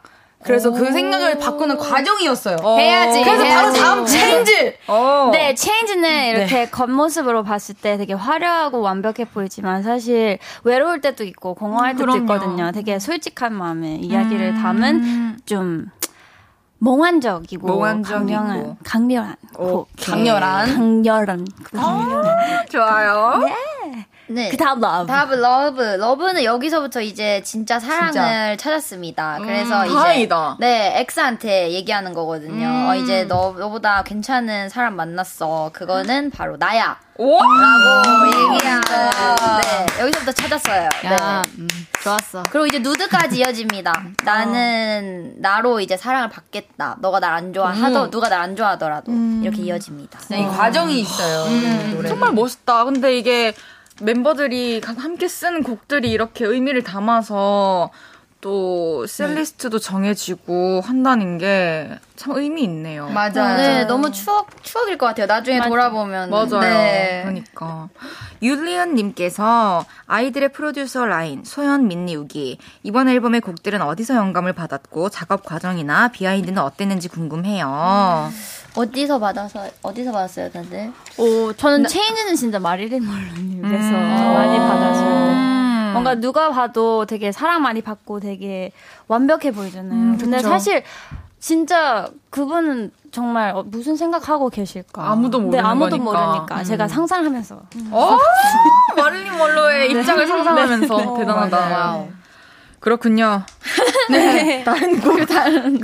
그래서 0.48 0.72
그 0.72 0.92
생각을 0.92 1.38
바꾸는 1.40 1.78
과정이었어요. 1.78 2.58
해야지. 2.78 3.22
그래서 3.24 3.44
바로 3.44 3.68
해야지. 3.68 3.80
다음 3.80 4.06
체인지. 4.06 4.74
어. 4.88 5.30
네, 5.34 5.54
체인지는 5.54 6.28
이렇게 6.30 6.70
겉모습으로 6.70 7.44
봤을 7.44 7.76
때 7.76 7.98
되게 7.98 8.14
화려하고 8.14 8.80
완벽해 8.82 9.26
보이지만 9.34 9.84
사실 9.84 10.40
외로울 10.64 11.02
때도 11.02 11.24
있고 11.26 11.54
공허할 11.54 11.94
때도 11.96 12.06
그럼요. 12.06 12.22
있거든요. 12.22 12.72
되게 12.72 12.98
솔직한 12.98 13.54
마음의 13.54 13.98
이야기를 13.98 14.56
담은 14.56 15.40
좀 15.46 15.88
몽환적이고, 16.80 17.68
몽환적이고. 17.68 18.38
강렬한, 18.38 18.78
강렬한 18.84 19.36
곡. 19.56 19.90
강렬한. 20.00 21.04
강렬한. 21.04 21.46
좋아요. 22.70 23.38
네. 23.44 23.54
그 24.28 24.58
다음 24.58 24.82
Love. 24.82 25.08
다음 25.08 25.30
Love. 25.40 25.82
Love는 25.82 26.44
여기서부터 26.44 27.02
이제 27.02 27.42
진짜 27.44 27.80
사랑을 27.80 28.58
찾았습니다. 28.58 29.38
그래서 29.42 29.86
이제 29.86 29.96
다행이다. 29.96 30.58
네 30.60 31.00
ex한테 31.00 31.72
얘기하는 31.72 32.14
거거든요. 32.14 32.90
어, 32.90 32.96
이제 32.96 33.24
너 33.24 33.56
너보다 33.58 34.04
괜찮은 34.04 34.70
사람 34.70 34.96
만났어. 34.96 35.72
그거는 35.74 36.30
바로 36.32 36.58
나야. 36.58 36.98
오! 37.20 37.40
라고 37.42 38.54
얘기하는 38.54 38.82
네 39.62 40.02
여기서부터 40.02 40.32
찾았어요. 40.34 40.90
네. 41.04 41.16
좋았어. 42.04 42.44
그리고 42.52 42.68
이제 42.68 42.80
누드까지 42.80 43.40
이어집니다. 43.40 43.92
나는 44.24 45.34
나로 45.40 45.80
이제 45.80 45.98
사랑을 45.98 46.30
받겠다. 46.30 46.98
너가 47.02 47.20
날 47.20 47.38
안 47.38 47.54
좋아하더 47.54 48.10
누가 48.10 48.30
날 48.30 48.38
안 48.42 48.56
좋아하더라도 48.56 49.12
이렇게 49.42 49.62
이어집니다. 49.64 50.20
네, 50.30 50.42
이 50.42 50.46
과정이 50.48 51.00
있어요. 51.00 51.48
이 51.52 51.94
노래. 51.96 52.08
정말 52.10 52.32
멋있다. 52.34 52.84
근데 52.86 53.18
이게 53.18 53.54
멤버들이 54.02 54.82
가- 54.82 54.94
함께 54.98 55.28
쓴 55.28 55.64
곡들이 55.64 56.12
이렇게 56.12 56.46
의미를 56.46 56.84
담아서 56.84 57.90
또 58.40 59.06
셀리스트도 59.08 59.80
정해지고 59.80 60.82
한다는 60.82 61.38
게 61.38 61.98
참 62.18 62.36
의미 62.36 62.64
있네요. 62.64 63.08
맞아요. 63.10 63.58
네, 63.58 63.86
너무 63.86 64.12
추억 64.12 64.64
추억일 64.64 64.98
것 64.98 65.06
같아요. 65.06 65.28
나중에 65.28 65.62
돌아보면 65.62 66.32
맞아요. 66.32 66.60
네. 66.62 67.22
그러니까 67.24 67.90
율리언님께서 68.42 69.86
아이들의 70.08 70.50
프로듀서 70.52 71.06
라인 71.06 71.44
소연 71.46 71.88
민니 71.88 72.16
우기 72.16 72.58
이번 72.82 73.08
앨범의 73.08 73.42
곡들은 73.42 73.84
어디서 73.84 74.16
영감을 74.16 74.54
받았고 74.54 75.10
작업 75.10 75.46
과정이나 75.46 76.08
behind는 76.08 76.58
어땠는지 76.60 77.08
궁금해요. 77.08 78.32
어디서 78.78 79.20
받아서 79.20 79.66
어디서 79.82 80.12
받았어요, 80.12 80.52
다들? 80.52 80.92
오, 81.18 81.52
저는 81.54 81.88
Change는 81.88 82.36
진짜 82.36 82.60
마릴린 82.60 83.04
먼로님께서 83.04 83.92
많이 83.92 84.58
받았어요. 84.58 85.94
뭔가 85.94 86.16
누가 86.16 86.52
봐도 86.52 87.06
되게 87.08 87.32
사랑 87.32 87.64
많이 87.64 87.82
받고 87.82 88.20
되게 88.20 88.72
완벽해 89.08 89.52
보이잖아요. 89.52 90.18
근데 90.20 90.40
사실 90.40 90.84
진짜 91.40 92.08
그분은 92.30 92.92
정말 93.12 93.56
어, 93.56 93.64
무슨 93.64 93.96
생각하고 93.96 94.50
계실까? 94.50 95.10
아무도 95.10 95.40
모르는 95.40 95.64
네, 95.64 95.68
아무도 95.68 95.98
거니까. 95.98 96.28
모르니까 96.28 96.64
제가 96.64 96.88
상상하면서 96.88 97.62
어? 97.92 98.18
마릴린 98.96 99.38
먼로의 99.38 99.92
입장을 99.92 100.28
상상하면서 100.28 101.18
대단하다. 101.18 102.06
그렇군요. 102.80 103.44
네. 104.12 104.62
다른 104.66 105.00
곡, 105.02 105.26
다른, 105.26 105.80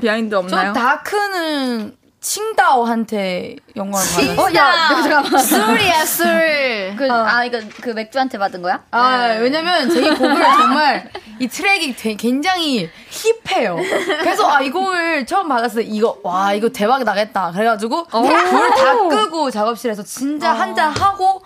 behind 0.00 0.30
저 0.30 0.38
없나요? 0.38 0.72
Dark는 0.72 1.98
칭다오한테 2.28 3.56
영감을 3.74 4.06
받았어요. 4.06 4.40
어, 4.40 4.54
야, 4.54 4.88
잠깐만. 5.02 5.38
술이야 5.42 6.04
술. 6.04 6.94
그, 6.98 7.08
아, 7.10 7.44
이거 7.44 7.58
그 7.80 7.90
맥주한테 7.90 8.36
받은 8.38 8.60
거야? 8.60 8.80
아, 8.90 9.36
왜냐면 9.40 9.88
제 9.88 10.03
이 10.03 10.10
곡을 10.14 10.34
정말 10.42 11.10
이 11.40 11.46
트랙이 11.48 11.94
되- 11.96 12.14
굉장히 12.16 12.90
hip해요. 13.10 13.76
그래서 14.20 14.46
아, 14.50 14.60
이 14.60 14.70
곡을 14.70 15.24
처음 15.26 15.48
받았을 15.48 15.82
때 15.84 15.88
이거, 15.88 16.18
와, 16.22 16.52
이거 16.52 16.68
대박 16.68 17.02
나겠다. 17.04 17.52
그래가지고 17.52 18.04
불 18.08 18.28
다 18.28 18.94
끄고 19.08 19.50
작업실에서 19.50 20.02
진짜 20.02 20.52
한 20.52 20.74
잔 20.74 20.92
하고 20.92 21.42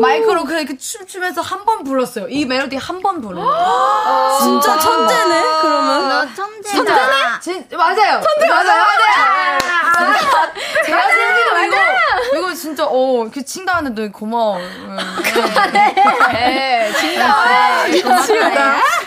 마이크로 0.00 0.44
그렇게 0.44 0.76
춤추면서 0.76 1.40
한 1.40 1.64
번 1.64 1.82
불렀어요. 1.84 2.28
이 2.28 2.44
멜로디 2.44 2.76
한 2.76 3.00
번 3.02 3.20
불렀어요. 3.20 4.38
진짜 4.42 4.78
천재네, 4.78 5.40
그러면. 5.62 6.08
너 6.08 6.34
천재다. 6.34 7.40
진, 7.40 7.66
맞아요. 7.72 8.20
천재 8.22 8.46
맞아요. 8.48 8.64
맞아요. 8.64 9.58
제가 10.84 11.08
생각해도 11.08 11.58
이거, 11.66 12.38
이거 12.38 12.54
진짜, 12.54 12.86
어, 12.86 13.22
이렇게 13.22 13.42
칭찬하는데 13.42 14.10
고마워. 14.10 14.58
네, 16.32 16.92
칭찬. 16.92 17.26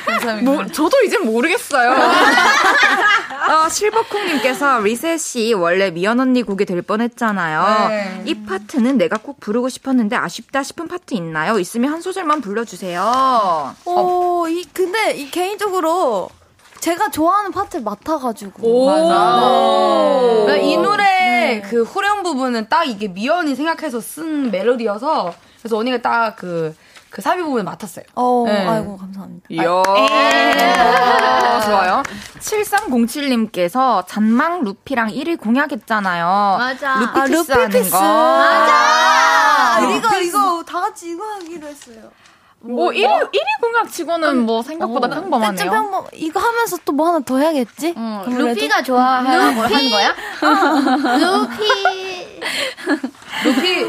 감사합니다. 0.06 0.52
뭐, 0.52 0.66
저도 0.68 1.02
이제 1.06 1.18
모르겠어요. 1.18 1.92
어, 3.52 3.70
실버콩님께서 3.70 4.80
리셋이 4.82 5.54
원래 5.54 5.92
미연 5.92 6.20
언니 6.20 6.44
곡이 6.44 6.66
될 6.66 6.82
뻔했잖아요. 6.82 7.90
네. 7.90 8.22
이 8.26 8.44
파트는 8.46 8.98
내가 8.98 9.18
꼭 9.18 9.40
부르고 9.40 9.70
싶었는데 9.70 10.16
아쉽다 10.16 10.64
싶은 10.64 10.88
파트 10.88 11.14
있나요? 11.16 11.60
있으면 11.60 11.92
한 11.92 12.02
소절만 12.02 12.42
불러주세요. 12.42 13.76
어, 13.86 14.46
이, 14.48 14.66
근데 14.74 15.14
이 15.14 15.30
개인적으로 15.32 16.30
제가 16.82 17.10
좋아하는 17.12 17.52
파트를 17.52 17.84
맡아가지고. 17.86 18.62
그러니까 20.46 20.58
이 20.58 20.78
노래 20.78 21.62
그 21.70 21.84
후렴 21.84 22.24
부분은 22.24 22.68
딱 22.70 22.84
이게 22.86 23.08
미연이 23.08 23.56
생각해서 23.56 24.02
쓴 24.02 24.50
멜로디여서 24.52 25.34
그래서 25.60 25.78
언니가 25.78 26.00
딱그그 26.02 27.22
사비 27.22 27.44
부분을 27.44 27.64
맡았어요. 27.64 28.04
어, 28.16 28.44
네. 28.48 28.68
아이고, 28.68 28.98
감사합니다. 28.98 29.46
이야. 29.52 29.70
어, 29.70 29.84
좋아요. 31.64 32.02
7307님께서 32.40 34.04
잔망 34.08 34.64
루피랑 34.64 35.10
1위 35.10 35.40
공약했잖아요. 35.40 36.56
맞아. 36.58 36.96
루피 37.00 37.20
아, 37.20 37.26
키스 37.26 37.34
루피 37.38 37.52
하는 37.52 37.70
키스. 37.70 37.92
거. 37.92 38.00
아, 38.02 39.80
이거, 39.82 40.20
이거 40.20 40.64
다 40.68 40.82
같이 40.82 41.12
이거 41.12 41.24
하기로 41.24 41.68
했어요. 41.68 42.10
뭐 42.64 42.89
1위, 42.91 43.03
1위 43.05 43.62
공약 43.62 43.91
치고는 43.91 44.45
뭐 44.45 44.62
생각보다 44.62 45.09
좀 45.09 45.24
평범하네요. 45.24 45.72
평범, 45.72 46.05
이거 46.14 46.39
하면서 46.39 46.78
또 46.86 46.91
뭐 46.93 47.07
하나 47.07 47.20
더 47.22 47.38
해야겠지? 47.38 47.93
어? 47.97 48.24
루피가 48.28 48.84
좋아하는 48.84 49.55
걸 49.55 49.66
하는 49.74 49.89
거야? 49.89 50.14
루피. 51.18 52.39
루피 53.45 53.86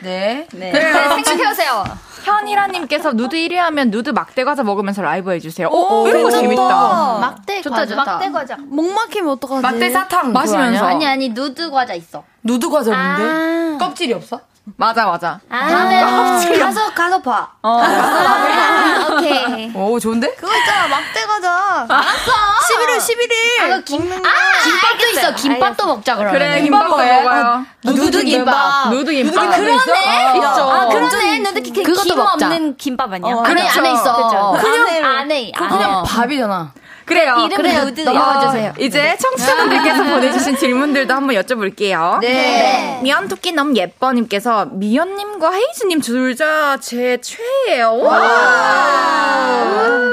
네. 0.00 0.46
네. 0.52 0.72
생각해보세요. 0.72 1.84
현이라님께서 2.24 3.12
누드 3.14 3.34
1위 3.36 3.54
하면 3.54 3.90
누드 3.90 4.10
막대 4.10 4.44
과자 4.44 4.62
먹으면서 4.62 5.00
라이브 5.00 5.32
해주세요. 5.32 5.68
오, 5.68 6.02
오, 6.02 6.08
이런 6.08 6.22
거. 6.22 6.30
재밌다. 6.30 7.18
막대 7.20 7.62
좋다, 7.62 7.76
과자. 7.76 7.94
좋다. 7.96 8.04
막대 8.12 8.30
과자. 8.30 8.56
목 8.58 8.92
막히면 8.92 9.30
어떡하지? 9.32 9.62
막대 9.62 9.88
사탕 9.90 10.32
마시면서. 10.32 10.84
아니, 10.84 11.06
아니, 11.06 11.28
누드 11.30 11.70
과자 11.70 11.94
있어. 11.94 12.22
누드 12.42 12.68
과자 12.68 12.90
뭔데? 12.92 13.82
껍질이 13.84 14.12
없어? 14.12 14.40
맞아, 14.76 15.06
맞아. 15.06 15.40
다음에 15.48 16.58
가서 16.58 16.92
가서 16.94 17.20
봐. 17.22 17.48
아, 17.62 19.06
오케이. 19.12 19.70
오 19.74 19.98
좋은데? 19.98 20.34
그거 20.34 20.54
있잖아, 20.56 20.88
막대 20.88 21.24
과자. 21.26 21.86
알았어. 21.88 22.32
11월 22.70 22.98
11일. 22.98 23.72
아, 23.72 23.80
김, 23.84 23.98
김밥도 24.08 25.06
있어. 25.12 25.34
김밥도 25.34 25.86
먹자, 25.86 26.16
그러면. 26.16 26.32
그래, 26.38 26.60
김밥도 26.62 26.88
먹어요? 26.88 27.64
누드 27.84 28.24
김밥. 28.24 28.90
누드 28.90 29.10
김밥. 29.12 29.56
그러네. 29.56 30.34
있죠. 30.36 30.70
아, 30.70 30.86
그러네. 30.88 31.42
근데 31.42 31.60
그 31.62 31.82
그것도 31.82 32.02
김 32.04 32.16
먹자. 32.16 32.46
없는 32.46 32.76
김밥 32.76 33.12
아니야? 33.12 33.34
어, 33.34 33.40
안에, 33.42 33.54
그렇죠. 33.54 33.80
안에 33.80 33.92
있어. 33.92 34.56
그냥 34.60 35.04
안에. 35.04 35.52
그냥 35.52 36.02
밥이잖아. 36.04 36.72
그래요. 37.10 37.34
이름 37.44 37.56
그래요. 37.56 37.84
누드 37.84 38.00
넘어가주세요. 38.02 38.72
이제 38.78 39.16
청취자분들께서 39.20 40.04
보내주신 40.04 40.56
질문들도 40.56 41.12
한번 41.12 41.34
여쭤볼게요. 41.34 42.20
네. 42.20 43.00
미연 43.02 43.26
토끼 43.26 43.50
너무 43.52 43.74
예뻐님께서 43.76 44.66
미연님과 44.70 45.50
헤이즈님 45.52 46.00
둘 46.00 46.36
다 46.36 46.76
제 46.80 47.18
최애예요. 47.20 47.98
와. 47.98 48.20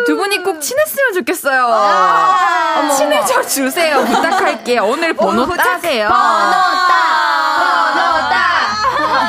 두 0.08 0.18
분이 0.18 0.44
꼭 0.44 0.60
친했으면 0.60 1.14
좋겠어요. 1.14 2.90
친해져 2.98 3.42
주세요. 3.44 4.04
부탁할게요. 4.04 4.84
오늘 4.86 5.14
번호 5.14 5.46
따세요. 5.56 6.10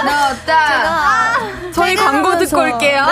넣었다. 0.04 1.72
저희 1.72 1.94
광고 1.96 2.36
듣고 2.38 2.60
올게요. 2.60 3.06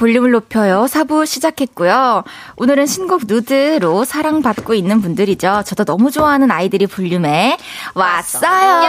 볼륨을 0.00 0.30
높여요. 0.30 0.86
4부 0.88 1.26
시작했고요. 1.26 2.24
오늘은 2.56 2.86
신곡 2.86 3.24
누드로 3.26 4.06
사랑받고 4.06 4.72
있는 4.72 5.02
분들이죠. 5.02 5.64
저도 5.66 5.84
너무 5.84 6.10
좋아하는 6.10 6.50
아이들이 6.50 6.86
볼륨에 6.86 7.58
왔어요. 7.94 8.80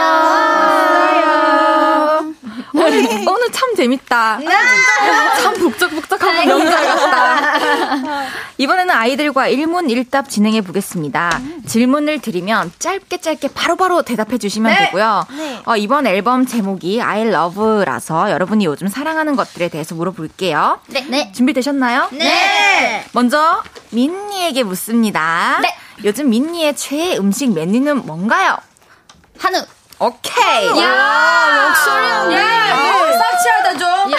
오늘, 2.74 3.06
오늘 3.28 3.52
참 3.52 3.74
재밌다. 3.74 4.38
참 5.42 5.54
북적북적하고 5.54 6.46
명절 6.46 6.70
같다. 6.70 8.24
이번에는 8.58 8.94
아이들과 8.94 9.48
일문일답 9.48 10.28
진행해 10.28 10.60
보겠습니다. 10.60 11.40
질문을 11.66 12.20
드리면 12.20 12.72
짧게 12.78 13.20
짧게 13.20 13.48
바로바로 13.48 14.02
대답해 14.02 14.38
주시면 14.38 14.74
되고요. 14.76 15.26
어, 15.64 15.76
이번 15.76 16.06
앨범 16.06 16.46
제목이 16.46 17.00
I 17.02 17.28
Love라서 17.28 18.30
여러분이 18.30 18.64
요즘 18.64 18.88
사랑하는 18.88 19.36
것들에 19.36 19.68
대해서 19.68 19.94
물어볼게요. 19.94 20.80
네. 20.88 21.06
네. 21.08 21.32
준비되셨나요? 21.32 22.08
네. 22.12 23.04
먼저 23.12 23.62
민니에게 23.90 24.62
묻습니다. 24.62 25.58
네. 25.62 25.74
요즘 26.04 26.30
민니의 26.30 26.76
최애 26.76 27.16
음식 27.18 27.52
메뉴는 27.52 28.06
뭔가요? 28.06 28.56
한우. 29.38 29.62
오케이. 30.04 30.66
야, 30.80 31.68
목소리 31.68 32.06
형. 32.06 32.32
야, 32.32 33.18
사치하다 33.18 33.78
좀. 33.78 34.12
야, 34.12 34.16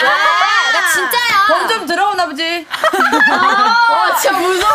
나 0.71 0.91
진짜야. 0.93 1.45
범좀 1.49 1.85
들어오나 1.85 2.25
보지. 2.27 2.65
와, 2.71 4.15
진짜 4.15 4.37
무서워. 4.37 4.73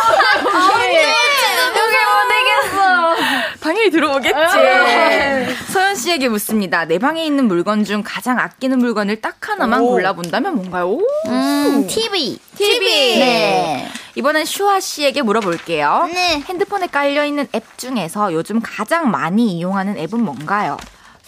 당연히 3.59 3.91
들어오겠지. 3.91 4.57
네. 4.57 5.55
서현 5.71 5.95
씨에게 5.95 6.29
묻습니다. 6.29 6.85
내 6.85 6.97
방에 6.97 7.23
있는 7.25 7.45
물건 7.45 7.83
중 7.83 8.01
가장 8.05 8.39
아끼는 8.39 8.79
물건을 8.79 9.21
딱 9.21 9.35
하나만 9.47 9.81
골라본다면 9.81 10.55
뭔가요? 10.55 10.87
오. 10.87 11.01
음, 11.27 11.85
TV. 11.87 12.39
TV. 12.55 13.19
네. 13.19 13.91
이번엔 14.15 14.45
슈아 14.45 14.79
씨에게 14.79 15.21
물어볼게요. 15.21 16.09
네. 16.11 16.43
핸드폰에 16.47 16.87
깔려 16.87 17.25
있는 17.25 17.47
앱 17.53 17.77
중에서 17.77 18.33
요즘 18.33 18.59
가장 18.61 19.11
많이 19.11 19.57
이용하는 19.57 19.97
앱은 19.97 20.19
뭔가요? 20.23 20.77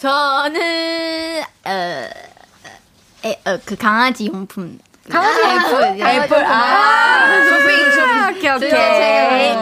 저는 0.02 1.42
어, 1.64 1.70
에, 3.24 3.40
어, 3.46 3.58
그 3.64 3.76
강아지 3.76 4.26
용품. 4.26 4.80
강아지 5.08 5.40
어플. 5.40 6.04
어플. 6.04 6.44
아, 6.44 7.44
쇼핑, 7.48 7.92
쇼핑. 7.92 8.56
오케이, 8.56 9.56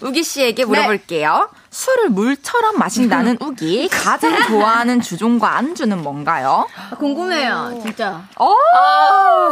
우기 0.00 0.22
씨에게 0.22 0.64
물어볼게요. 0.64 1.48
술을 1.70 2.10
물처럼 2.10 2.78
마신다는 2.78 3.38
우기. 3.40 3.88
가장 3.88 4.40
좋아하는 4.46 5.00
주종과 5.00 5.56
안주는 5.56 6.00
뭔가요? 6.00 6.68
궁금해요, 7.00 7.80
진짜. 7.82 8.22
어, 8.36 8.54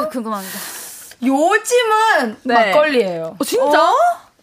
궁금합니다. 0.09 0.59
요즘은 1.21 2.37
네. 2.45 2.55
막걸리예요. 2.55 3.37
진짜? 3.45 3.93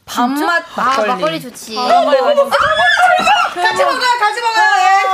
밥맛 0.04 0.66
아, 0.76 0.82
막걸리. 0.84 1.08
막걸리 1.08 1.42
좋지. 1.42 1.74
같이 1.74 1.96
먹어요, 3.84 4.20
같이 4.20 4.42
먹어요. 4.42 4.66
예. 4.78 5.05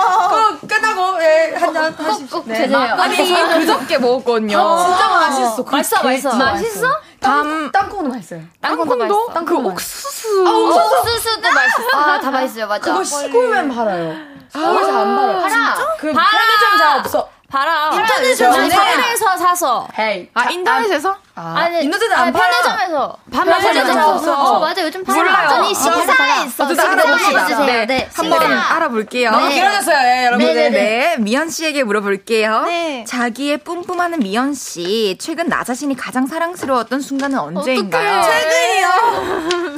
예, 1.22 1.56
한잔 1.56 1.94
하십시오. 1.94 2.44
네. 2.46 2.74
아니 2.76 3.16
그저께 3.60 3.98
먹었거든요. 4.00 4.58
진짜 4.86 5.10
맛있어. 5.10 5.64
그 5.64 5.72
맛있어, 5.76 6.04
맛있어. 6.04 6.36
맛있어? 6.36 6.88
땅, 7.20 7.72
땅콩도 7.72 8.10
맛있어요. 8.10 8.42
땅콩도 8.60 8.98
그 8.98 9.34
땅콩도 9.34 9.70
옥수수. 9.70 10.44
옥수수도 10.44 11.50
맛있어. 11.54 11.98
아, 11.98 12.20
다 12.20 12.32
맛있어요, 12.32 12.68
맞아. 12.68 12.84
그거 12.92 13.04
시골면 13.04 13.70
팔아요. 13.70 14.16
서울 14.50 14.84
잘안 14.86 15.16
팔아요. 15.16 15.40
팔아. 15.42 15.76
그 16.00 16.08
편의점 16.12 16.78
잘 16.78 17.00
없어. 17.00 17.30
봐라. 17.52 17.90
인터넷에서 17.94 18.50
난 18.50 18.68
네. 18.70 18.76
서울에서 18.76 19.38
사서. 19.38 19.88
헤이. 20.00 20.30
아 20.34 20.50
인터넷에서? 20.50 21.18
아, 21.36 21.68
인터넷에 21.68 22.14
안 22.14 22.22
아니, 22.22 22.32
팔아. 22.32 23.16
편의점에서. 23.32 23.94
사서. 23.94 24.14
없어. 24.14 24.34
어, 24.42 24.60
맞아. 24.60 24.82
요즘 24.84 25.04
팔아. 25.04 25.20
아, 25.20 25.64
시사에 25.74 26.44
있어. 26.46 26.68
시사에. 26.70 27.66
네. 27.66 27.86
네. 27.86 28.10
한번 28.14 28.42
시사. 28.42 28.76
알아볼게요. 28.76 29.32
너무 29.32 29.50
길어졌어요, 29.50 29.98
예, 29.98 30.26
여러분. 30.28 30.46
네, 30.46 30.70
네. 30.70 31.16
미연 31.20 31.50
씨에게 31.50 31.84
물어볼게요. 31.84 32.62
네. 32.64 33.04
자기의 33.08 33.58
뿜뿜하는 33.60 34.20
미연 34.20 34.54
씨, 34.54 35.18
최근 35.20 35.50
나 35.50 35.64
자신이 35.64 35.96
가장 35.98 36.28
사랑스러웠던 36.28 37.02
순간은 37.02 37.38
언제인가요? 37.38 38.24
최근이요. 38.24 38.88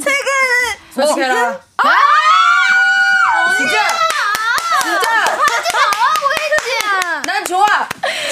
솔직히 0.94 1.22
해라. 1.22 1.58
진짜. 3.56 3.78
진짜. 4.82 5.24
난 7.26 7.44
좋아. 7.44 7.66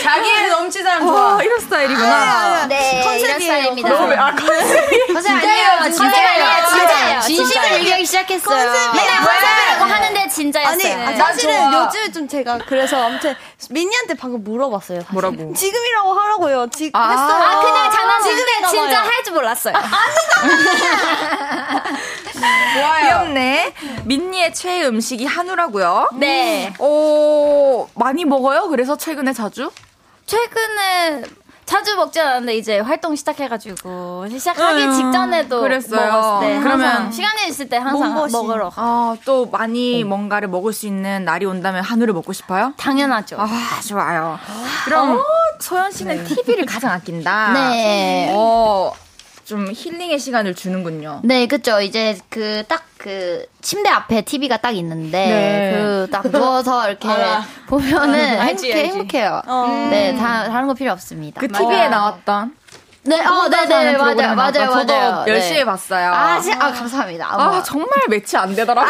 자기를 0.02 0.51
넘치는 0.62 0.84
사람 0.84 1.06
좋아. 1.06 1.36
어, 1.36 1.42
이런 1.42 1.60
스타일이구나. 1.60 2.66
네, 2.68 3.02
이런 3.18 3.40
스타일입니다. 3.40 3.88
아, 3.90 4.34
컨셉. 4.34 5.12
컨셉 5.12 5.30
아니에요. 5.32 5.92
진짜예요. 5.92 5.92
진짜예요. 5.92 6.66
진짜예요. 6.70 7.20
진심을 7.20 7.72
얘기하기 7.74 8.06
시작했어요. 8.06 8.72
맨날 8.94 9.20
컨셉이라고 9.24 9.84
하는데 9.84 10.28
진짜였어요. 10.28 10.72
아니, 10.72 10.82
네. 10.82 11.06
아, 11.06 11.16
사실은. 11.26 11.72
요즘에 11.72 12.12
좀 12.12 12.28
제가 12.28 12.58
그래서 12.66 13.02
아무튼 13.04 13.34
민니한테 13.70 14.14
방금 14.14 14.44
물어봤어요. 14.44 15.00
사실. 15.00 15.12
뭐라고? 15.12 15.52
지금이라고 15.54 16.12
하라고요. 16.12 16.68
지금 16.70 16.90
아. 17.00 17.10
했어요. 17.10 17.42
아, 17.42 17.60
그냥 17.60 17.90
장난치는데 17.90 18.52
진짜. 18.70 19.02
할 19.02 19.22
줄 19.24 19.34
몰랐어요. 19.34 19.74
좋아요. 22.74 23.04
귀엽네. 23.04 23.72
민니의 24.04 24.52
최애 24.54 24.86
음식이 24.86 25.26
한우라고요. 25.26 26.08
네. 26.14 26.72
오, 26.78 27.88
많이 27.94 28.24
먹어요? 28.24 28.68
그래서 28.68 28.96
최근에 28.96 29.32
자주? 29.32 29.70
최근에 30.26 31.22
자주 31.64 31.96
먹지 31.96 32.20
않았는데 32.20 32.56
이제 32.56 32.80
활동 32.80 33.14
시작해가지고 33.16 34.26
시작하기 34.28 34.82
음, 34.82 34.92
직전에도 34.92 35.60
그랬어요. 35.62 36.12
먹었을 36.12 36.46
때 36.48 36.60
그러면 36.60 36.86
항상 36.88 37.12
시간이 37.12 37.48
있을 37.48 37.68
때 37.68 37.76
항상 37.78 38.12
몸보신. 38.14 38.38
먹으러 38.38 38.68
가. 38.68 38.82
아, 38.82 39.16
또 39.24 39.46
많이 39.46 40.04
뭔가를 40.04 40.48
먹을 40.48 40.72
수 40.72 40.86
있는 40.86 41.24
날이 41.24 41.46
온다면 41.46 41.82
한우를 41.82 42.12
먹고 42.14 42.32
싶어요? 42.32 42.74
당연하죠. 42.76 43.36
아, 43.38 43.48
좋아요. 43.88 44.38
그럼 44.84 45.22
소연 45.60 45.92
씨는 45.92 46.24
TV를 46.24 46.66
가장 46.66 46.90
아낀다. 46.90 47.52
네. 47.54 48.30
어, 48.34 48.92
좀 49.52 49.68
힐링의 49.70 50.18
시간을 50.18 50.54
주는군요. 50.54 51.20
네, 51.24 51.46
그쵸. 51.46 51.80
이제 51.82 52.16
그 52.30 52.64
딱 52.68 52.84
그 53.02 53.44
침대 53.60 53.88
앞에 53.90 54.22
TV가 54.22 54.58
딱 54.58 54.70
있는데 54.76 55.26
네. 55.26 55.72
그딱 56.06 56.30
누워서 56.30 56.88
이렇게 56.88 57.08
보면은 57.66 58.38
알지, 58.38 58.70
행복해 58.72 58.78
알지. 58.80 58.90
행복해요. 58.92 59.42
네, 59.90 60.14
다 60.16 60.44
다른 60.48 60.68
거 60.68 60.74
필요 60.74 60.92
없습니다. 60.92 61.40
그 61.40 61.48
TV에 61.48 61.88
나왔던 61.88 62.54
네, 63.04 63.20
어, 63.26 63.48
네, 63.48 63.66
네, 63.66 63.96
맞아요, 63.96 64.34
맞아요, 64.36 64.52
저도 64.70 64.94
맞아요. 64.94 65.24
열심히 65.26 65.58
네. 65.58 65.64
봤어요. 65.64 66.12
아, 66.12 66.38
진- 66.40 66.52
아, 66.54 66.70
감사합니다. 66.70 67.26
아, 67.26 67.34
아, 67.34 67.48
뭐. 67.48 67.62
정말 67.64 67.88
매치 68.08 68.36
안 68.36 68.54
되더라고요. 68.54 68.84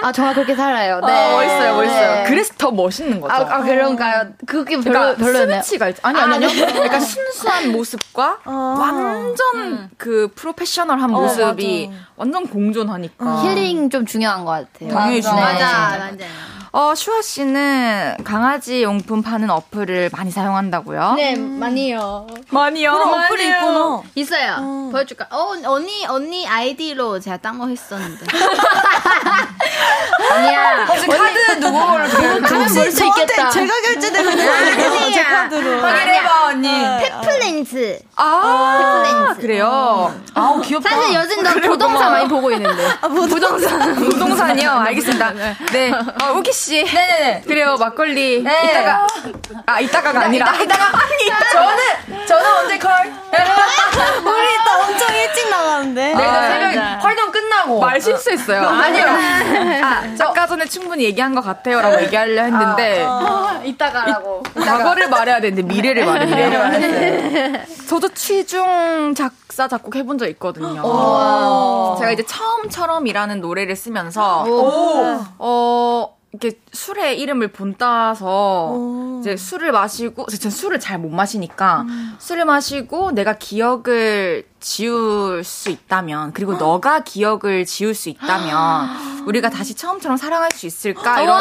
아, 0.00 0.10
정말 0.12 0.34
그렇게 0.34 0.54
살아요. 0.54 1.00
네. 1.04 1.12
아, 1.12 1.32
멋있어요, 1.32 1.76
멋있어요. 1.76 2.14
네. 2.14 2.24
그래서 2.26 2.54
더 2.56 2.70
멋있는 2.70 3.20
거죠. 3.20 3.34
아, 3.34 3.56
아, 3.56 3.60
그런가요? 3.60 4.28
그게 4.46 4.76
별로, 4.80 4.84
그러니까 4.98 5.16
별로였나요? 5.24 5.62
스위치가 5.62 5.88
있- 5.88 5.96
아니 6.02 6.18
아니 6.18 6.34
아니요. 6.46 6.48
그러니까 6.72 6.98
순수한 7.00 7.72
모습과 7.72 8.38
완전 8.46 9.90
그 9.98 10.30
프로페셔널한 10.34 11.10
모습이 11.10 11.90
완전 12.16 12.46
공존하니까. 12.48 13.42
힐링 13.42 13.90
좀 13.90 14.06
중요한 14.06 14.46
것 14.46 14.52
같아요. 14.72 14.94
당연히죠. 14.94 15.30
네. 15.34 15.40
맞아요. 15.42 16.16
어 16.74 16.94
슈아 16.94 17.20
씨는 17.20 18.16
강아지 18.24 18.82
용품 18.82 19.20
파는 19.20 19.50
어플을 19.50 20.08
많이 20.10 20.30
사용한다고요? 20.30 21.12
네, 21.16 21.36
많이요. 21.36 22.26
많이요. 22.48 22.90
어플이 22.92 23.46
있구나. 23.46 24.00
있어요. 24.14 24.88
보여줄까? 24.90 25.26
어, 25.30 25.52
언니, 25.66 26.06
언니 26.06 26.48
아이디로 26.48 27.20
제가 27.20 27.36
딴거 27.36 27.68
했었는데. 27.68 28.24
언니야. 30.32 30.84
혹시 30.86 31.06
카드 31.08 31.60
누구 31.60 31.78
걸로 31.78 32.08
가면 32.08 32.42
볼수 32.42 33.04
있겠다. 33.04 33.50
제가 33.50 33.72
결제되면 33.82 34.36
돼요. 34.36 34.52
제 35.12 35.24
카드로. 35.24 35.78
확인해봐, 35.82 36.46
언니. 36.46 36.68
페플렌즈. 36.70 37.98
아 38.16 39.02
페플렌즈. 39.04 39.40
그래요. 39.42 40.14
아우, 40.34 40.58
귀엽다. 40.62 40.88
사실 40.88 41.14
요즘 41.16 41.42
난 41.42 41.60
부동산 41.60 42.12
많이 42.12 42.26
보고 42.28 42.50
있는데. 42.52 42.82
부동산 43.02 43.94
부동산이요. 43.94 44.70
알겠습니다. 44.70 45.32
네. 45.72 45.92
어, 45.92 46.32
우기 46.34 46.50
씨. 46.50 46.61
네네네. 46.70 47.42
그래요 47.46 47.76
막걸리. 47.78 48.42
네. 48.42 48.64
이따가 48.64 49.06
아 49.66 49.80
이따가가 49.80 50.20
아니라 50.22 50.52
이따가, 50.54 50.92
저는, 51.52 52.26
저는 52.26 52.50
언제 52.58 52.78
컬? 52.78 52.92
우리 53.32 54.54
이따 54.54 54.78
엄청 54.80 55.14
일찍 55.16 55.48
나가는데. 55.50 56.14
내일 56.14 56.28
아, 56.28 56.48
새벽에 56.48 56.76
활동 56.78 57.32
끝나고. 57.32 57.80
말 57.80 58.00
실수했어요. 58.00 58.62
아니요. 58.68 59.04
아, 59.84 60.02
아까 60.20 60.46
전에 60.46 60.64
충분히 60.66 61.04
얘기한 61.04 61.34
것 61.34 61.42
같아요 61.42 61.80
라고 61.80 62.00
얘기하려 62.02 62.42
했는데 62.44 63.06
이따가라고. 63.64 64.42
과거를 64.54 65.08
말해야 65.08 65.40
되는데 65.40 65.62
미래를 65.62 66.04
말했네요. 66.06 67.62
저도 67.88 68.08
취중 68.14 69.14
작사 69.14 69.68
작곡 69.68 69.96
해본 69.96 70.18
적 70.18 70.26
있거든요. 70.30 70.82
제가 71.98 72.10
이제 72.12 72.24
처음처럼이라는 72.24 73.40
노래를 73.40 73.76
쓰면서 73.76 74.44
어 75.38 76.16
이렇게 76.32 76.58
술의 76.72 77.20
이름을 77.20 77.48
본따서 77.48 78.74
이제 79.20 79.36
술을 79.36 79.70
마시고 79.70 80.26
제가 80.26 80.48
술을 80.50 80.80
잘 80.80 80.98
못 80.98 81.10
마시니까 81.10 81.84
술을 82.18 82.44
마시고 82.46 83.12
내가 83.12 83.34
기억을 83.34 84.44
지울 84.60 85.44
수 85.44 85.68
있다면 85.68 86.32
그리고 86.32 86.54
너가 86.54 87.00
기억을 87.00 87.66
지울 87.66 87.94
수 87.94 88.08
있다면 88.08 89.26
우리가 89.26 89.50
다시 89.50 89.74
처음처럼 89.74 90.16
사랑할 90.16 90.50
수 90.52 90.66
있을까? 90.66 91.20
이런 91.20 91.36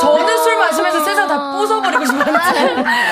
저는 0.00 0.38
술 0.38 0.56
마시면서 0.56 1.04
세상 1.04 1.28
다 1.28 1.36
부숴버리고 1.58 2.06
싶었는데. 2.06 2.84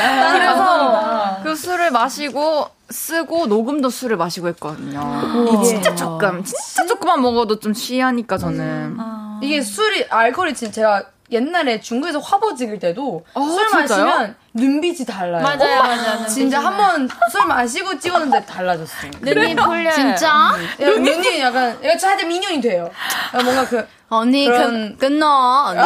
술을 1.88 1.90
마시고 1.90 2.66
쓰고 2.90 3.46
녹음도 3.46 3.90
술을 3.90 4.16
마시고 4.16 4.48
했거든요. 4.48 5.00
이게 5.48 5.62
진짜 5.64 5.94
조금, 5.94 6.44
진짜 6.44 6.86
조금만 6.86 7.20
먹어도 7.20 7.58
좀 7.58 7.72
취하니까 7.72 8.38
저는. 8.38 8.96
이게 9.42 9.60
술이, 9.60 10.06
알코올이 10.08 10.54
진짜 10.54 10.72
제가 10.72 11.04
옛날에 11.30 11.80
중국에서 11.80 12.18
화보 12.20 12.54
찍을 12.54 12.78
때도 12.78 13.24
어, 13.34 13.42
술 13.42 13.68
진짜요? 13.68 14.04
마시면 14.04 14.36
눈빛이 14.58 15.04
달라요. 15.06 15.42
맞아요, 15.42 15.82
맞아요. 15.82 16.26
진짜 16.26 16.58
한 16.60 16.76
번 16.76 17.08
술 17.30 17.44
마시고 17.46 17.98
찍었는데 17.98 18.44
달라졌어요. 18.46 19.10
눈이 19.20 19.54
풀려요. 19.56 19.92
진짜? 19.94 20.26
야, 20.28 20.54
눈이 20.86 21.40
약간, 21.40 21.78
이거 21.82 21.98
살짝 21.98 22.26
민영이 22.26 22.60
돼요. 22.60 22.90
야, 23.36 23.42
뭔가 23.42 23.64
그, 23.66 23.86
언니, 24.08 24.46
그런- 24.46 24.96
그, 24.98 25.06
끊어. 25.08 25.66
언니. 25.68 25.80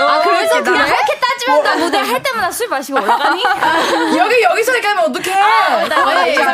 아 0.00 0.20
그래서 0.22 0.56
웃기다. 0.56 0.70
그냥 0.70 0.86
그렇게 0.86 1.18
따지면 1.20 1.62
나 1.62 1.74
무대 1.76 1.98
할 1.98 2.22
때마다 2.22 2.50
술 2.50 2.68
마시고 2.68 2.98
올라가니? 3.00 3.42
여기, 4.18 4.42
여기서 4.42 4.72
이렇게 4.72 4.88
하면 4.88 5.04
어떡해! 5.04 5.32
아, 5.32 5.80
죄송합니다, 5.84 6.20
했잖아. 6.22 6.52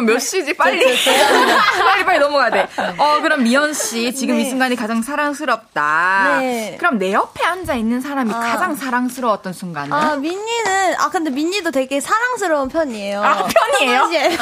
잠깐만, 0.00 0.06
몇 0.06 0.18
시지? 0.18 0.54
빨리. 0.54 0.80
빨리, 1.84 2.04
빨리 2.04 2.18
넘어가야 2.18 2.50
돼. 2.50 2.68
어, 2.98 3.20
그럼 3.20 3.42
미연 3.42 3.72
씨, 3.74 4.14
지금 4.14 4.38
이 4.40 4.44
순간이 4.48 4.76
가장 4.76 5.02
사랑스럽다. 5.02 6.38
네. 6.40 6.76
그럼 6.78 6.98
내 6.98 7.12
옆에 7.12 7.44
앉아 7.44 7.74
있는 7.74 8.00
사람이 8.00 8.32
가장 8.32 8.74
사랑스러웠던 8.74 9.52
순간은? 9.52 9.92
아, 9.92 10.16
민니는, 10.16 10.94
아, 10.98 11.10
근데 11.10 11.30
민니도 11.30 11.70
되게 11.70 12.00
사랑스러운 12.00 12.68
편이에요. 12.68 13.22
아, 13.22 13.46
편이에요? 13.46 14.00
사실. 14.00 14.38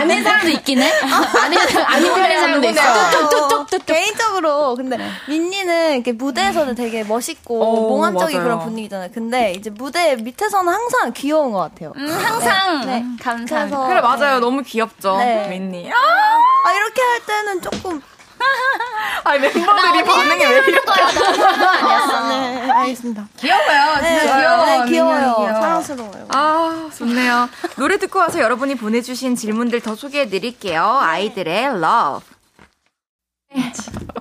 아는 0.00 0.22
사람도 0.22 0.48
있긴 0.48 0.82
해. 0.82 0.92
아는 1.00 1.58
아는 1.86 2.14
편인 2.14 2.40
사람도 2.40 2.68
있어. 2.68 3.66
개인적으로, 3.86 4.74
근데 4.76 4.98
민니는 5.28 5.94
이렇게 5.94 6.12
무대에서는 6.12 6.74
되게 6.74 7.04
멋있고, 7.04 7.62
어, 7.62 7.88
몽환적인 7.88 8.36
맞아요. 8.36 8.44
그런 8.48 8.64
분위기잖아요. 8.64 9.10
근데 9.12 9.52
이제 9.52 9.70
무대 9.70 10.16
밑에서는 10.16 10.72
항상 10.72 11.12
귀여운 11.12 11.52
것 11.52 11.58
같아요. 11.58 11.92
음, 11.96 12.08
항상 12.08 12.86
네. 12.86 13.04
감사합니다. 13.22 13.76
그래서- 13.78 13.86
그래, 13.88 14.00
맞아요. 14.00 14.40
너무 14.40 14.62
귀엽죠. 14.64 15.16
네. 15.18 15.48
민니. 15.48 15.90
아, 15.92 16.72
이렇게 16.72 17.02
할 17.02 17.20
때는 17.26 17.60
조금, 17.62 18.00
아, 19.24 19.32
멤버들이 19.32 20.04
반응이 20.04 20.44
왜? 20.44 20.62
아니었어. 20.86 22.28
네. 22.28 22.70
알겠습니다. 22.70 23.28
귀여워요. 23.38 23.94
진짜 23.94 24.00
네, 24.00 24.22
귀여워. 24.22 24.64
네, 24.66 24.90
귀여워요. 24.90 25.34
귀여워. 25.38 25.60
사랑스러워요. 25.60 26.26
아, 26.30 26.90
좋네요. 26.96 27.48
노래 27.76 27.96
듣고 27.98 28.18
와서 28.18 28.40
여러분이 28.40 28.74
보내주신 28.76 29.36
질문들 29.36 29.80
더 29.80 29.94
소개해 29.94 30.28
드릴게요. 30.28 30.82
아이들의 31.00 31.64
love. 31.66 32.26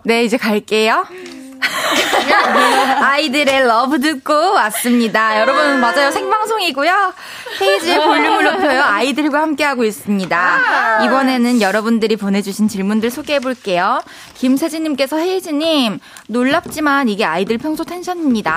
네, 0.04 0.24
이제 0.24 0.38
갈게요. 0.38 1.06
아이들의 3.02 3.66
love 3.68 4.00
듣고 4.00 4.34
왔습니다. 4.54 5.40
여러분, 5.40 5.80
맞아요. 5.80 6.12
생방송이고요. 6.12 7.14
헤이즈의 7.62 8.04
볼륨을 8.04 8.44
높여요. 8.44 8.84
아이들과 8.84 9.42
함께하고 9.42 9.84
있습니다. 9.84 11.04
이번에는 11.06 11.62
여러분들이 11.62 12.16
보내주신 12.16 12.68
질문들 12.68 13.10
소개해 13.12 13.40
볼게요. 13.40 14.02
김세진님께서 14.36 15.18
헤이즈님, 15.18 16.00
놀랍지만 16.28 17.10
이게 17.10 17.26
아이들 17.26 17.58
평소 17.58 17.84
텐션입니다. 17.84 18.52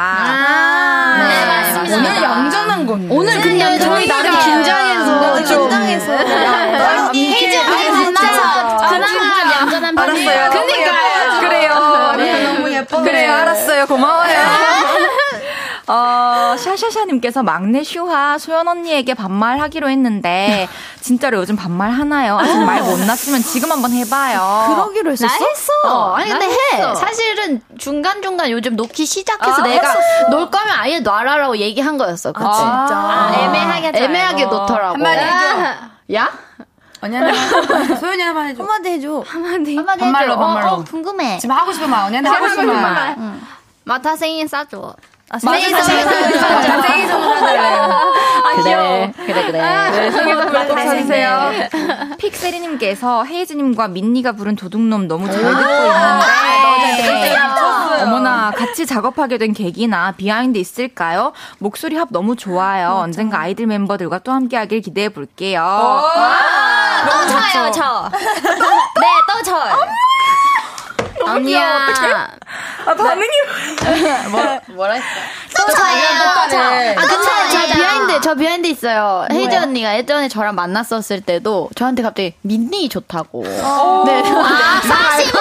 네, 1.18 1.46
맞습니다. 1.46 1.96
오늘 1.96 2.22
얌전한 2.22 2.86
건데. 2.86 3.14
오늘 3.14 3.40
근데 3.40 3.78
저희 3.78 4.06
나름 4.08 4.32
긴장해서 4.38 5.44
좀 5.44 5.68
긴장해서. 5.68 6.12
헤이즈 7.14 7.56
아이 7.56 7.90
만나서 7.90 8.88
그나마 8.88 9.52
얌전한 9.60 9.94
편이에요. 9.94 10.30
알았어요. 10.30 10.50
그러니까요. 10.50 11.40
그래요. 11.40 11.65
너무 12.90 13.02
예뻐. 13.06 13.10
그래요, 13.12 13.32
알았어요. 13.32 13.86
고마워요. 13.86 14.36
어, 15.88 16.56
샤샤샤님께서 16.58 17.44
막내 17.44 17.84
슈화 17.84 18.38
소연 18.38 18.66
언니에게 18.66 19.14
반말하기로 19.14 19.88
했는데, 19.88 20.68
진짜로 21.00 21.38
요즘 21.38 21.54
반말 21.54 21.90
하나요? 21.92 22.38
아직 22.38 22.58
말 22.64 22.82
못 22.82 22.98
났으면 23.00 23.40
지금 23.42 23.70
한번 23.70 23.92
해봐요. 23.92 24.74
그러기로 24.74 25.12
했었어? 25.12 25.32
나 25.38 25.46
했어. 25.50 26.14
아니 26.16 26.30
근데 26.30 26.46
해. 26.46 26.52
했어. 26.74 26.94
사실은 26.96 27.62
중간 27.78 28.20
중간 28.22 28.50
요즘 28.50 28.74
놓기 28.76 29.06
시작해서 29.06 29.62
아, 29.62 29.66
내가 29.66 29.94
놀 30.30 30.50
거면 30.50 30.68
아예 30.76 30.98
놔라라고 31.00 31.56
얘기한 31.58 31.96
거였어. 31.98 32.32
그치? 32.32 32.46
아, 32.48 33.32
애매하게 33.40 33.86
하지 33.86 33.98
애매하게 34.02 34.44
말고. 34.46 34.56
놓더라고. 34.58 34.94
한마디 34.94 35.18
해줘. 35.24 35.74
야? 36.14 36.32
언니 37.06 37.16
하나. 37.16 37.96
소연이 37.96 38.22
한번 38.22 38.46
해줘. 38.46 38.62
한마디 38.62 38.90
해줘. 38.90 39.24
한마디 39.26 39.76
반말로, 39.76 40.32
해줘. 40.32 40.36
반말로. 40.38 40.68
어, 40.68 40.72
어, 40.74 40.84
궁금해. 40.84 41.38
지금 41.38 41.56
하고 41.56 41.72
싶은 41.72 41.88
말, 41.88 42.04
언니한테 42.06 42.28
하고 42.30 42.48
싶은 42.48 42.66
말. 42.66 43.16
마타 43.84 44.16
생일 44.16 44.48
싸줘. 44.48 44.94
아, 45.28 45.38
생일 45.40 45.70
선물. 45.70 46.04
맞아. 46.04 46.82
생일 46.82 47.08
선물 47.08 47.36
사달래요. 47.36 48.00
그래. 48.62 49.12
그래, 49.26 49.46
그래. 49.46 49.90
네, 49.90 50.10
생일 50.12 50.36
선물 50.36 50.66
꼭 50.66 50.78
사주세요. 50.78 51.50
픽세리님께서 52.18 53.24
헤이즈님과 53.24 53.88
민니가 53.88 54.32
부른 54.32 54.54
도둑놈 54.56 55.08
너무 55.08 55.26
잘 55.26 55.36
듣고 55.42 55.50
있는데. 56.90 57.36
어머나, 58.02 58.52
같이 58.52 58.86
작업하게 58.86 59.38
된 59.38 59.52
계기나 59.52 60.12
비하인드 60.12 60.58
있을까요? 60.58 61.32
목소리 61.58 61.96
합 61.96 62.08
너무 62.10 62.36
좋아요. 62.36 62.90
언젠가 63.02 63.40
아이들 63.40 63.66
멤버들과 63.66 64.20
또 64.20 64.30
함께하길 64.32 64.80
기대해 64.82 65.08
볼게요. 65.08 66.02
또 67.10 67.26
쳐요, 67.28 67.70
저. 67.72 68.10
네, 68.14 69.06
또 69.32 69.42
쳐요. 69.42 69.76
언니야. 71.24 71.88
아, 72.86 72.94
반응이. 72.94 73.28
뭐라 74.74 74.94
했어? 74.94 75.06
또 75.56 75.72
쳐요, 75.72 76.02
또 76.34 76.50
쳐. 76.50 76.58
아, 76.58 76.70
근데 76.94 77.06
저 77.08 77.22
쳐요. 77.22 77.74
비하인드, 77.74 78.20
저 78.20 78.34
비하인드 78.34 78.66
있어요. 78.68 79.26
헤이즈 79.32 79.54
언니가 79.56 79.96
예전에 79.96 80.28
저랑 80.28 80.54
만났었을 80.54 81.22
때도 81.22 81.70
저한테 81.74 82.02
갑자기 82.02 82.34
민니 82.42 82.88
좋다고. 82.88 83.42
네. 83.44 83.52
아, 83.62 84.80
사심! 84.82 85.40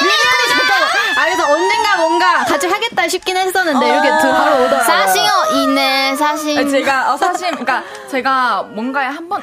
민니 0.00 0.12
좋다고. 0.52 0.84
아, 1.16 1.24
그래서 1.24 1.52
언젠가 1.52 1.96
뭔가 1.96 2.44
같이 2.44 2.66
하겠다 2.68 3.08
싶긴 3.08 3.36
했었는데 3.36 3.88
이렇게 3.88 4.08
들- 4.20 4.30
바로 4.32 4.56
오더라고요. 4.64 4.82
사심이네, 4.84 6.14
사심. 6.16 6.58
아니, 6.58 6.70
제가 6.70 7.12
어, 7.12 7.16
사실 7.16 7.48
그러니까 7.50 7.82
제가 8.10 8.62
뭔가에 8.68 9.06
한 9.06 9.28
번 9.28 9.42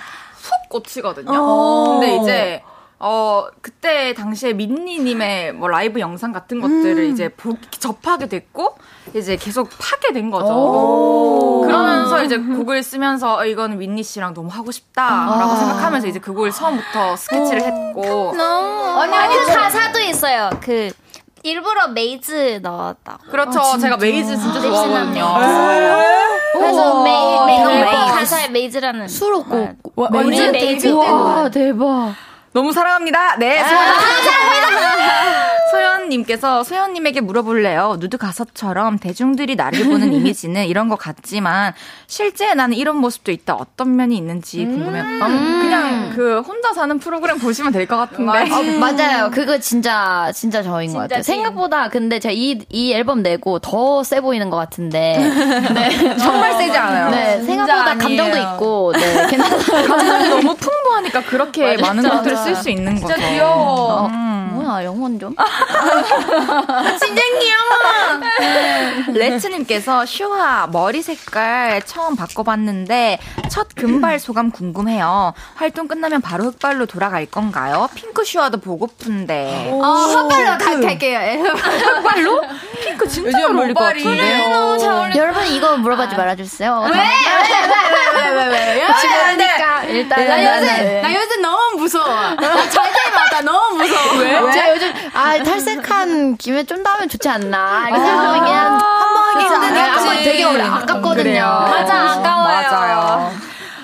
훅 0.51 0.69
꽂히거든요. 0.69 1.99
근데 1.99 2.17
이제 2.17 2.63
어 2.99 3.47
그때 3.61 4.13
당시에 4.13 4.53
민니님의 4.53 5.53
뭐 5.53 5.67
라이브 5.67 5.99
영상 5.99 6.31
같은 6.31 6.61
것들을 6.61 7.05
이제 7.05 7.29
보, 7.29 7.55
접하게 7.79 8.27
됐고 8.27 8.75
이제 9.15 9.37
계속 9.37 9.69
파게 9.79 10.13
된 10.13 10.29
거죠. 10.29 11.61
그러면서 11.65 12.23
이제 12.23 12.37
곡을 12.37 12.83
쓰면서 12.83 13.37
어, 13.37 13.45
이거는 13.45 13.79
민니 13.79 14.03
씨랑 14.03 14.35
너무 14.35 14.49
하고 14.51 14.71
싶다라고 14.71 15.55
생각하면서 15.55 16.07
이제 16.07 16.19
그 16.19 16.31
곡을 16.33 16.51
처음부터 16.51 17.15
스케치를 17.15 17.63
했고 17.63 18.35
언니, 18.35 19.15
아니, 19.15 19.35
그 19.35 19.45
가사도 19.47 19.99
있어요. 20.01 20.49
그, 20.61 20.91
일부러 21.43 21.87
maze 21.87 22.59
넣었다고. 22.61 23.31
그렇죠. 23.31 23.77
제가 23.79 23.97
maze 23.97 24.37
진짜 24.37 24.61
좋아하거든요. 24.61 25.25
그래서 26.53 27.03
메이, 27.03 27.45
메이, 27.45 27.63
maze. 27.65 27.85
maze. 27.85 28.13
가사에 28.13 28.47
maze라는. 28.49 29.07
출구 29.07 29.33
없고. 29.35 29.69
우리 29.95 30.51
maze. 30.51 30.87
와, 30.89 31.49
대박. 31.49 32.13
너무 32.53 32.73
사랑합니다. 32.73 33.37
네, 33.37 33.63
소연. 33.63 33.85
감사합니다. 33.85 35.40
소연님께서 35.71 36.63
소연님에게 36.63 37.21
물어볼래요. 37.21 37.97
누드 37.99 38.17
가사처럼 38.17 38.99
대중들이 38.99 39.55
나를 39.55 39.85
보는 39.85 40.11
이미지는 40.13 40.65
이런 40.65 40.89
것 40.89 40.97
같지만 40.97 41.73
실제 42.07 42.53
나는 42.53 42.75
이런 42.77 42.97
모습도 42.97 43.31
있다. 43.31 43.55
어떤 43.55 43.95
면이 43.95 44.15
있는지 44.17 44.65
궁금해요. 44.65 45.03
그냥 45.03 46.11
그 46.15 46.41
혼자 46.41 46.73
사는 46.73 46.97
프로그램 46.99 47.37
보시면 47.39 47.71
될 47.71 47.87
것 47.87 47.97
같은데. 47.97 48.31
어, 48.51 48.61
맞아요. 48.79 49.31
그거 49.31 49.57
진짜 49.57 50.31
진짜 50.33 50.61
저인 50.61 50.93
것 50.93 50.99
같아요. 50.99 51.21
찐. 51.21 51.33
생각보다 51.35 51.89
근데 51.89 52.19
제가 52.19 52.31
이, 52.33 52.59
이 52.69 52.93
앨범 52.93 53.21
내고 53.23 53.59
더 53.59 54.01
세 54.03 54.19
보이는 54.19 54.49
것 54.49 54.57
같은데. 54.57 55.17
네. 55.73 56.17
정말 56.17 56.53
세지 56.57 56.75
않아요. 56.77 57.09
네, 57.11 57.41
생각보다 57.43 57.91
아니에요. 57.91 57.97
감정도 57.99 58.37
있고, 58.37 58.93
네. 58.93 59.37
감정이 59.87 60.29
너무 60.29 60.55
풍부하니까 60.55 61.21
그렇게 61.23 61.77
많은 61.77 62.07
것들을 62.07 62.35
쓸 62.37 62.55
수 62.55 62.69
있는 62.69 62.95
거죠. 62.99 63.13
진짜 63.13 63.29
귀여워. 63.29 64.07
뭐야, 64.09 64.40
영혼 64.83 65.19
좀? 65.19 65.35
레츠님께서 69.13 70.05
슈아 70.05 70.67
머리 70.67 71.01
색깔 71.01 71.81
처음 71.83 72.15
바꿔봤는데 72.15 73.19
첫 73.49 73.67
금발 73.75 74.19
소감 74.19 74.51
궁금해요. 74.51 75.33
활동 75.55 75.87
끝나면 75.87 76.21
바로 76.21 76.43
흑발로 76.45 76.85
돌아갈 76.85 77.25
건가요? 77.25 77.89
핑크 77.95 78.23
슈아도 78.23 78.59
보고픈데. 78.59 79.69
어, 79.73 79.83
헛발로 79.85 80.57
가, 80.57 80.79
갈게요. 80.79 81.19
흑발로? 81.43 82.41
핑크 82.83 83.07
진짜 83.07 83.31
잘 83.31 83.43
어울릴 83.55 83.73
것 83.73 83.83
같은데. 83.83 84.47
너무 84.47 84.77
잘 84.77 84.91
어울려. 84.91 85.15
여러분, 85.15 85.45
이거 85.47 85.77
물어보지 85.77 86.15
말아주세요. 86.15 86.87
왜? 86.91 86.97
왜? 86.97 88.21
왜? 88.21 88.31
왜? 88.31 88.47
왜? 88.47 88.73
왜? 88.75 88.87
그러니까 89.01 89.83
일단. 89.85 90.27
나 90.27 90.57
요새, 90.57 91.01
나 91.01 91.13
요새 91.13 91.35
너무 91.41 91.77
무서워. 91.77 92.05
나잘 92.35 92.91
때마다 92.93 93.41
너무 93.41 93.77
무서워. 93.77 94.13
왜? 94.19 94.31
제가 94.61 94.71
요즘, 94.75 94.93
아, 95.13 95.43
탈색한 95.43 96.37
김에 96.37 96.63
좀 96.63 96.83
더 96.83 96.91
하면 96.91 97.09
좋지 97.09 97.29
않나. 97.29 97.89
이렇게 97.89 98.03
생각하면 98.05 98.39
그냥 98.43 98.73
한번 98.73 99.35
하기 99.35 99.45
힘드니까. 99.45 99.91
한번 99.97 100.15
되게 100.23 100.43
어려 100.43 100.65
아깝거든요. 100.65 101.41
맞아, 101.43 102.11
아까워요. 102.11 102.61
맞아요. 102.71 103.31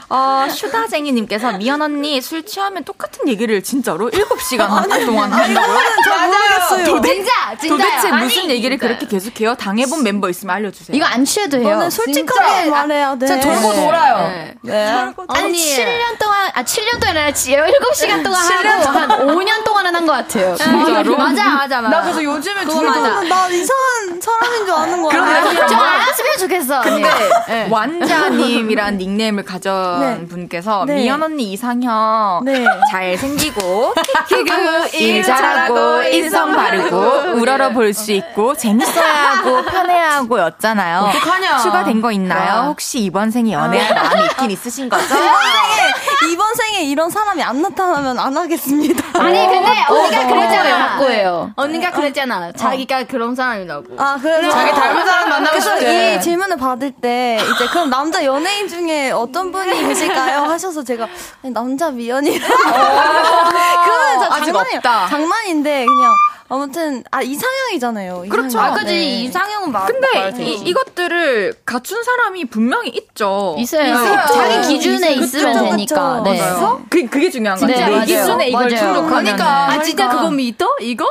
어, 0.10 0.37
슈다쟁이님께서 0.50 1.54
미연 1.54 1.82
언니 1.82 2.22
술 2.22 2.44
취하면 2.46 2.84
똑같은 2.84 3.28
얘기를 3.28 3.62
진짜로 3.64 4.10
7시간 4.10 4.68
한 4.68 4.88
동안 5.06 5.32
한다고요? 5.32 5.78
잘 6.04 6.28
모르겠어요. 6.28 6.86
도대, 6.86 7.16
진짜, 7.16 7.32
진짜. 7.60 7.76
도대체 7.76 8.12
무슨 8.12 8.50
얘기를 8.50 8.78
그렇게 8.78 9.06
계속해요? 9.08 9.56
당해본 9.56 10.04
멤버 10.04 10.30
있으면 10.30 10.56
알려주세요. 10.56 10.96
이거 10.96 11.06
안 11.06 11.24
취해도 11.26 11.58
해요. 11.58 11.70
저는 11.76 11.90
솔직하게 11.90 12.70
말해야 12.70 13.16
돼. 13.18 13.28
진짜 13.28 13.42
돌고 13.48 13.74
돌아요. 13.74 14.56
네. 14.62 14.88
아니, 14.88 15.14
언니. 15.28 15.58
7년 15.60 16.20
동안, 16.20 16.52
아, 16.54 16.64
7년 16.64 17.00
동안 17.00 17.18
아니라 17.18 17.32
7시간 17.32 18.24
동안 18.24 18.42
하고 18.52 18.98
한 19.00 19.10
5년 19.28 19.64
동안은 19.64 19.96
한 19.96 20.08
것 20.08 20.14
같아요. 20.14 20.56
진짜로? 20.56 21.18
맞아, 21.18 21.50
맞아, 21.50 21.82
맞아. 21.82 21.98
나 21.98 22.02
그래서 22.04 22.24
요즘에 22.24 22.62
그거 22.64 22.80
둘이 22.80 22.86
맞아. 22.90 23.22
나 23.24 23.48
이상한 23.50 24.22
사람인 24.22 24.66
줄 24.66 24.74
아는 24.74 25.02
거야. 25.04 25.68
좀 25.68 25.78
알았으면 25.80 26.38
좋겠어. 26.40 26.82
근데 26.82 27.10
네. 27.48 27.68
완자님이란 27.70 28.98
닉네임을 28.98 29.44
가진 29.44 29.72
네. 30.00 30.26
분께서 30.42 30.86
네. 30.86 30.96
미연 30.96 31.22
언니 31.24 31.52
이상형 31.54 32.42
네. 32.46 32.66
잘생기고 32.92 33.94
키크고 34.28 34.88
일 34.98 35.24
잘하고 35.24 36.04
인성 36.04 36.52
바르고 36.56 36.98
우러러 37.40 37.70
볼 37.72 37.88
수 37.94 38.12
있고 38.12 38.54
재밌어야 38.54 39.32
하고 39.32 39.64
편해야 39.64 40.18
하고 40.18 40.38
였잖아요. 40.40 41.06
어떡하냐. 41.06 41.58
추가된 41.60 42.02
거 42.02 42.12
있나요? 42.12 42.66
혹시 42.68 43.00
이번 43.00 43.32
생에 43.32 43.54
연애할 43.54 43.96
마음이 43.96 44.26
있긴 44.26 44.52
있으신 44.52 44.90
거죠? 44.90 45.16
이번 46.32 46.54
생에 46.56 46.84
이런 46.84 47.10
사람이 47.10 47.42
안 47.42 47.62
나타나면 47.62 48.20
안 48.20 48.36
하겠습니다. 48.38 49.04
아니, 49.20 49.40
근데 49.48 49.86
언니가 49.90 50.28
그랬잖아. 50.28 50.88
바꾸예요. 50.90 51.52
언니가 51.56 51.92
그랬잖아. 51.92 52.52
자기가 52.52 53.06
그런 53.06 53.36
사람이라고. 53.36 53.86
아 53.98 54.18
그래서 54.22 54.50
자기 54.52 54.72
닮은 54.72 55.06
사람 55.06 55.30
만나고 55.30 55.52
그래서 55.52 55.70
싶대. 55.78 56.16
이 56.16 56.22
질문을 56.22 56.58
받을 56.58 56.92
때 56.92 57.40
이제 57.56 57.68
그럼 57.68 57.90
남자 57.90 58.24
연예인 58.26 58.68
중에 58.68 59.12
어떤 59.12 59.52
분이 59.52 59.72
계실까요? 59.88 60.27
하셔서 60.32 60.84
제가 60.84 61.08
남자 61.54 61.90
미연이라. 61.90 62.48
그러면 62.48 64.20
저 64.20 64.36
아직 64.36 64.46
장난이에요. 64.46 64.78
없다. 64.78 65.08
장난인데 65.08 65.86
그냥 65.86 66.14
아무튼 66.50 67.04
아 67.12 67.22
이상형이잖아요. 67.22 68.26
그렇죠. 68.30 68.60
아, 68.60 68.72
그지 68.74 68.86
네. 68.86 69.24
이상형은 69.24 69.72
말 69.72 69.86
근데. 69.86 70.44
이, 70.44 70.54
이것들을 70.70 71.54
갖춘 71.66 72.04
사람이 72.04 72.46
분명히 72.46 72.90
있죠. 72.90 73.56
있어요. 73.58 73.84
있어요. 73.94 74.26
자기 74.28 74.68
기준에 74.68 75.12
있어요. 75.14 75.24
있으면 75.26 75.54
그쵸, 75.54 75.66
되니까. 75.66 76.22
그쵸. 76.22 76.24
네. 76.24 76.40
그래서 76.40 76.82
그, 76.90 77.08
그게 77.08 77.30
중요한 77.30 77.60
거죠. 77.60 77.74
네, 77.74 77.86
내. 77.86 78.06
기준에 78.06 78.48
이걸. 78.50 78.70
충족하면. 78.70 79.10
그러니까. 79.10 79.70
아 79.72 79.82
진짜 79.82 80.08
그거 80.10 80.32
믿어? 80.32 80.68
이거? 80.80 81.06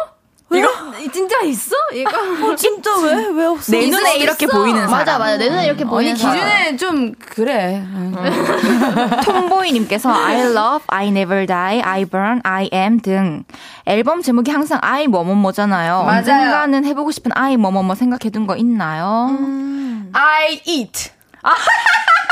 이거 0.53 0.69
진짜 1.13 1.41
있어? 1.43 1.75
이거 1.93 2.11
어, 2.53 2.55
진짜 2.55 2.91
왜? 3.03 3.27
왜 3.35 3.47
없어? 3.47 3.73
내 3.73 3.87
눈에 3.89 4.17
이렇게 4.17 4.47
보이는 4.47 4.81
사람. 4.87 4.91
맞아 4.91 5.19
맞아 5.19 5.37
내 5.37 5.49
눈에 5.49 5.67
이렇게 5.67 5.83
아니 5.83 5.91
보이는 5.91 6.17
사람. 6.17 6.37
기준에 6.37 6.77
좀 6.77 7.13
그래. 7.19 7.83
톰보이님께서 9.25 10.13
I 10.13 10.37
love, 10.43 10.85
I 10.89 11.09
never 11.09 11.47
die, 11.47 11.81
I 11.83 12.05
burn, 12.05 12.41
I 12.45 12.71
am 12.73 13.01
등 13.01 13.45
앨범 13.87 14.23
제목이 14.23 14.51
항상 14.51 14.79
I 14.83 15.09
뭐뭐뭐잖아요. 15.09 16.05
맞아요. 16.05 16.19
언젠가는 16.19 16.85
해보고 16.85 17.11
싶은 17.11 17.33
I 17.35 17.57
뭐뭐뭐 17.57 17.95
생각해둔 17.97 18.47
거 18.47 18.57
있나요? 18.57 19.37
I 20.13 20.61
eat. 20.65 21.11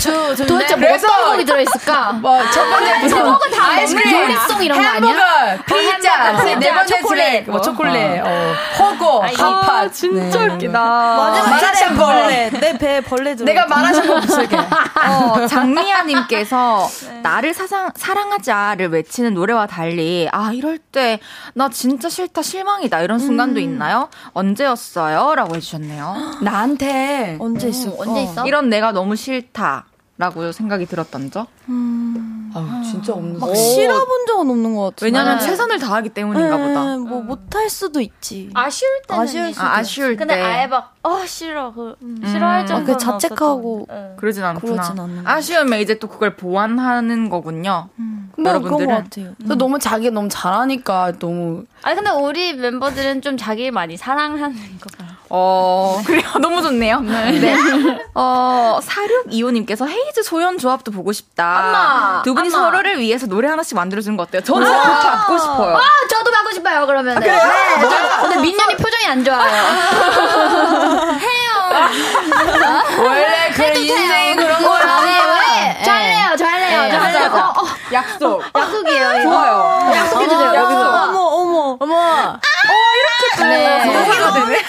저, 0.00 0.34
저 0.34 0.46
도대체 0.46 0.74
뭐 0.76 0.86
그래서 0.88 1.06
어떤 1.08 1.32
곡이 1.32 1.44
들어있을까? 1.44 2.12
뭐 2.14 2.38
첫 2.50 2.68
번째 2.70 3.08
제목은 3.08 3.50
다 3.50 3.68
아이스크림, 3.70 4.20
요리송 4.22 4.62
이런 4.62 4.78
거 4.78 4.84
햄버거, 4.84 5.06
아니야? 5.12 5.58
피자, 5.66 6.32
네 6.58 6.72
번째 6.74 6.98
초콜릿, 7.00 7.50
뭐 7.50 7.60
초콜릿, 7.60 8.20
어, 8.24 8.54
허거, 8.78 9.26
핫팟. 9.36 9.90
진짜 9.90 10.38
웃기다. 10.44 10.80
마지막 10.80 11.50
마라샹궈. 11.50 11.94
벌레. 12.06 12.50
내 12.50 12.78
배에 12.78 13.00
벌레 13.00 13.34
들어. 13.36 13.44
내가 13.46 13.66
말하신 13.66 14.02
붙일게. 14.20 14.56
어, 15.08 15.46
장미아님께서 15.46 16.88
나를 17.22 17.54
사상, 17.54 17.90
사랑하자를 17.94 18.88
외치는 18.88 19.34
노래와 19.34 19.66
달리 19.66 20.28
아 20.32 20.50
이럴 20.52 20.78
때 20.78 21.20
나 21.54 21.68
진짜 21.68 22.08
싫다 22.08 22.42
실망이다 22.42 23.00
이런 23.02 23.18
순간도 23.18 23.58
있나요? 23.60 24.08
언제였어요? 24.32 25.34
라고 25.34 25.56
해주셨네요. 25.56 26.38
나한테 26.42 27.36
언제 27.40 27.68
있어? 27.68 27.90
언제 27.98 28.22
있어? 28.22 28.46
이런 28.46 28.68
내가 28.68 28.92
너무 28.92 29.16
싫다라고 29.16 30.52
생각이 30.52 30.86
들었던 30.86 31.30
적? 31.30 31.48
아, 31.70 32.82
진짜 32.82 33.12
없는 33.12 33.38
막 33.38 33.54
싫어본 33.54 34.26
적은 34.26 34.50
없는 34.50 34.74
것 34.74 34.82
같아. 34.90 35.04
왜냐면 35.06 35.38
최선을 35.38 35.78
다하기 35.78 36.08
때문인가 36.10 36.56
보다. 36.56 36.96
뭐 36.96 37.20
못할 37.22 37.68
수도 37.68 38.00
있지. 38.00 38.50
아쉬울 38.54 38.90
때는 39.06 39.22
아쉬울 39.22 39.48
있어. 39.50 39.62
아, 39.62 39.76
아쉬울 39.76 40.16
근데 40.16 40.34
때. 40.34 40.40
아예 40.42 40.66
막, 40.66 40.94
어, 41.02 41.24
싫어. 41.26 41.72
그, 41.72 41.94
싫어할 42.26 42.62
아, 42.62 42.66
정도는 42.66 42.94
그 42.94 42.98
자책하고 42.98 43.86
없었던. 43.88 44.16
그러진 44.16 44.44
않구나. 44.44 44.92
그러진. 44.94 45.22
아쉬우면 45.26 45.80
이제 45.80 45.98
또 45.98 46.08
그걸 46.08 46.36
보완하는 46.36 47.28
거군요. 47.28 47.88
뭐 48.38 48.50
여러분들은. 48.50 48.86
그런 48.86 48.96
것 48.96 49.04
같아요. 49.04 49.34
또 49.48 49.54
너무 49.56 49.78
자기 49.78 50.10
너무 50.10 50.28
잘하니까 50.28 51.12
너무 51.18 51.64
아니, 51.82 51.96
근데 51.96 52.10
우리 52.10 52.54
멤버들은 52.54 53.20
좀 53.20 53.36
자기를 53.36 53.72
많이 53.72 53.96
사랑하는 53.96 54.54
거 54.80 54.88
봐요. 54.96 55.08
어, 55.30 56.00
그래요. 56.06 56.22
너무 56.40 56.62
좋네요. 56.62 57.00
네. 57.00 57.56
어, 58.14 58.78
4625님께서 58.80 59.86
헤이즈 59.86 60.22
소연 60.22 60.58
조합도 60.58 60.90
보고 60.92 61.12
싶다. 61.12 61.57
두 62.24 62.34
분이 62.34 62.50
서로를 62.50 62.98
위해서 62.98 63.26
노래 63.26 63.48
하나씩 63.48 63.74
만들어주는 63.76 64.16
거 64.16 64.22
어때요? 64.24 64.42
저는 64.42 64.66
꼭 64.66 64.82
받고 64.82 65.38
싶어요. 65.38 65.76
아, 65.76 65.80
저도 66.10 66.30
받고 66.30 66.50
싶어요, 66.52 66.86
그러면. 66.86 67.18
네. 67.20 67.40
저- 67.40 68.20
근데 68.22 68.36
민현이 68.36 68.76
표정이 68.76 69.06
안 69.06 69.24
좋아요. 69.24 69.64
원래 72.98 73.50
그 73.54 73.62
인생이 73.78 74.36
그런 74.36 74.62
거야. 74.62 75.00
네, 75.04 75.18
왜? 75.20 75.82
저 75.84 75.92
할래요, 75.92 76.34
저 76.38 76.44
할래요, 76.46 76.82
네, 76.82 76.90
저 76.90 76.96
할래요. 76.98 77.00
하자, 77.00 77.24
하자. 77.24 77.36
어, 77.48 77.52
어, 77.62 77.66
약속. 77.92 78.42
약속이에요, 78.56 79.12
이거. 79.20 79.22
좋아요. 79.22 79.92
약속해주세요, 79.94 80.54
여기서. 80.54 80.88
어머 81.04 81.18
어머. 81.20 81.76
어머. 81.80 82.38
네. 83.40 83.84
소개가 83.84 84.32
되네. 84.32 84.62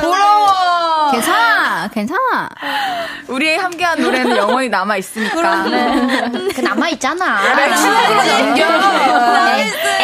부러워. 0.00 0.41
괜찮아, 1.12 1.88
괜찮아. 1.88 2.48
우리 3.28 3.56
함께한 3.56 4.00
노래는 4.00 4.36
영원히 4.36 4.68
남아 4.68 4.96
있으니까. 4.96 5.64
그 6.54 6.60
남아 6.60 6.88
있잖아. 6.90 7.40
넘겨. 8.38 8.64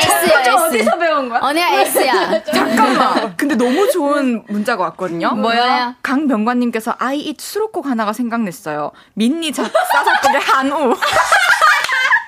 S야, 0.09 0.41
S. 0.41 0.53
어디서 0.55 0.99
배운 0.99 1.29
거야? 1.29 1.41
언니가 1.43 1.81
S야. 1.83 2.43
잠깐만. 2.45 3.35
근데 3.37 3.55
너무 3.55 3.91
좋은 3.91 4.45
문자가 4.49 4.85
왔거든요. 4.85 5.31
뭐야? 5.31 5.95
강병관님께서 6.03 6.95
I 6.99 7.19
eat 7.19 7.43
수록곡 7.45 7.87
하나가 7.87 8.13
생각났어요. 8.13 8.93
민니 9.15 9.53
작사 9.53 10.05
작곡의 10.05 10.41
한우. 10.41 10.95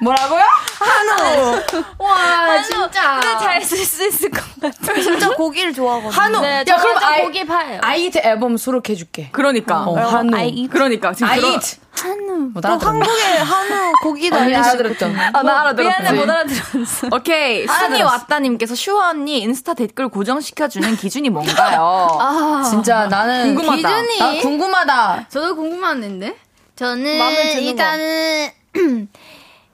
뭐라고요? 0.02 0.42
와, 1.98 2.62
진짜. 2.62 3.20
잘쓸 3.40 3.78
수 3.84 4.06
있을 4.06 4.30
것 4.30 4.42
같아. 4.60 4.94
진짜 4.94 5.28
고기를 5.34 5.72
좋아하거든요. 5.74 6.10
한우. 6.10 6.40
네, 6.40 6.58
야, 6.58 6.64
저 6.64 6.76
그럼 6.76 6.96
아이, 7.02 7.22
고기 7.22 7.44
파예요. 7.44 7.80
아이트 7.82 8.18
앨범 8.18 8.56
수록해줄게. 8.56 9.28
그러니까. 9.32 9.82
어, 9.86 9.94
한우. 9.94 10.30
그러니까 10.70 11.12
지금 11.12 11.28
I. 11.30 11.40
한우. 11.92 12.50
뭐또 12.52 12.66
나도 12.68 12.86
한국에 12.86 13.22
한우 13.38 13.92
고기도 14.02 14.36
알려주고 14.36 14.68
알아들었죠? 14.68 15.06
아, 15.34 15.42
나 15.42 15.60
알아들었지. 15.60 16.02
미안해, 16.02 16.18
못 16.18 16.30
알아들었어. 16.30 17.08
오케이. 17.12 17.66
순이 17.66 18.02
왔다님께서 18.02 18.74
슈아 18.74 19.10
언니 19.10 19.40
인스타 19.40 19.74
댓글 19.74 20.08
고정시켜주는 20.08 20.96
기준이 20.96 21.28
뭔가요? 21.28 22.08
진짜 22.70 23.06
나는 23.06 23.54
궁금하다. 23.54 23.76
기준이 24.02 24.18
나 24.18 24.40
궁금하다. 24.40 25.26
저도 25.28 25.56
궁금한데? 25.56 26.36
저는 26.76 27.18
마음에 27.18 27.48
드는 27.50 27.62
일단은 27.64 28.50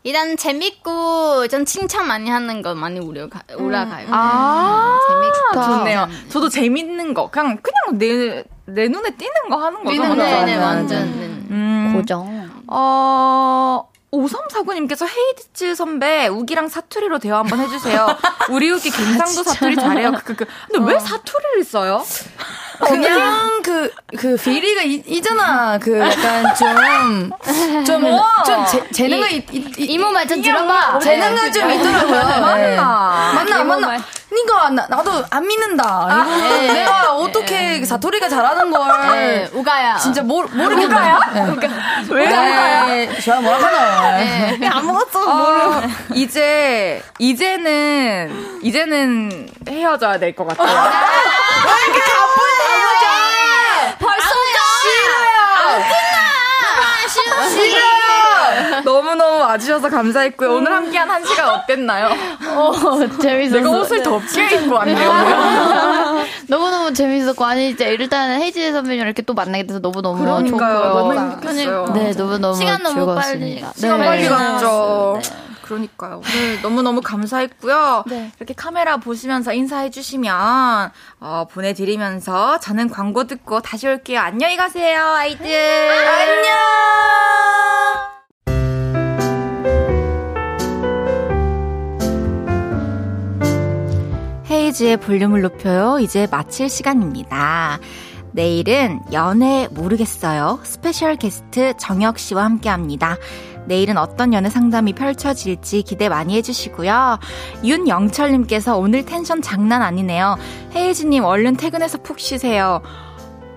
일단 0.06 0.36
재밌고 0.36 1.48
전 1.48 1.64
칭찬 1.64 2.06
많이 2.06 2.30
하는 2.30 2.62
거 2.62 2.76
많이 2.76 3.00
올라가, 3.00 3.40
올라가요. 3.58 4.06
아, 4.12 5.00
재밌다. 5.08 5.78
좋네요. 5.78 6.08
저도 6.28 6.48
재밌는 6.48 7.12
거, 7.12 7.28
그냥, 7.28 7.58
그냥 7.60 7.98
내, 7.98 8.44
내 8.66 8.86
눈에 8.86 9.10
띄는 9.16 9.32
거 9.50 9.56
하는 9.56 9.82
거죠. 9.82 10.14
네? 10.14 10.44
네, 10.44 10.56
완전. 10.58 11.02
음, 11.50 11.92
고정. 11.92 12.48
어, 12.68 13.88
5349님께서 14.12 15.06
헤이디츠 15.06 15.74
선배, 15.74 16.28
우기랑 16.28 16.68
사투리로 16.68 17.18
대화 17.18 17.38
한번 17.40 17.60
해주세요. 17.60 18.06
우리 18.50 18.70
우기 18.70 18.90
경상도 18.90 19.42
사투리 19.42 19.76
잘해요. 19.76 20.12
그, 20.12 20.22
그, 20.24 20.36
그. 20.36 20.46
근데 20.72 20.92
왜 20.92 20.98
사투리를 20.98 21.64
써요? 21.64 22.04
그냥 22.86 23.62
그, 23.62 23.90
그, 24.18 24.36
비리가 24.36 24.82
이, 24.82 25.02
이잖아. 25.06 25.78
그, 25.78 25.98
약간 25.98 26.54
좀, 26.54 27.30
좀, 27.84 28.02
좀, 28.46 28.66
재, 28.66 28.90
재능가 28.90 29.28
있, 29.28 29.44
있, 29.52 29.78
있, 29.78 29.90
이모 29.90 30.10
말 30.10 30.26
좀 30.26 30.42
들어봐. 30.42 30.98
재능가 30.98 31.50
좀 31.50 31.70
있더라고요. 31.70 32.22
네. 32.56 32.76
맞나? 32.76 33.32
맞나, 33.34 33.64
맞나. 33.64 34.04
그니까, 34.36 34.68
나, 34.68 34.86
나도 34.88 35.24
안 35.30 35.46
믿는다. 35.46 36.26
이거 36.36 36.72
내가 36.74 37.14
어떻게 37.14 37.82
사투리가 37.84 38.28
잘하는 38.28 38.70
걸. 38.70 39.16
네, 39.16 39.48
우가야. 39.52 39.96
진짜 39.96 40.22
모르, 40.22 40.46
모르겠어요. 40.48 41.18
왜? 42.10 42.26
네, 42.26 43.20
저야 43.20 43.40
뭐라 43.40 43.58
하나요? 43.58 44.58
아무것도 44.72 45.18
어, 45.30 45.82
이제, 46.12 47.02
이제는, 47.18 48.58
이제는 48.62 49.48
헤어져야 49.66 50.18
될 50.18 50.34
것 50.34 50.46
같아요. 50.48 50.66
너무너무 58.84 59.38
와주셔서 59.40 59.88
감사했고요. 59.88 60.54
오늘 60.54 60.72
함께한 60.72 61.10
한 61.10 61.24
시간 61.24 61.48
어땠나요? 61.50 62.08
어, 62.54 62.72
재밌었어. 63.20 63.56
내가 63.56 63.70
옷을 63.70 64.02
덥게 64.02 64.56
입고 64.56 64.74
왔네요. 64.74 66.24
너무너무 66.48 66.92
재밌었고, 66.92 67.44
아니, 67.44 67.70
이제 67.70 67.86
일단은 67.86 68.40
헤이지 68.40 68.72
선배님을 68.72 69.06
이렇게 69.06 69.22
또 69.22 69.34
만나게 69.34 69.66
돼서 69.66 69.80
너무너무 69.80 70.22
그러니까요. 70.22 70.76
좋고요. 70.78 70.94
너무 70.94 71.12
행복했어요. 71.14 71.86
네, 71.94 72.12
너무너무 72.12 72.54
시간 72.56 72.82
너무 72.82 72.94
즐거웠습니다. 72.96 73.66
빨리- 73.68 73.80
시간 73.80 74.00
네. 74.00 74.06
빨리 74.06 74.28
갔죠. 74.28 75.20
그러니까요. 75.62 76.22
오늘 76.24 76.62
너무너무 76.62 77.00
감사했고요. 77.00 78.04
네. 78.06 78.30
이렇게 78.38 78.54
카메라 78.54 78.98
보시면서 78.98 79.52
인사해주시면, 79.52 80.90
어, 81.20 81.46
보내드리면서 81.50 82.60
저는 82.60 82.88
광고 82.88 83.24
듣고 83.26 83.60
다시 83.62 83.88
올게요. 83.88 84.20
안녕히 84.20 84.56
가세요, 84.56 85.02
아이들. 85.04 85.44
안녕! 85.44 86.56
헤이즈의 94.56 94.96
볼륨을 94.96 95.42
높여요. 95.42 95.98
이제 95.98 96.26
마칠 96.30 96.70
시간입니다. 96.70 97.78
내일은 98.32 99.00
연애 99.12 99.68
모르겠어요. 99.70 100.60
스페셜 100.62 101.16
게스트 101.16 101.74
정혁 101.76 102.18
씨와 102.18 102.44
함께 102.44 102.70
합니다. 102.70 103.18
내일은 103.66 103.98
어떤 103.98 104.32
연애 104.32 104.48
상담이 104.48 104.94
펼쳐질지 104.94 105.82
기대 105.82 106.08
많이 106.08 106.36
해주시고요. 106.36 107.18
윤영철님께서 107.64 108.78
오늘 108.78 109.04
텐션 109.04 109.42
장난 109.42 109.82
아니네요. 109.82 110.38
헤이즈님 110.74 111.24
얼른 111.24 111.58
퇴근해서 111.58 111.98
푹 111.98 112.18
쉬세요. 112.18 112.80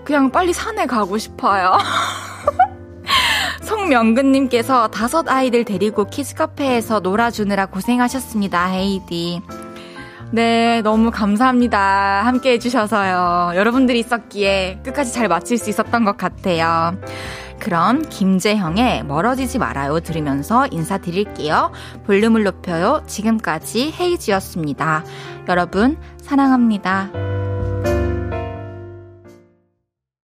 그냥 0.04 0.32
빨리 0.32 0.52
산에 0.52 0.86
가고 0.86 1.18
싶어요. 1.18 1.78
송명근님께서 3.64 4.90
다섯 4.90 5.30
아이들 5.30 5.64
데리고 5.64 6.08
키즈카페에서 6.08 7.00
놀아주느라 7.00 7.68
고생하셨습니다, 7.68 8.66
헤이디. 8.66 9.42
네, 10.32 10.82
너무 10.84 11.10
감사합니다. 11.10 12.22
함께 12.24 12.52
해주셔서요. 12.52 13.58
여러분들이 13.58 14.00
있었기에 14.00 14.82
끝까지 14.84 15.12
잘 15.12 15.28
마칠 15.28 15.58
수 15.58 15.70
있었던 15.70 16.06
것 16.06 16.18
같아요. 16.18 16.96
그럼 17.60 18.04
김재형의 18.08 19.06
멀어지지 19.06 19.58
말아요 19.58 20.00
들으면서 20.00 20.68
인사드릴게요. 20.68 21.72
볼륨을 22.06 22.44
높여요. 22.44 23.02
지금까지 23.08 23.94
헤이지였습니다. 24.00 25.04
여러분, 25.50 25.98
사랑합니다. 26.22 27.10